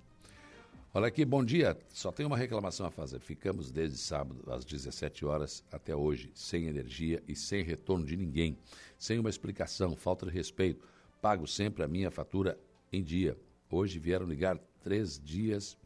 [0.95, 1.77] Olha aqui, bom dia.
[1.89, 3.21] Só tem uma reclamação a fazer.
[3.21, 8.57] Ficamos desde sábado às 17 horas até hoje, sem energia e sem retorno de ninguém,
[8.99, 10.89] sem uma explicação, falta de respeito.
[11.21, 12.59] Pago sempre a minha fatura
[12.91, 13.37] em dia.
[13.71, 15.77] Hoje vieram ligar três dias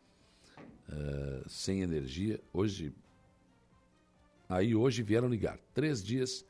[0.88, 2.40] uh, sem energia.
[2.52, 2.92] Hoje.
[4.48, 6.44] Aí hoje vieram ligar três dias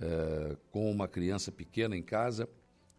[0.00, 2.48] uh, com uma criança pequena em casa,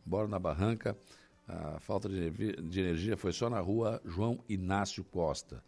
[0.05, 0.97] moro na barranca.
[1.47, 5.63] A falta de energia, foi só na rua João Inácio Costa,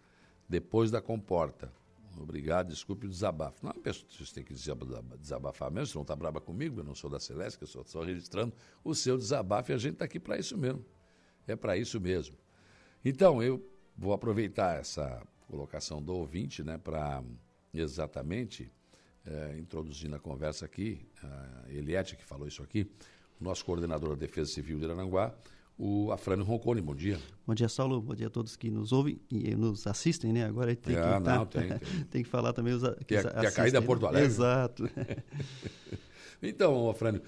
[0.47, 1.71] depois da comporta.
[2.17, 3.65] Obrigado, desculpe o desabafo.
[3.65, 7.19] Não, vocês têm que desabafar mesmo, você não está brava comigo, eu não sou da
[7.19, 8.53] Celeste, eu estou só registrando
[8.83, 10.85] o seu desabafo e a gente está aqui para isso mesmo.
[11.45, 12.37] É para isso mesmo.
[13.03, 13.61] Então, eu
[13.97, 17.21] vou aproveitar essa colocação do ouvinte, né, para
[17.73, 18.71] exatamente
[19.25, 22.89] é, introduzir na conversa aqui, a Eliette que falou isso aqui,
[23.39, 25.35] nosso coordenador da Defesa Civil de Aranguá,
[25.77, 26.81] o Afrânio Roncone.
[26.81, 27.19] Bom dia.
[27.45, 28.01] Bom dia, Saulo.
[28.01, 30.45] Bom dia a todos que nos ouvem e nos assistem, né?
[30.45, 31.79] Agora tem, ah, que, não, tem, tem.
[32.09, 34.07] tem que falar também os que, que, é, que é a caída Porto né?
[34.09, 34.27] Alegre.
[34.27, 34.89] Exato.
[36.41, 37.21] então, Afrânio,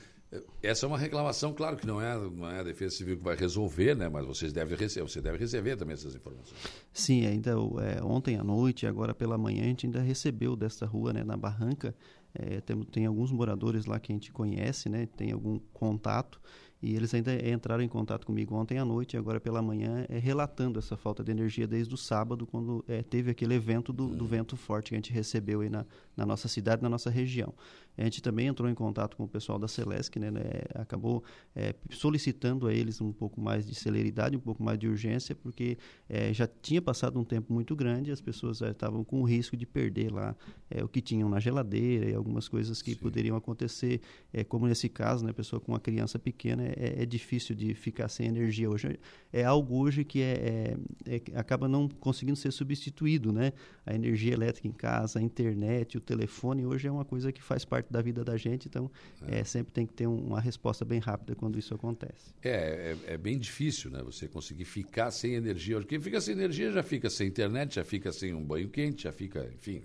[0.62, 3.36] essa é uma reclamação, claro que não é, não é a Defesa Civil que vai
[3.36, 4.10] resolver, né?
[4.10, 6.60] Mas vocês devem receber, você deve receber também essas informações.
[6.92, 11.14] Sim, ainda é, ontem à noite, agora pela manhã, a gente ainda recebeu desta rua,
[11.14, 11.96] né, na Barranca,
[12.34, 15.08] é, tem, tem alguns moradores lá que a gente conhece, né?
[15.16, 16.42] Tem algum contato
[16.82, 20.20] e eles ainda entraram em contato comigo ontem à noite e agora pela manhã é,
[20.20, 24.26] relatando essa falta de energia desde o sábado, quando é, teve aquele evento do, do,
[24.26, 25.86] vento forte que a gente recebeu aí na,
[26.16, 27.52] na, nossa cidade, na nossa região.
[27.98, 30.44] A gente também entrou em contato com o pessoal da Celesc, né, né
[30.76, 31.24] acabou
[31.56, 35.78] é, solicitando a eles um pouco mais de celeridade, um pouco mais de urgência, porque
[36.08, 39.58] é, já tinha passado um tempo muito grande, as pessoas é, estavam com o risco
[39.58, 40.36] de perder lá
[40.70, 42.98] é, o que tinham na geladeira e algumas coisas que Sim.
[42.98, 44.02] poderiam acontecer,
[44.48, 48.28] como nesse caso, né, pessoa com uma criança pequena é, é, difícil de ficar sem
[48.28, 49.00] energia hoje.
[49.32, 53.54] É algo hoje que é, é, é, acaba não conseguindo ser substituído, né?
[53.86, 57.64] A energia elétrica em casa, a internet, o telefone, hoje é uma coisa que faz
[57.64, 58.90] parte da vida da gente, então
[59.28, 59.40] é.
[59.40, 62.34] é sempre tem que ter um, uma resposta bem rápida quando isso acontece.
[62.44, 64.02] É, é, é, bem difícil, né?
[64.04, 65.82] Você conseguir ficar sem energia.
[65.84, 69.12] Quem fica sem energia já fica sem internet, já fica sem um banho quente, já
[69.12, 69.82] fica, enfim,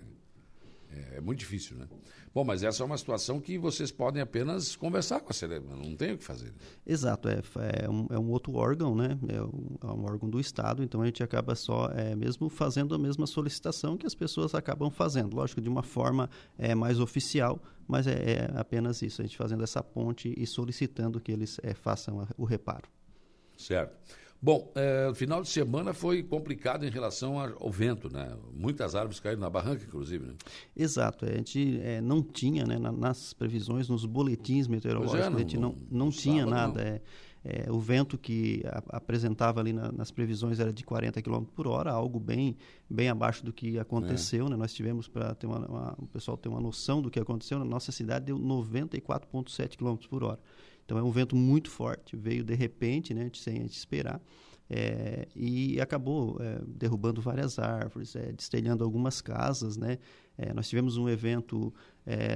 [0.93, 1.87] é, é, muito difícil, né?
[2.33, 5.95] Bom, mas essa é uma situação que vocês podem apenas conversar com a Celebra, não
[5.95, 6.53] tem o que fazer.
[6.85, 7.41] Exato, é,
[7.83, 9.17] é, um, é um outro órgão, né?
[9.27, 12.95] É um, é um, órgão do Estado, então a gente acaba só é, mesmo fazendo
[12.95, 17.61] a mesma solicitação que as pessoas acabam fazendo, lógico, de uma forma é, mais oficial,
[17.87, 21.73] mas é, é apenas isso, a gente fazendo essa ponte e solicitando que eles é,
[21.73, 22.87] façam a, o reparo.
[23.57, 24.22] Certo.
[24.43, 28.35] Bom, é, o final de semana foi complicado em relação ao vento, né?
[28.53, 30.33] Muitas árvores caíram na barranca, inclusive, né?
[30.75, 31.23] Exato.
[31.23, 35.57] A gente é, não tinha, né, nas previsões, nos boletins meteorológicos, é, não, a gente
[35.57, 36.81] não, não, não tinha nada.
[36.81, 37.01] É,
[37.45, 41.65] é, o vento que a, apresentava ali na, nas previsões era de 40 km por
[41.65, 42.57] hora, algo bem,
[42.89, 44.47] bem abaixo do que aconteceu.
[44.47, 44.49] É.
[44.49, 44.55] Né?
[44.57, 47.65] Nós tivemos, para ter uma, uma, o pessoal ter uma noção do que aconteceu, na
[47.65, 50.39] nossa cidade deu 94,7 km por hora.
[50.85, 54.21] Então é um vento muito forte, veio de repente, né, sem a gente esperar,
[54.69, 59.99] é, e acabou é, derrubando várias árvores, é, destelhando algumas casas, né?
[60.55, 61.71] Nós tivemos um evento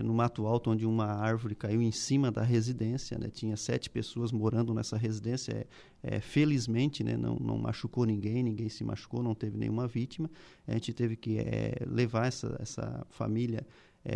[0.06, 3.28] no Mato Alto onde uma árvore caiu em cima da residência, né?
[3.28, 5.66] Tinha sete pessoas morando nessa residência.
[6.22, 7.18] Felizmente, né?
[7.18, 10.30] Não, não machucou ninguém, ninguém se machucou, não teve nenhuma vítima.
[10.68, 11.40] A gente teve que
[11.88, 13.66] levar essa, essa família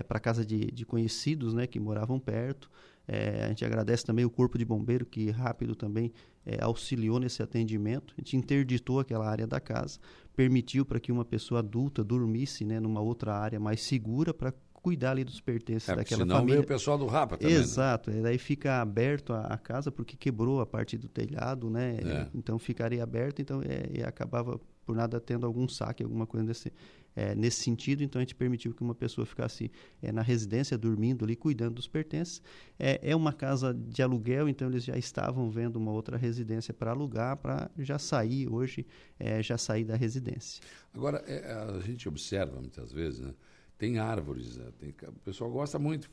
[0.07, 1.65] para casa de, de conhecidos, né?
[1.65, 2.69] Que moravam perto.
[3.13, 6.13] É, a gente agradece também o Corpo de Bombeiro, que rápido também
[6.45, 8.13] é, auxiliou nesse atendimento.
[8.17, 9.99] A gente interditou aquela área da casa,
[10.33, 15.11] permitiu para que uma pessoa adulta dormisse né, numa outra área mais segura para cuidar
[15.11, 16.55] ali dos pertences é, daquela senão família.
[16.55, 17.53] Senão o pessoal do Rapa também.
[17.53, 17.61] Né?
[17.61, 18.21] Exato, né?
[18.21, 21.97] daí fica aberto a, a, casa porque quebrou a parte do telhado, né?
[22.01, 22.27] É.
[22.33, 26.71] Então ficaria aberto, então é, e acabava por nada tendo algum saque, alguma coisa desse,
[27.15, 29.71] é, nesse sentido, então a gente permitiu que uma pessoa ficasse
[30.01, 32.41] é, na residência, dormindo ali, cuidando dos pertences.
[32.79, 36.91] É, é uma casa de aluguel, então eles já estavam vendo uma outra residência para
[36.91, 38.85] alugar, para já sair hoje,
[39.19, 40.61] é, já sair da residência.
[40.93, 43.33] Agora, é, a gente observa muitas vezes, né?
[43.77, 44.71] tem árvores, né?
[44.77, 46.09] tem, o pessoal gosta muito,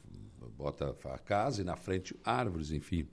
[0.57, 3.07] bota a casa e na frente árvores, enfim.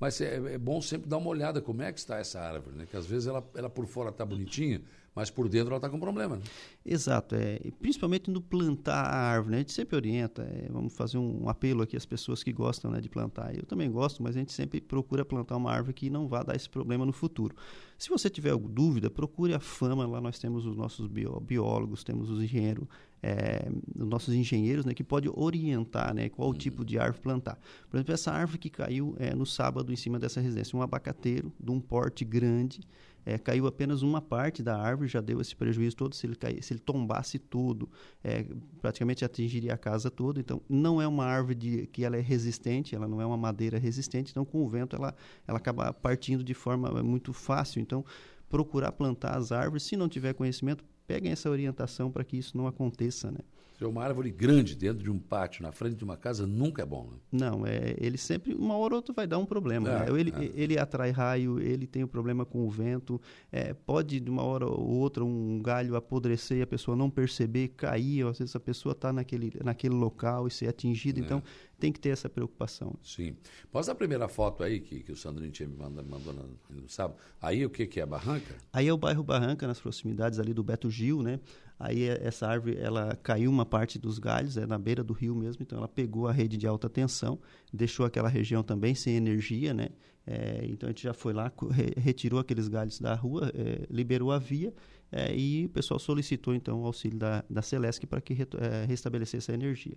[0.00, 2.86] Mas é, é, bom sempre dar uma olhada como é que está essa árvore, né?
[2.86, 4.80] Que às vezes ela, ela por fora está bonitinha,
[5.18, 6.36] mas por dentro ela está com problema.
[6.36, 6.42] Né?
[6.86, 9.56] Exato, é, principalmente no plantar a árvore, né?
[9.56, 12.88] a gente sempre orienta, é, vamos fazer um, um, apelo aqui às pessoas que gostam
[12.88, 13.52] né, de plantar.
[13.52, 16.54] Eu também gosto, mas a gente sempre procura plantar uma árvore que não vá dar
[16.54, 17.56] esse problema no futuro.
[17.98, 21.08] Se você tiver dúvida, procure a Fama, lá nós temos os nossos
[21.42, 22.86] biólogos, temos os engenheiros,
[23.20, 23.68] é,
[23.98, 26.54] os nossos engenheiros, né, que pode orientar, né, qual uhum.
[26.54, 27.58] tipo de árvore plantar.
[27.90, 31.52] Por exemplo, essa árvore que caiu é, no sábado em cima dessa residência, um abacateiro
[31.58, 32.82] de um porte grande,
[33.28, 36.14] é, caiu apenas uma parte da árvore, já deu esse prejuízo todo.
[36.14, 37.86] Se ele, se ele tombasse tudo,
[38.24, 38.46] é,
[38.80, 40.40] praticamente atingiria a casa toda.
[40.40, 43.78] Então, não é uma árvore de, que ela é resistente, ela não é uma madeira
[43.78, 44.30] resistente.
[44.30, 45.14] Então, com o vento, ela,
[45.46, 47.82] ela acaba partindo de forma muito fácil.
[47.82, 48.02] Então,
[48.48, 52.66] procurar plantar as árvores, se não tiver conhecimento, peguem essa orientação para que isso não
[52.66, 53.40] aconteça, né?
[53.78, 56.84] Se uma árvore grande dentro de um pátio, na frente de uma casa, nunca é
[56.84, 57.12] bom.
[57.12, 57.18] Né?
[57.30, 59.88] Não, é, ele sempre, uma hora ou outra, vai dar um problema.
[59.88, 60.20] É, né?
[60.20, 60.50] ele, é.
[60.60, 63.20] ele atrai raio, ele tem um problema com o vento.
[63.52, 67.68] É, pode, de uma hora ou outra, um galho apodrecer e a pessoa não perceber,
[67.68, 68.24] cair.
[68.24, 71.20] Ou, às vezes a pessoa está naquele, naquele local e ser atingida.
[71.20, 71.22] É.
[71.22, 71.40] Então,
[71.78, 72.96] tem que ter essa preocupação.
[73.00, 73.36] Sim.
[73.72, 76.88] Mostra a primeira foto aí que, que o Sandrinho tinha me mandado, mandou no, no
[76.88, 77.20] sábado.
[77.40, 78.56] Aí o que, que é Barranca?
[78.72, 81.38] Aí é o bairro Barranca, nas proximidades ali do Beto Gil, né?
[81.78, 85.34] Aí é, essa árvore, ela caiu uma parte dos galhos, é na beira do rio
[85.34, 87.38] mesmo, então ela pegou a rede de alta tensão,
[87.72, 89.90] deixou aquela região também sem energia, né?
[90.26, 94.30] É, então a gente já foi lá, re, retirou aqueles galhos da rua, é, liberou
[94.30, 94.74] a via
[95.10, 99.50] é, e o pessoal solicitou então o auxílio da, da Celesc para que é, restabelecesse
[99.50, 99.96] a energia.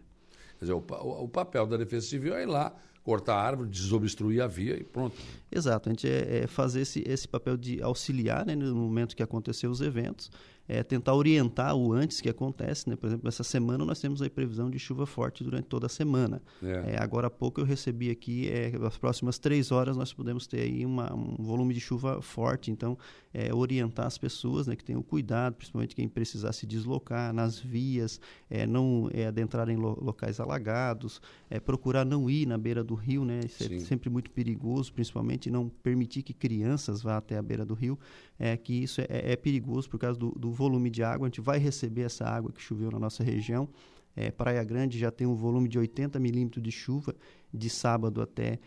[0.57, 3.69] Quer dizer, o, o, o, papel da Defesa Civil é ir lá cortar a árvore,
[3.69, 5.17] desobstruir a via e pronto.
[5.51, 9.23] Exato, a gente é, é fazer esse, esse papel de auxiliar né, no momento que
[9.23, 10.31] acontecer os eventos
[10.71, 12.89] é, tentar orientar o antes que acontece.
[12.89, 12.95] Né?
[12.95, 16.41] Por exemplo, essa semana nós temos a previsão de chuva forte durante toda a semana.
[16.63, 16.93] É.
[16.93, 20.61] É, agora há pouco eu recebi aqui, é, nas próximas três horas nós podemos ter
[20.61, 22.71] aí uma, um volume de chuva forte.
[22.71, 22.97] Então,
[23.33, 28.21] é, orientar as pessoas né, que tenham cuidado, principalmente quem precisar se deslocar nas vias,
[28.49, 31.21] é, não adentrar em lo, locais alagados,
[31.65, 33.41] procurar não ir na beira do rio, né?
[33.45, 37.73] Isso é sempre muito perigoso, principalmente não permitir que crianças vá até a beira do
[37.73, 37.99] rio,
[38.41, 41.59] é, que isso é, perigoso por causa do, do volume de água, a gente vai
[41.59, 43.69] receber essa água que choveu na nossa região.
[44.15, 47.15] É, Praia Grande já tem um volume de 80 milímetros de chuva
[47.53, 48.59] de sábado até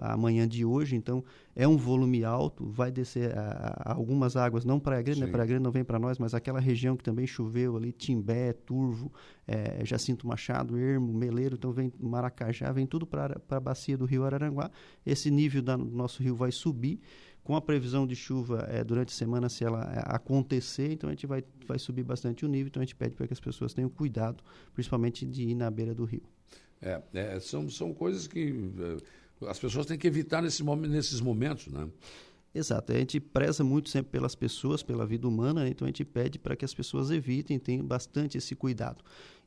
[0.00, 1.24] a manhã de hoje, então
[1.56, 5.26] é um volume alto, vai descer a, a algumas águas, não Praia Grande, né?
[5.26, 9.10] Praia Grande não vem para nós, mas aquela região que também choveu ali, Timbé, Turvo,
[9.46, 14.24] é, Jacinto Machado, Ermo, Meleiro, então vem Maracajá, vem tudo para a bacia do rio
[14.24, 14.70] Araranguá,
[15.04, 17.00] esse nível do nosso rio vai subir,
[17.44, 21.12] com a previsão de chuva é, durante a semana, se ela é, acontecer, então a
[21.12, 23.74] gente vai, vai subir bastante o nível, então a gente pede para que as pessoas
[23.74, 24.42] tenham cuidado,
[24.74, 26.22] principalmente de ir na beira do rio.
[26.80, 28.70] É, é são, são coisas que
[29.42, 31.88] é, as pessoas têm que evitar nesse, nesses momentos, né?
[32.54, 35.70] Exato, a gente preza muito sempre pelas pessoas, pela vida humana, né?
[35.70, 39.02] então a gente pede para que as pessoas evitem, tenham bastante esse cuidado.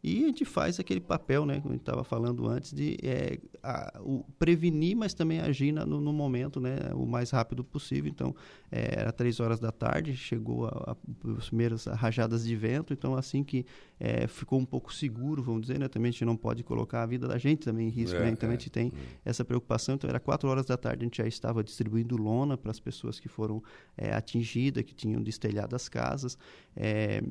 [0.08, 3.40] E a gente faz aquele papel, né, como a gente estava falando antes, de é,
[3.64, 8.12] a, o prevenir, mas também agir no, no, momento, né, o mais rápido possível.
[8.12, 8.36] Então,
[8.72, 13.16] é, era três horas da tarde, chegou a, a, as primeiras rajadas de vento, então
[13.16, 13.66] assim que
[14.00, 17.06] é, ficou um pouco seguro, vamos dizer, né, também a gente não pode colocar a
[17.08, 19.30] vida da gente também em risco, né, então a é, gente tem é.
[19.30, 19.96] essa preocupação.
[19.96, 22.95] Então, era quatro horas da tarde, a gente já estava distribuindo lona para as pessoas
[23.20, 23.62] que foram
[23.98, 26.38] é, atingidas, que tinham destelhado as casas.
[26.76, 27.22] É,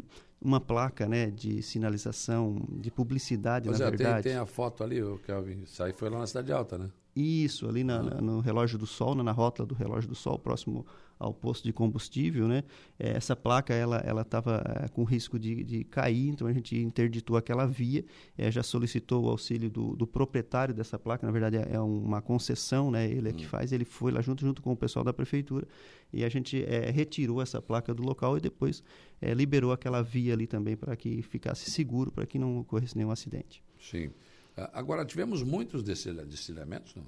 [0.40, 4.22] uma placa né, de sinalização, de publicidade, pois na é, verdade.
[4.22, 5.62] Tem, tem a foto ali, o Kelvin.
[5.62, 6.90] Isso aí foi lá na Cidade Alta, né?
[7.16, 10.84] Isso, ali na, na, no relógio do sol, na rótula do relógio do sol, próximo
[11.18, 12.64] ao posto de combustível, né?
[12.98, 16.76] É, essa placa ela ela estava é, com risco de, de cair, então a gente
[16.76, 18.04] interditou aquela via,
[18.36, 22.20] é, já solicitou o auxílio do, do, proprietário dessa placa, na verdade é, é uma
[22.20, 23.08] concessão, né?
[23.08, 23.48] Ele é que hum.
[23.48, 25.66] faz, ele foi lá junto junto com o pessoal da prefeitura
[26.12, 28.82] e a gente é, retirou essa placa do local e depois
[29.20, 33.10] é, liberou aquela via ali também para que ficasse seguro, para que não ocorresse nenhum
[33.10, 33.62] acidente.
[33.80, 34.10] Sim.
[34.72, 37.04] Agora tivemos muitos destilhamentos, não?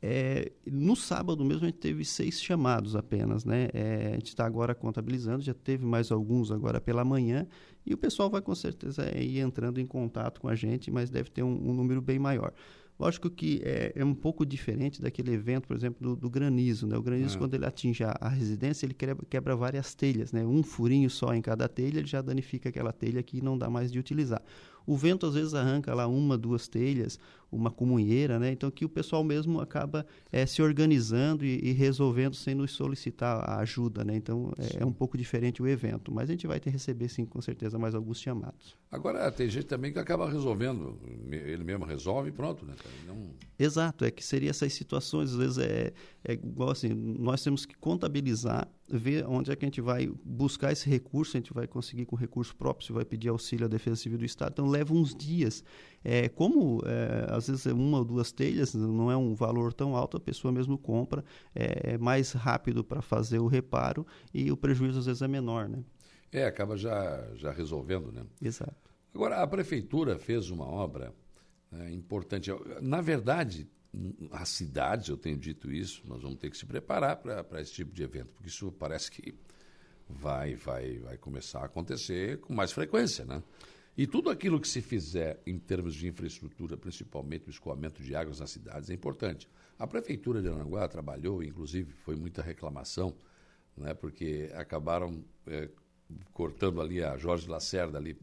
[0.00, 3.68] É, no sábado mesmo a gente teve seis chamados apenas, né?
[3.72, 7.46] É, a gente está agora contabilizando, já teve mais alguns agora pela manhã
[7.84, 11.30] e o pessoal vai com certeza ir entrando em contato com a gente, mas deve
[11.30, 12.52] ter um, um número bem maior.
[12.98, 16.84] Lógico que é, é, um pouco diferente daquele evento, por exemplo, do, do granizo.
[16.84, 16.96] Né?
[16.96, 17.38] O granizo, é.
[17.38, 20.32] quando ele atinge a, a, residência, ele quebra, quebra, várias telhas.
[20.32, 20.44] Né?
[20.44, 23.92] Um furinho só em cada telha, ele já danifica aquela telha que não dá mais
[23.92, 24.42] de utilizar.
[24.84, 27.20] O vento às vezes arranca lá uma, duas telhas,
[27.50, 28.52] uma comunheira, né?
[28.52, 33.38] Então que o pessoal mesmo acaba é, se organizando e, e, resolvendo sem nos solicitar
[33.48, 34.16] a ajuda, né?
[34.16, 37.24] Então é, é, um pouco diferente o evento, mas a gente vai ter receber sim
[37.24, 38.76] com certeza mais alguns chamados.
[38.90, 40.98] Agora tem gente também que acaba resolvendo,
[41.30, 42.74] ele mesmo resolve e pronto, né?
[43.06, 43.30] Não...
[43.58, 45.92] Exato, é que seria essas situações às vezes é,
[46.24, 50.72] é igual assim, nós temos que contabilizar ver onde é que a gente vai buscar
[50.72, 53.96] esse recurso, a gente vai conseguir com recurso próprio, se vai pedir auxílio à Defesa
[53.96, 54.52] Civil do Estado.
[54.52, 55.62] Então, leva uns dias.
[56.02, 59.94] É, como, é, às vezes, é uma ou duas telhas, não é um valor tão
[59.94, 61.24] alto, a pessoa mesmo compra,
[61.54, 65.68] é, é mais rápido para fazer o reparo e o prejuízo, às vezes, é menor,
[65.68, 65.82] né?
[66.32, 68.22] É, acaba já, já resolvendo, né?
[68.40, 68.74] Exato.
[69.14, 71.14] Agora, a Prefeitura fez uma obra
[71.70, 72.50] né, importante.
[72.80, 73.68] Na verdade,
[74.32, 77.92] as cidades, eu tenho dito isso, nós vamos ter que se preparar para esse tipo
[77.92, 79.34] de evento, porque isso parece que
[80.08, 83.42] vai, vai, vai começar a acontecer com mais frequência, né?
[83.96, 88.38] E tudo aquilo que se fizer em termos de infraestrutura, principalmente o escoamento de águas
[88.38, 89.48] nas cidades, é importante.
[89.76, 93.16] A Prefeitura de Aranguá trabalhou, inclusive foi muita reclamação,
[93.76, 95.68] né, porque acabaram é,
[96.32, 98.16] cortando ali a Jorge Lacerda, ali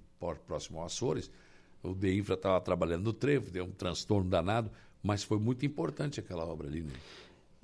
[0.47, 1.29] próximo ao Açores.
[1.83, 4.71] O DEINFRA estava trabalhando no trevo, deu um transtorno danado.
[5.05, 6.93] Mas foi muito importante aquela obra ali, né?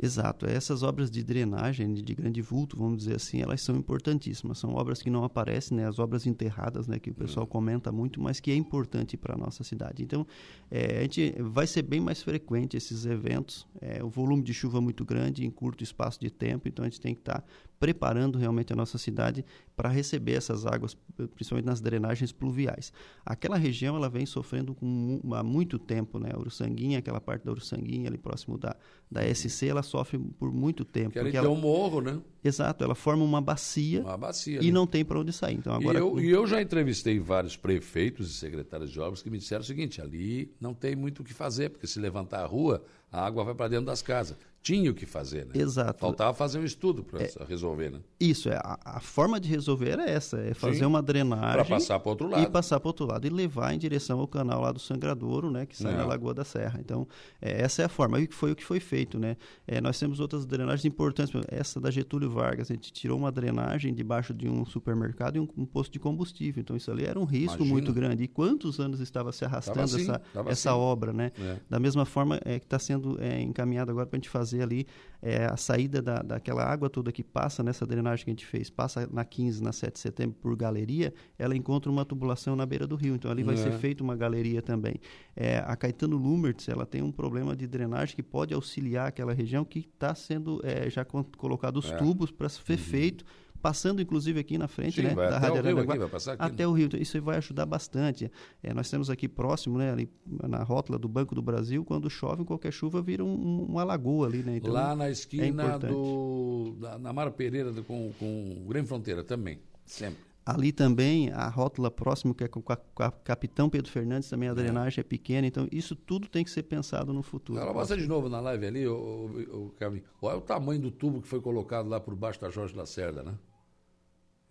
[0.02, 0.48] Exato.
[0.48, 4.58] Essas obras de drenagem de grande vulto, vamos dizer assim, elas são importantíssimas.
[4.58, 5.88] São obras que não aparecem, né?
[5.88, 6.98] As obras enterradas, né?
[6.98, 7.52] Que o pessoal uhum.
[7.52, 10.02] comenta muito, mas que é importante para a nossa cidade.
[10.02, 10.26] Então,
[10.72, 13.68] é, a gente vai ser bem mais frequente esses eventos.
[13.80, 16.90] É, o volume de chuva é muito grande em curto espaço de tempo, então a
[16.90, 17.48] gente tem que estar tá
[17.82, 19.44] preparando realmente a nossa cidade
[19.76, 20.96] para receber essas águas,
[21.34, 22.94] principalmente nas drenagens pluviais.
[23.26, 26.30] Aquela região ela vem sofrendo com, há muito tempo, né?
[26.32, 28.76] A Uruçanguinha, aquela parte da Uruçanguinha ali próximo da,
[29.10, 31.12] da SC, ela sofre por muito tempo.
[31.12, 31.50] Que ali tem ela...
[31.50, 32.20] um morro, né?
[32.44, 34.72] Exato, ela forma uma bacia, uma bacia e né?
[34.72, 35.56] não tem para onde sair.
[35.56, 36.00] Então, agora...
[36.00, 39.62] E eu, e, eu, já entrevistei vários prefeitos e secretários de obras que me disseram
[39.62, 43.26] o seguinte, ali não tem muito o que fazer, porque se levantar a rua, a
[43.26, 45.54] água vai para dentro das casas tinha o que fazer, né?
[45.56, 46.00] Exato.
[46.00, 48.00] Faltava fazer um estudo para é, resolver, né?
[48.20, 51.54] Isso, é, a, a, forma de resolver era essa, é fazer Sim, uma drenagem...
[51.54, 52.44] Para passar para outro lado.
[52.44, 55.66] E passar para outro lado e levar em direção ao canal lá do Sangradouro, né?
[55.66, 55.98] Que sai é.
[55.98, 56.80] da Lagoa da Serra.
[56.80, 57.08] Então,
[57.42, 58.20] é, essa é a forma.
[58.20, 59.36] E foi o que foi feito, né?
[59.68, 61.34] É, nós temos outras drenagens importantes.
[61.48, 65.48] Essa da Getúlio Vargas, a gente tirou uma drenagem debaixo de um supermercado e um,
[65.58, 66.62] um posto de combustível.
[66.62, 67.74] Então, isso ali era um risco Imagina.
[67.74, 68.24] muito grande.
[68.24, 70.80] E quantos anos estava se arrastando essa, essa assim.
[70.80, 71.32] obra, né?
[71.40, 71.58] É.
[71.68, 74.86] Da mesma forma é, que está sendo é, encaminhado agora para a gente fazer ali
[75.22, 78.70] é, a saída da, daquela água toda que passa nessa drenagem que a gente fez,
[78.70, 82.88] passa na 15, na 7 de setembro por galeria, ela encontra uma tubulação na beira
[82.88, 83.16] do rio.
[83.16, 83.78] Então ali vai ser é.
[83.78, 84.96] feita uma galeria também.
[85.36, 89.64] É, a Caetano Lumertz, ela tem um problema de drenagem que pode auxiliar aquela região
[89.64, 92.78] que está sendo é, já colocado os tubos para ser uhum.
[92.78, 93.26] feito
[93.62, 95.96] passando inclusive aqui na frente Sim, né, da Rádio Araranguá,
[96.40, 96.68] até né?
[96.68, 96.90] o Rio.
[97.00, 98.32] Isso vai ajudar bastante.
[98.64, 102.44] É, nós temos aqui próximo, né, ali na rótula do Banco do Brasil, quando chove,
[102.44, 104.58] qualquer chuva vira um, uma lagoa ali, né?
[104.58, 109.24] Então, Lá na esquina é do da, na Mara Pereira do, com, com Grande Fronteira
[109.24, 110.32] também, sempre.
[110.44, 114.54] Ali também, a rótula próxima, que é com, a, a Capitão Pedro Fernandes, também a
[114.54, 114.56] é.
[114.56, 115.04] drenagem é.
[115.04, 115.46] pequena.
[115.46, 117.60] Então, isso tudo tem que ser pensado no futuro.
[117.60, 121.22] Ela mostra de novo na live ali, o, o, o, Olha o tamanho do tubo
[121.22, 123.36] que foi colocado lá por baixo da Jorge Lacerda, né?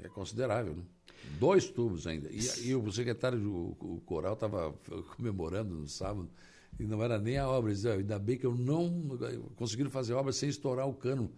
[0.02, 0.82] É considerável, né?
[1.38, 2.28] Dois tubos ainda.
[2.30, 4.72] E, e o secretário do o Coral estava
[5.16, 6.28] comemorando no sábado,
[6.78, 7.70] e não era nem a obra.
[7.70, 9.18] Ele dizia, ainda bem que eu não
[9.56, 11.30] conseguiram fazer obra sem estourar o cano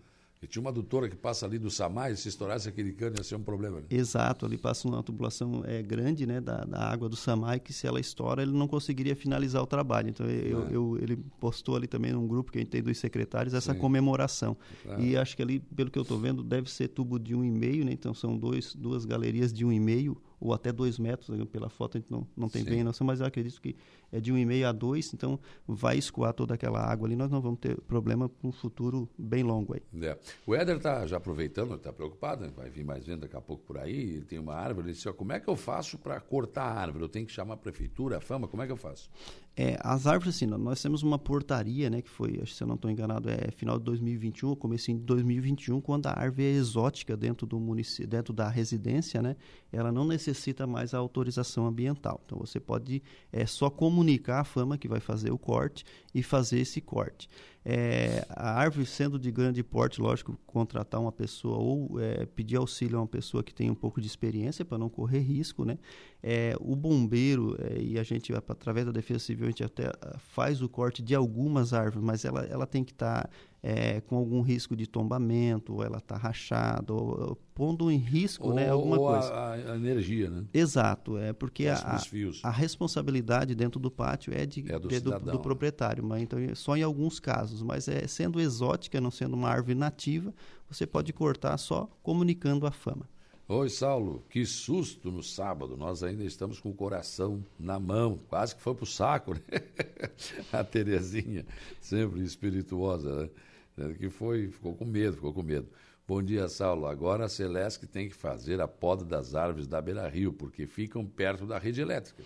[0.43, 3.37] e tinha uma adutora que passa ali do Samai, se estourasse aquele cano ia ser
[3.37, 3.79] um problema.
[3.79, 3.87] Né?
[3.89, 7.87] Exato, ali passa uma tubulação é, grande né, da, da, água do Samai, que se
[7.87, 10.09] ela estoura, ele não conseguiria finalizar o trabalho.
[10.09, 10.69] Então, eu, é.
[10.73, 13.79] eu, ele postou ali também num grupo que a gente tem dos secretários essa Sim.
[13.79, 14.57] comemoração.
[14.85, 15.01] É.
[15.01, 17.51] E acho que ali, pelo que eu estou vendo, deve ser tubo de um e
[17.51, 17.93] meio, né?
[17.93, 21.69] então são dois, duas galerias de um e meio ou até dois metros, né, pela
[21.69, 22.71] foto a gente não, não tem Sim.
[22.71, 23.77] bem noção, mas eu acredito que
[24.13, 27.59] é de 1,5 a 2, então vai escoar toda aquela água ali, nós não vamos
[27.59, 29.83] ter problema para um futuro bem longo aí.
[30.03, 30.19] É.
[30.47, 33.79] O Éder está já aproveitando, está preocupado, vai vir mais vendo daqui a pouco por
[33.79, 36.81] aí, tem uma árvore, ele disse, ó, como é que eu faço para cortar a
[36.81, 37.05] árvore?
[37.05, 39.11] Eu tenho que chamar a prefeitura, a fama, como é que eu faço?
[39.57, 42.67] É, as árvores, assim, nós temos uma portaria, né, que foi, acho que se eu
[42.67, 46.51] não estou enganado, é final de 2021, ou começo de 2021, quando a árvore é
[46.53, 49.37] exótica dentro do município, dentro da residência, né,
[49.71, 52.21] ela não necessita mais a autorização ambiental.
[52.25, 55.85] Então você pode é, só comunicar a fama que vai fazer o corte
[56.15, 57.29] e fazer esse corte.
[57.65, 62.99] É, a árvore sendo de grande porte, lógico, contratar uma pessoa ou é, pedir auxílio
[62.99, 65.79] a uma pessoa que tem um pouco de experiência para não correr risco, né?
[66.21, 70.19] É, o bombeiro é, e a gente através da defesa civil a gente até ah,
[70.19, 73.31] faz o corte de algumas árvores, mas ela, ela tem que estar tá,
[73.63, 78.49] é, com algum risco de tombamento, ou ela está rachada, ou, ou, pondo em risco
[78.49, 79.33] ou, né, alguma ou coisa.
[79.33, 80.45] A, a, energia, né?
[80.53, 82.01] Exato, é porque a,
[82.43, 86.39] a, responsabilidade dentro do pátio é, de, é do, de, do, do, proprietário, mas então
[86.57, 90.35] só em alguns casos, mas é sendo exótica, não sendo uma árvore nativa,
[90.69, 93.09] você pode cortar só comunicando a fama.
[93.49, 95.77] Oi, Saulo, que susto no sábado.
[95.77, 99.41] Nós ainda estamos com o coração na mão, quase que foi pro saco, né?
[100.51, 101.45] A Terezinha,
[101.81, 103.31] sempre espirituosa, né?
[103.77, 105.69] É, que foi, ficou com medo, ficou com medo.
[106.07, 106.87] Bom dia, Saulo.
[106.87, 111.07] Agora a Celeste tem que fazer a poda das árvores da Beira Rio, porque ficam
[111.07, 112.23] perto da rede elétrica.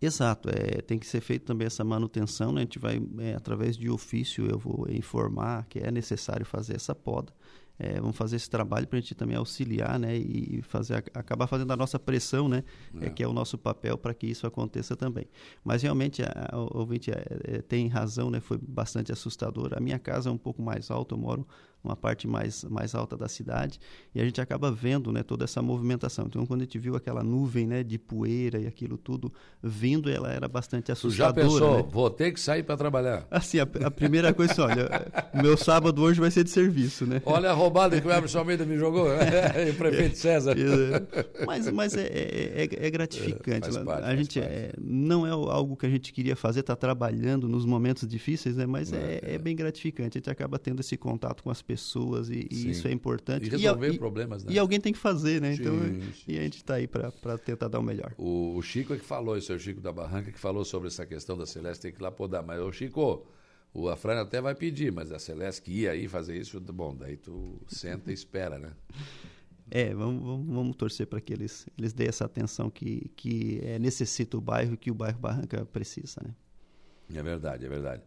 [0.00, 2.60] Exato, é, tem que ser feita também essa manutenção, né?
[2.60, 6.94] a gente vai, é, através de ofício, eu vou informar que é necessário fazer essa
[6.94, 7.32] poda
[7.78, 11.72] é, vamos fazer esse trabalho para a gente também auxiliar, né, e fazer acabar fazendo
[11.72, 12.62] a nossa pressão, né,
[13.00, 13.06] é.
[13.06, 15.26] É, que é o nosso papel para que isso aconteça também.
[15.64, 19.72] Mas realmente a, a, o ouvinte é, é, tem razão, né, foi bastante assustador.
[19.76, 21.46] A minha casa é um pouco mais alta, eu moro
[21.84, 23.78] uma parte mais, mais alta da cidade,
[24.14, 26.24] e a gente acaba vendo né, toda essa movimentação.
[26.26, 29.32] Então, quando a gente viu aquela nuvem né, de poeira e aquilo tudo
[29.62, 31.34] vindo, ela era bastante assustadora.
[31.34, 31.88] Tu já pensou, né?
[31.90, 33.26] vou ter que sair para trabalhar?
[33.30, 34.88] Assim, a, a primeira coisa, assim, olha,
[35.34, 37.20] o meu sábado hoje vai ser de serviço, né?
[37.26, 39.08] Olha a roubada que o Emerson Almeida me jogou,
[39.70, 40.56] o prefeito César.
[41.46, 43.68] mas mas é, é, é, é gratificante.
[43.68, 47.48] É, parte, a gente é, não é algo que a gente queria fazer, está trabalhando
[47.48, 48.66] nos momentos difíceis, né?
[48.66, 50.18] mas é, é, é, bem gratificante.
[50.18, 53.46] A gente acaba tendo esse contato com as pessoas pessoas e, e isso é importante.
[53.46, 54.52] E resolver e, problemas, né?
[54.52, 55.54] E alguém tem que fazer, né?
[55.54, 56.22] Então, sim, sim.
[56.28, 58.14] e a gente está aí para tentar dar o melhor.
[58.16, 60.88] O, o, Chico é que falou, isso é o Chico da Barranca que falou sobre
[60.88, 62.44] essa questão da Celeste tem que ir lá podar.
[62.44, 63.26] Mas, o Chico,
[63.72, 67.16] o Afrânio até vai pedir, mas a Celeste que ia aí fazer isso, bom, daí
[67.16, 68.72] tu senta e espera, né?
[69.70, 73.78] É, vamos, vamos, vamos torcer para que eles, eles dêem essa atenção que, que é,
[73.78, 76.34] necessita o bairro e que o bairro Barranca precisa, né?
[77.14, 78.02] É verdade, é verdade.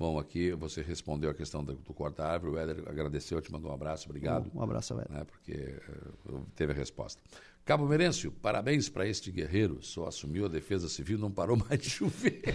[0.00, 3.74] Bom, aqui você respondeu a questão do, do corta-árvore, o Éder agradeceu, te mandou um
[3.74, 4.50] abraço, obrigado.
[4.54, 5.10] Um, abraço, Éder.
[5.10, 5.78] Né, porque
[6.26, 7.20] uh, teve a resposta.
[7.66, 11.90] Cabo Merêncio, parabéns para este guerreiro, só assumiu a defesa civil, não parou mais de
[11.90, 12.40] chover.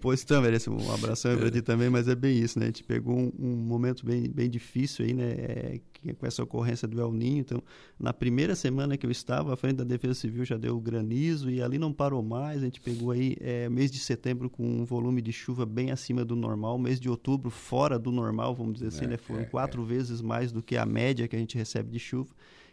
[0.00, 2.66] Pois então, Merêncio, um abração para ti também, mas é bem isso, né?
[2.66, 5.80] A gente pegou um, um momento bem, bem difícil aí, né?
[6.18, 7.40] Com essa ocorrência do El Ninho.
[7.40, 7.62] Então,
[7.98, 11.62] na primeira semana que eu estava, à frente da Defesa Civil já deu granizo e
[11.62, 12.62] ali não parou mais.
[12.62, 16.24] A gente pegou aí é, mês de setembro com um volume de chuva bem acima
[16.24, 19.16] do normal, mês de outubro fora do normal, vamos dizer assim, é, né?
[19.16, 19.86] Foram é, quatro é.
[19.86, 22.30] vezes mais do que a média que a gente recebe de chuva.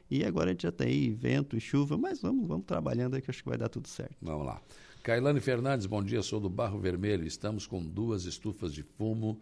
[0.09, 3.21] E agora a gente já tem aí vento e chuva, mas vamos, vamos trabalhando aí
[3.21, 4.15] que acho que vai dar tudo certo.
[4.21, 4.61] Vamos lá.
[5.03, 7.25] Cailane Fernandes, bom dia, sou do Barro Vermelho.
[7.25, 9.39] Estamos com duas estufas de fumo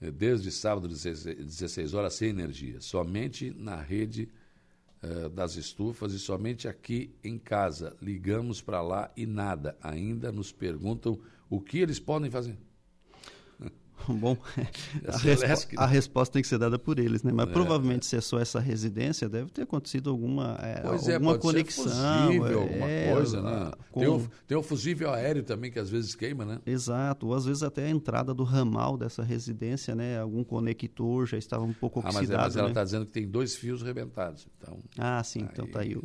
[0.00, 2.80] desde sábado, 16 horas, sem energia.
[2.80, 4.28] Somente na rede
[5.02, 7.96] uh, das estufas e somente aqui em casa.
[8.00, 9.76] Ligamos para lá e nada.
[9.80, 11.18] Ainda nos perguntam
[11.48, 12.56] o que eles podem fazer.
[14.08, 14.36] Bom,
[15.06, 17.32] a, respo a, resposta tem que ser dada por eles, né?
[17.32, 18.08] Mas é, provavelmente, é.
[18.08, 21.84] se é só essa residência, deve ter acontecido alguma, é, é alguma é, conexão.
[21.84, 23.72] Fusível, alguma coisa, né?
[23.90, 24.00] Com...
[24.00, 26.60] Tem, o, tem o fusível aéreo também que às vezes queima, né?
[26.66, 30.20] Exato, ou às vezes até a entrada do ramal dessa residência, né?
[30.20, 32.34] Algum conector já estava um pouco oxidado.
[32.34, 32.84] Ah, mas, mas ela está né?
[32.84, 34.46] dizendo que tem dois fios rebentados.
[34.58, 35.96] Então, ah, sim, aí, então tá aí.
[35.96, 36.04] O...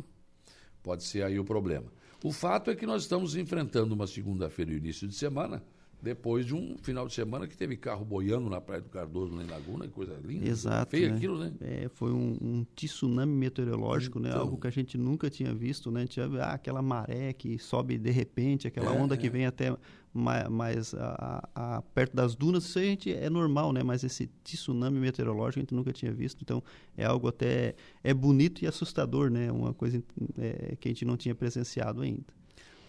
[0.82, 1.86] Pode ser aí o problema.
[2.24, 5.62] O fato é que nós estamos enfrentando uma segunda-feira e início de semana
[6.02, 9.46] depois de um final de semana que teve carro boiando na Praia do Cardoso, em
[9.46, 10.48] Laguna, que coisa linda.
[10.48, 10.90] Exato.
[10.90, 11.16] Feio né?
[11.16, 11.52] aquilo, né?
[11.60, 14.30] É, foi um, um tsunami meteorológico, né?
[14.30, 14.44] então, né?
[14.44, 16.00] Algo que a gente nunca tinha visto, né?
[16.00, 19.30] A gente já, ah, aquela maré que sobe de repente, aquela é, onda que é.
[19.30, 19.76] vem até
[20.12, 23.84] mais, mais a, a, perto das dunas, isso a gente é normal, né?
[23.84, 26.60] Mas esse tsunami meteorológico a gente nunca tinha visto, então
[26.96, 29.52] é algo até é bonito e assustador, né?
[29.52, 30.02] Uma coisa
[30.36, 32.26] é, que a gente não tinha presenciado ainda.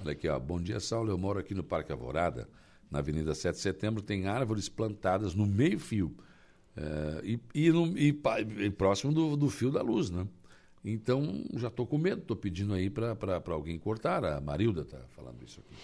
[0.02, 0.40] Olha aqui, ó.
[0.40, 1.12] Bom dia, Saulo.
[1.12, 2.50] Eu moro aqui no Parque Alvorada
[2.94, 6.16] na Avenida 7 de Setembro, tem árvores plantadas no meio-fio
[6.78, 10.28] é, e, e, e, e, próximo do, do, fio da luz, né?
[10.86, 13.18] Então, já estou com medo, estou pedindo aí para
[13.48, 14.24] alguém cortar.
[14.24, 15.76] A Marilda está falando isso aqui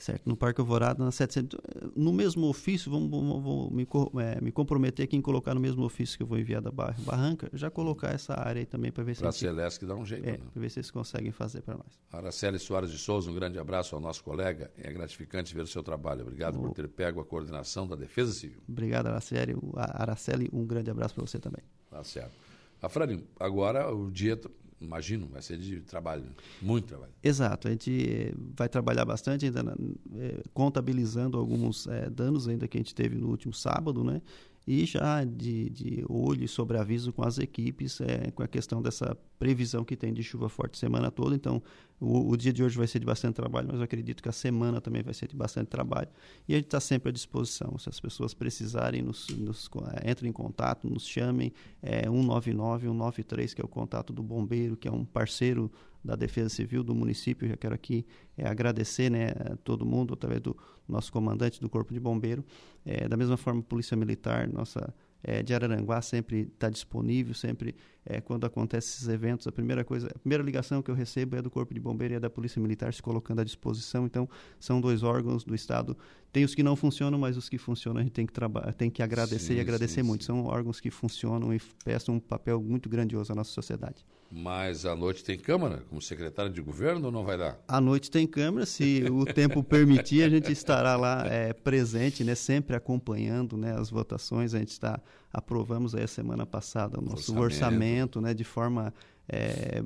[0.00, 0.26] certo?
[0.26, 1.60] No Parque Alvorada, na 700.
[1.94, 3.86] No mesmo ofício, vamos, vamos, vou me,
[4.22, 7.48] é, me, comprometer aqui em colocar no mesmo ofício que eu vou enviar da Barranca,
[7.52, 9.20] já colocar essa área aí também para ver se.
[9.20, 10.38] Para a Celeste que dá um jeito, é, né?
[10.52, 11.98] Para ver se eles conseguem fazer para nós.
[12.10, 14.70] Araceli Soares de Souza, um grande abraço ao nosso colega.
[14.76, 16.22] É gratificante ver o seu trabalho.
[16.22, 16.62] Obrigado o...
[16.62, 18.62] por ter pego a coordenação da Defesa Civil.
[18.68, 19.54] Obrigado, Araceli.
[19.76, 21.62] Araceli, um grande abraço para você também.
[21.90, 22.50] Tá certo.
[22.82, 24.40] Afrânio, agora o dia
[24.80, 26.24] imagino, vai ser de trabalho,
[26.60, 27.12] muito trabalho.
[27.22, 29.76] Exato, a gente eh, vai trabalhar bastante ainda
[30.14, 34.22] é, contabilizando alguns é, danos ainda que a gente teve no último sábado, né?
[34.66, 39.16] E já de, de olho sobre aviso com as equipes é, com a questão dessa
[39.38, 41.34] previsão que tem de chuva forte semana toda.
[41.34, 41.62] Então,
[41.98, 44.32] o, o, dia de hoje vai ser de bastante trabalho, mas eu acredito que a
[44.32, 46.08] semana também vai ser de bastante trabalho.
[46.46, 47.76] E a gente está sempre à disposição.
[47.78, 51.52] Se as pessoas precisarem, nos, nos é, entrem em contato, nos chamem.
[51.82, 55.70] É 199 193, que é o contato do bombeiro, que é um parceiro
[56.04, 57.48] da Defesa Civil do município.
[57.48, 58.06] Já quero aqui
[58.36, 60.56] é, agradecer né, a todo mundo, através do
[60.88, 62.44] nosso comandante do Corpo de Bombeiro.
[62.84, 67.74] É, da mesma forma, Polícia Militar, nossa é, de Araranguá sempre está disponível, sempre
[68.04, 71.42] é, quando acontecem esses eventos, a primeira coisa, a primeira ligação que eu recebo é
[71.42, 74.06] do Corpo de Bombeiro e é da Polícia Militar se colocando à disposição.
[74.06, 74.28] Então,
[74.58, 75.96] são dois órgãos do Estado.
[76.32, 78.32] Tem os que não funcionam, mas os que funcionam a gente tem que,
[78.78, 80.24] tem que agradecer sim, e agradecer sim, muito.
[80.24, 80.28] Sim.
[80.28, 84.04] São órgãos que funcionam e prestam um papel muito grandioso à nossa sociedade.
[84.32, 87.58] Mas à noite tem Câmara, como secretário de governo, ou não vai dar?
[87.66, 92.36] À noite tem Câmara, se o tempo permitir, a gente estará lá é, presente, né,
[92.36, 94.54] sempre acompanhando né, as votações.
[94.54, 95.00] A gente está,
[95.32, 98.94] aprovamos aí a semana passada o nosso orçamento, orçamento né, de forma
[99.32, 99.82] é,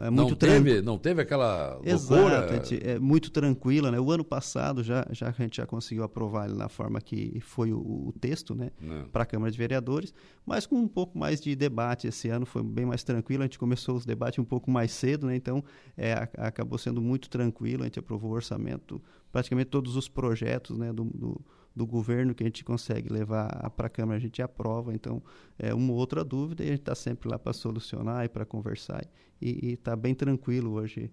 [0.00, 1.90] é muito não teve não teve aquela loucura?
[1.90, 3.98] Exato, é muito tranquila né?
[3.98, 7.72] O ano passado já já a gente já conseguiu aprovar ele na forma que foi
[7.72, 8.70] o, o texto né?
[9.10, 10.12] Para a Câmara de Vereadores
[10.44, 12.06] mas com um pouco mais de debate.
[12.06, 15.26] Esse ano foi bem mais tranquilo a gente começou os debates um pouco mais cedo
[15.26, 15.34] né?
[15.34, 15.64] Então
[15.96, 19.00] é, acabou sendo muito tranquilo a gente aprovou o orçamento
[19.32, 21.40] praticamente todos os projetos né do, do
[21.74, 24.94] do governo que a gente consegue levar para a Câmara, a gente aprova.
[24.94, 25.22] Então,
[25.58, 29.04] é uma outra dúvida e a gente está sempre lá para solucionar e para conversar.
[29.40, 31.10] E está bem tranquilo hoje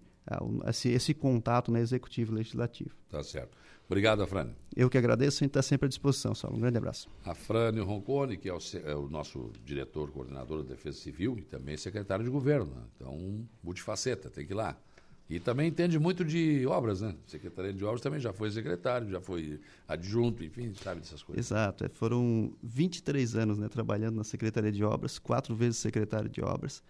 [0.68, 2.94] esse, esse contato né, executivo legislativo.
[3.08, 3.56] Tá certo.
[3.86, 4.54] Obrigado, Afrânio.
[4.76, 6.56] Eu que agradeço, a gente está sempre à disposição, Saulo.
[6.56, 7.08] Um grande abraço.
[7.24, 11.76] Afrânio Roncone, que é o, é o, nosso diretor, coordenador da Defesa Civil e também
[11.76, 12.72] secretário de governo.
[12.72, 12.82] Né?
[12.94, 14.78] Então, multifaceta, tem que ir lá.
[15.30, 17.14] E também entende muito de obras, né?
[17.24, 21.46] Secretaria de Obras também já foi secretário, já foi adjunto, enfim, sabe dessas coisas.
[21.46, 21.84] Exato.
[21.84, 26.82] É, foram 23 anos né, trabalhando na Secretaria de Obras, quatro vezes secretário de Obras.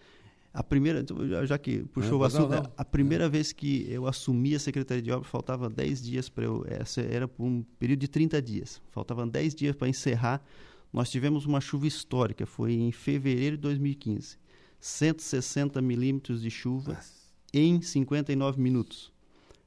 [0.51, 1.05] A primeira,
[1.45, 2.73] já que puxou não, o assunto, não, não.
[2.75, 6.65] a primeira vez que eu assumi a Secretaria de Obras, faltava 10 dias para eu.
[6.67, 8.81] Essa era por um período de 30 dias.
[8.89, 10.43] Faltavam 10 dias para encerrar.
[10.91, 14.39] Nós tivemos uma chuva histórica, foi em fevereiro de 2015.
[14.79, 17.20] 160 milímetros de chuva Nossa.
[17.53, 19.11] Em 59 minutos.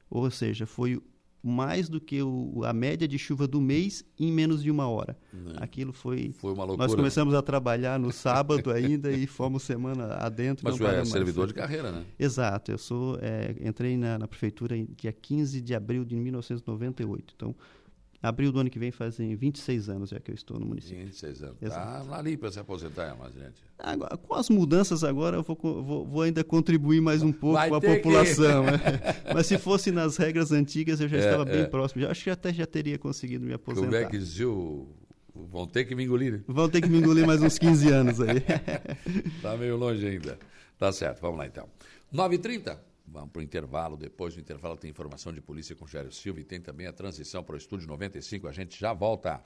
[0.09, 1.01] Ou seja, foi
[1.45, 5.15] mais do que o, a média de chuva do mês em menos de uma hora.
[5.31, 5.53] Né?
[5.57, 6.31] Aquilo foi.
[6.31, 6.87] Foi uma loucura.
[6.87, 10.65] Nós começamos a trabalhar no sábado ainda e fomos semana adentro.
[10.65, 12.03] Mas você é servidor de carreira, né?
[12.17, 12.71] Exato.
[12.71, 17.33] Eu sou, é, entrei na, na prefeitura dia 15 de abril de 1998.
[17.35, 17.55] Então,
[18.25, 21.05] Abril do ano que vem fazem 26 anos já que eu estou no município.
[21.05, 21.57] 26 anos.
[21.61, 23.63] Está ali para se aposentar, mais gente.
[23.77, 27.75] Agora, com as mudanças agora, eu vou, vou, vou ainda contribuir mais um pouco com
[27.75, 28.63] a população.
[28.65, 28.79] né?
[29.33, 31.57] Mas se fosse nas regras antigas, eu já é, estava é.
[31.57, 32.01] bem próximo.
[32.01, 33.85] Já, acho que até já teria conseguido me aposentar.
[33.85, 34.87] Como é que dizia o...
[35.35, 36.41] Vão ter que me engolir, né?
[36.47, 38.41] Vão ter que me engolir mais uns 15 anos aí.
[39.35, 40.39] Está meio longe ainda.
[40.79, 41.67] Tá certo, vamos lá então.
[42.13, 42.77] 9h30.
[43.07, 43.95] Vamos para o intervalo.
[43.95, 47.43] Depois do intervalo tem informação de polícia com Gério Silva e tem também a transição
[47.43, 48.47] para o Estúdio 95.
[48.47, 49.43] A gente já volta.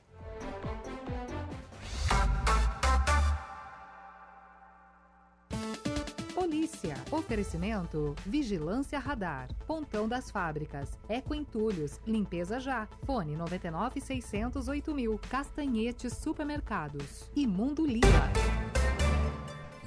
[6.34, 6.96] Polícia.
[7.12, 9.50] Oferecimento Vigilância Radar.
[9.68, 10.98] Pontão das Fábricas.
[11.08, 12.00] Eco Entulhos.
[12.08, 12.88] Limpeza Já.
[13.04, 15.20] Fone 99 600 8000.
[15.30, 17.30] Castanhetes Supermercados.
[17.36, 18.79] Imundo Lima.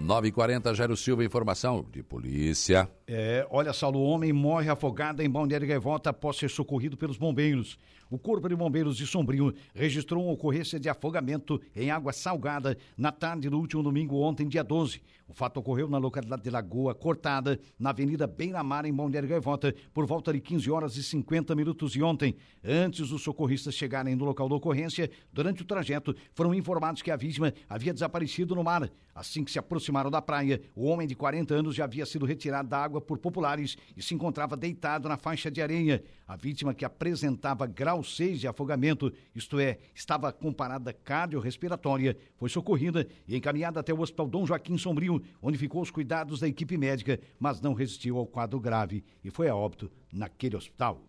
[0.03, 2.89] 9h40, Jairo Silva, informação de polícia.
[3.07, 7.79] É, olha, Saulo, homem morre afogado em Balneário Gaivota após ser socorrido pelos bombeiros.
[8.13, 13.11] O Corpo de Bombeiros de Sombrio registrou uma ocorrência de afogamento em água salgada na
[13.11, 15.01] tarde do último domingo, ontem, dia 12.
[15.27, 20.05] O fato ocorreu na localidade de Lagoa Cortada, na Avenida Beira-Mar, em Balneário Gaivota, por
[20.05, 22.37] volta de 15 horas e 50 minutos de ontem.
[22.63, 27.17] Antes dos socorristas chegarem no local da ocorrência, durante o trajeto, foram informados que a
[27.17, 28.91] vítima havia desaparecido no mar.
[29.15, 32.69] Assim que se aproximaram da praia, o homem de 40 anos já havia sido retirado
[32.69, 36.05] da água por populares e se encontrava deitado na faixa de areia.
[36.27, 42.49] A vítima, que apresentava grau 6 de afogamento, isto é, estava com parada cardiorrespiratória, foi
[42.49, 46.77] socorrida e encaminhada até o Hospital Dom Joaquim Sombrio, onde ficou aos cuidados da equipe
[46.77, 51.03] médica, mas não resistiu ao quadro grave e foi a óbito naquele hospital.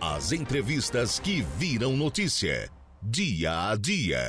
[0.00, 2.70] As entrevistas que viram notícia,
[3.02, 4.28] dia a dia.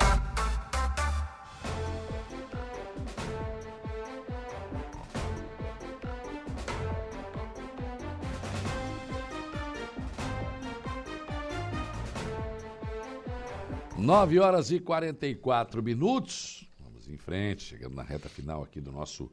[14.09, 16.67] Nove horas e 44 minutos.
[16.79, 19.31] Vamos em frente, chegando na reta final aqui do nosso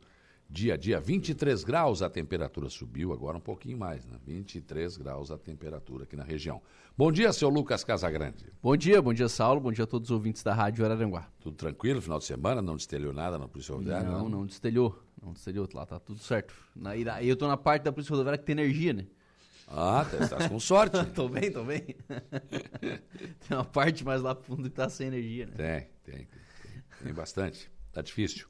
[0.50, 1.00] dia a dia.
[1.00, 4.18] 23 graus a temperatura subiu, agora um pouquinho mais, né?
[4.26, 6.60] 23 graus a temperatura aqui na região.
[6.94, 8.52] Bom dia, seu Lucas Casagrande.
[8.62, 9.62] Bom dia, bom dia, Saulo.
[9.62, 11.26] Bom dia a todos os ouvintes da Rádio Araranguá.
[11.40, 12.60] Tudo tranquilo, final de semana?
[12.60, 14.06] Não destelhou nada na Polícia Rodoviária?
[14.06, 15.02] Não, não, não destelhou.
[15.22, 16.52] Não destelhou, lá tá tudo certo.
[16.76, 19.06] Na, e eu tô na parte da Polícia Rodoviária que tem energia, né?
[19.66, 20.96] Ah, tá, tá com sorte.
[21.12, 21.82] tô bem, tô bem.
[23.48, 25.52] tem uma parte mais lá fundo que tá sem energia, né?
[25.56, 27.70] Tem, tem, tem, tem bastante.
[27.92, 28.46] Tá difícil.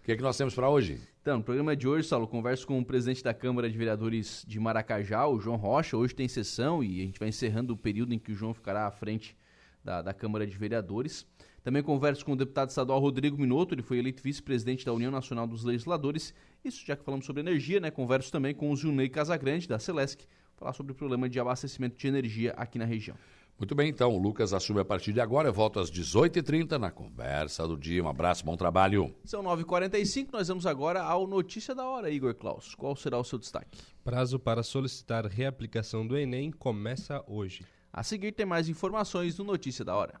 [0.00, 1.00] O que é que nós temos para hoje?
[1.20, 4.58] Então, no programa de hoje, Saulo, converso com o presidente da Câmara de Vereadores de
[4.58, 5.96] Maracajá, o João Rocha.
[5.96, 8.86] Hoje tem sessão e a gente vai encerrando o período em que o João ficará
[8.86, 9.36] à frente
[9.84, 11.26] da, da Câmara de Vereadores.
[11.62, 15.46] Também converso com o deputado estadual Rodrigo Minotto, ele foi eleito vice-presidente da União Nacional
[15.46, 16.32] dos Legisladores.
[16.64, 17.90] Isso já que falamos sobre energia, né?
[17.90, 20.26] Converso também com o Zunei Casagrande, da Celesc,
[20.60, 23.16] falar sobre o problema de abastecimento de energia aqui na região.
[23.58, 25.48] Muito bem, então, o Lucas assume a partir de agora.
[25.48, 28.02] Eu volto às 18h30 na conversa do dia.
[28.02, 29.14] Um abraço, bom trabalho.
[29.24, 32.74] São 9h45, nós vamos agora ao Notícia da Hora, Igor Klaus.
[32.74, 33.78] Qual será o seu destaque?
[34.04, 37.64] Prazo para solicitar reaplicação do Enem começa hoje.
[37.92, 40.20] A seguir tem mais informações no Notícia da Hora.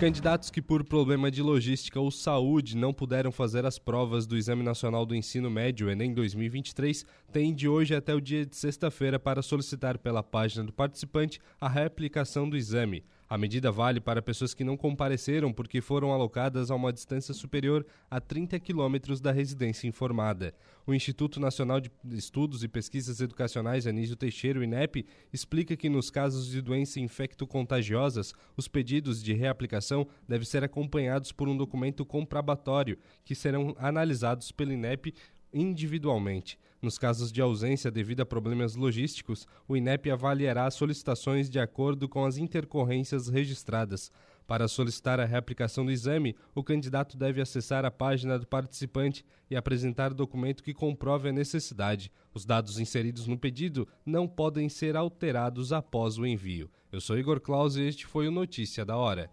[0.00, 4.62] Candidatos que, por problema de logística ou saúde, não puderam fazer as provas do Exame
[4.62, 9.42] Nacional do Ensino Médio Enem 2023 têm de hoje até o dia de sexta-feira para
[9.42, 13.04] solicitar pela página do participante a reaplicação do exame.
[13.30, 17.86] A medida vale para pessoas que não compareceram porque foram alocadas a uma distância superior
[18.10, 20.52] a 30 quilômetros da residência informada.
[20.84, 26.10] O Instituto Nacional de Estudos e Pesquisas Educacionais Anísio Teixeira, o INEP, explica que nos
[26.10, 32.98] casos de doenças infecto-contagiosas, os pedidos de reaplicação devem ser acompanhados por um documento comprobatório,
[33.24, 35.14] que serão analisados pelo INEP
[35.52, 36.58] individualmente.
[36.82, 42.08] Nos casos de ausência devido a problemas logísticos, o INEP avaliará as solicitações de acordo
[42.08, 44.10] com as intercorrências registradas.
[44.46, 49.54] Para solicitar a reaplicação do exame, o candidato deve acessar a página do participante e
[49.54, 52.10] apresentar documento que comprove a necessidade.
[52.34, 56.70] Os dados inseridos no pedido não podem ser alterados após o envio.
[56.90, 59.30] Eu sou Igor Claus e este foi o Notícia da Hora.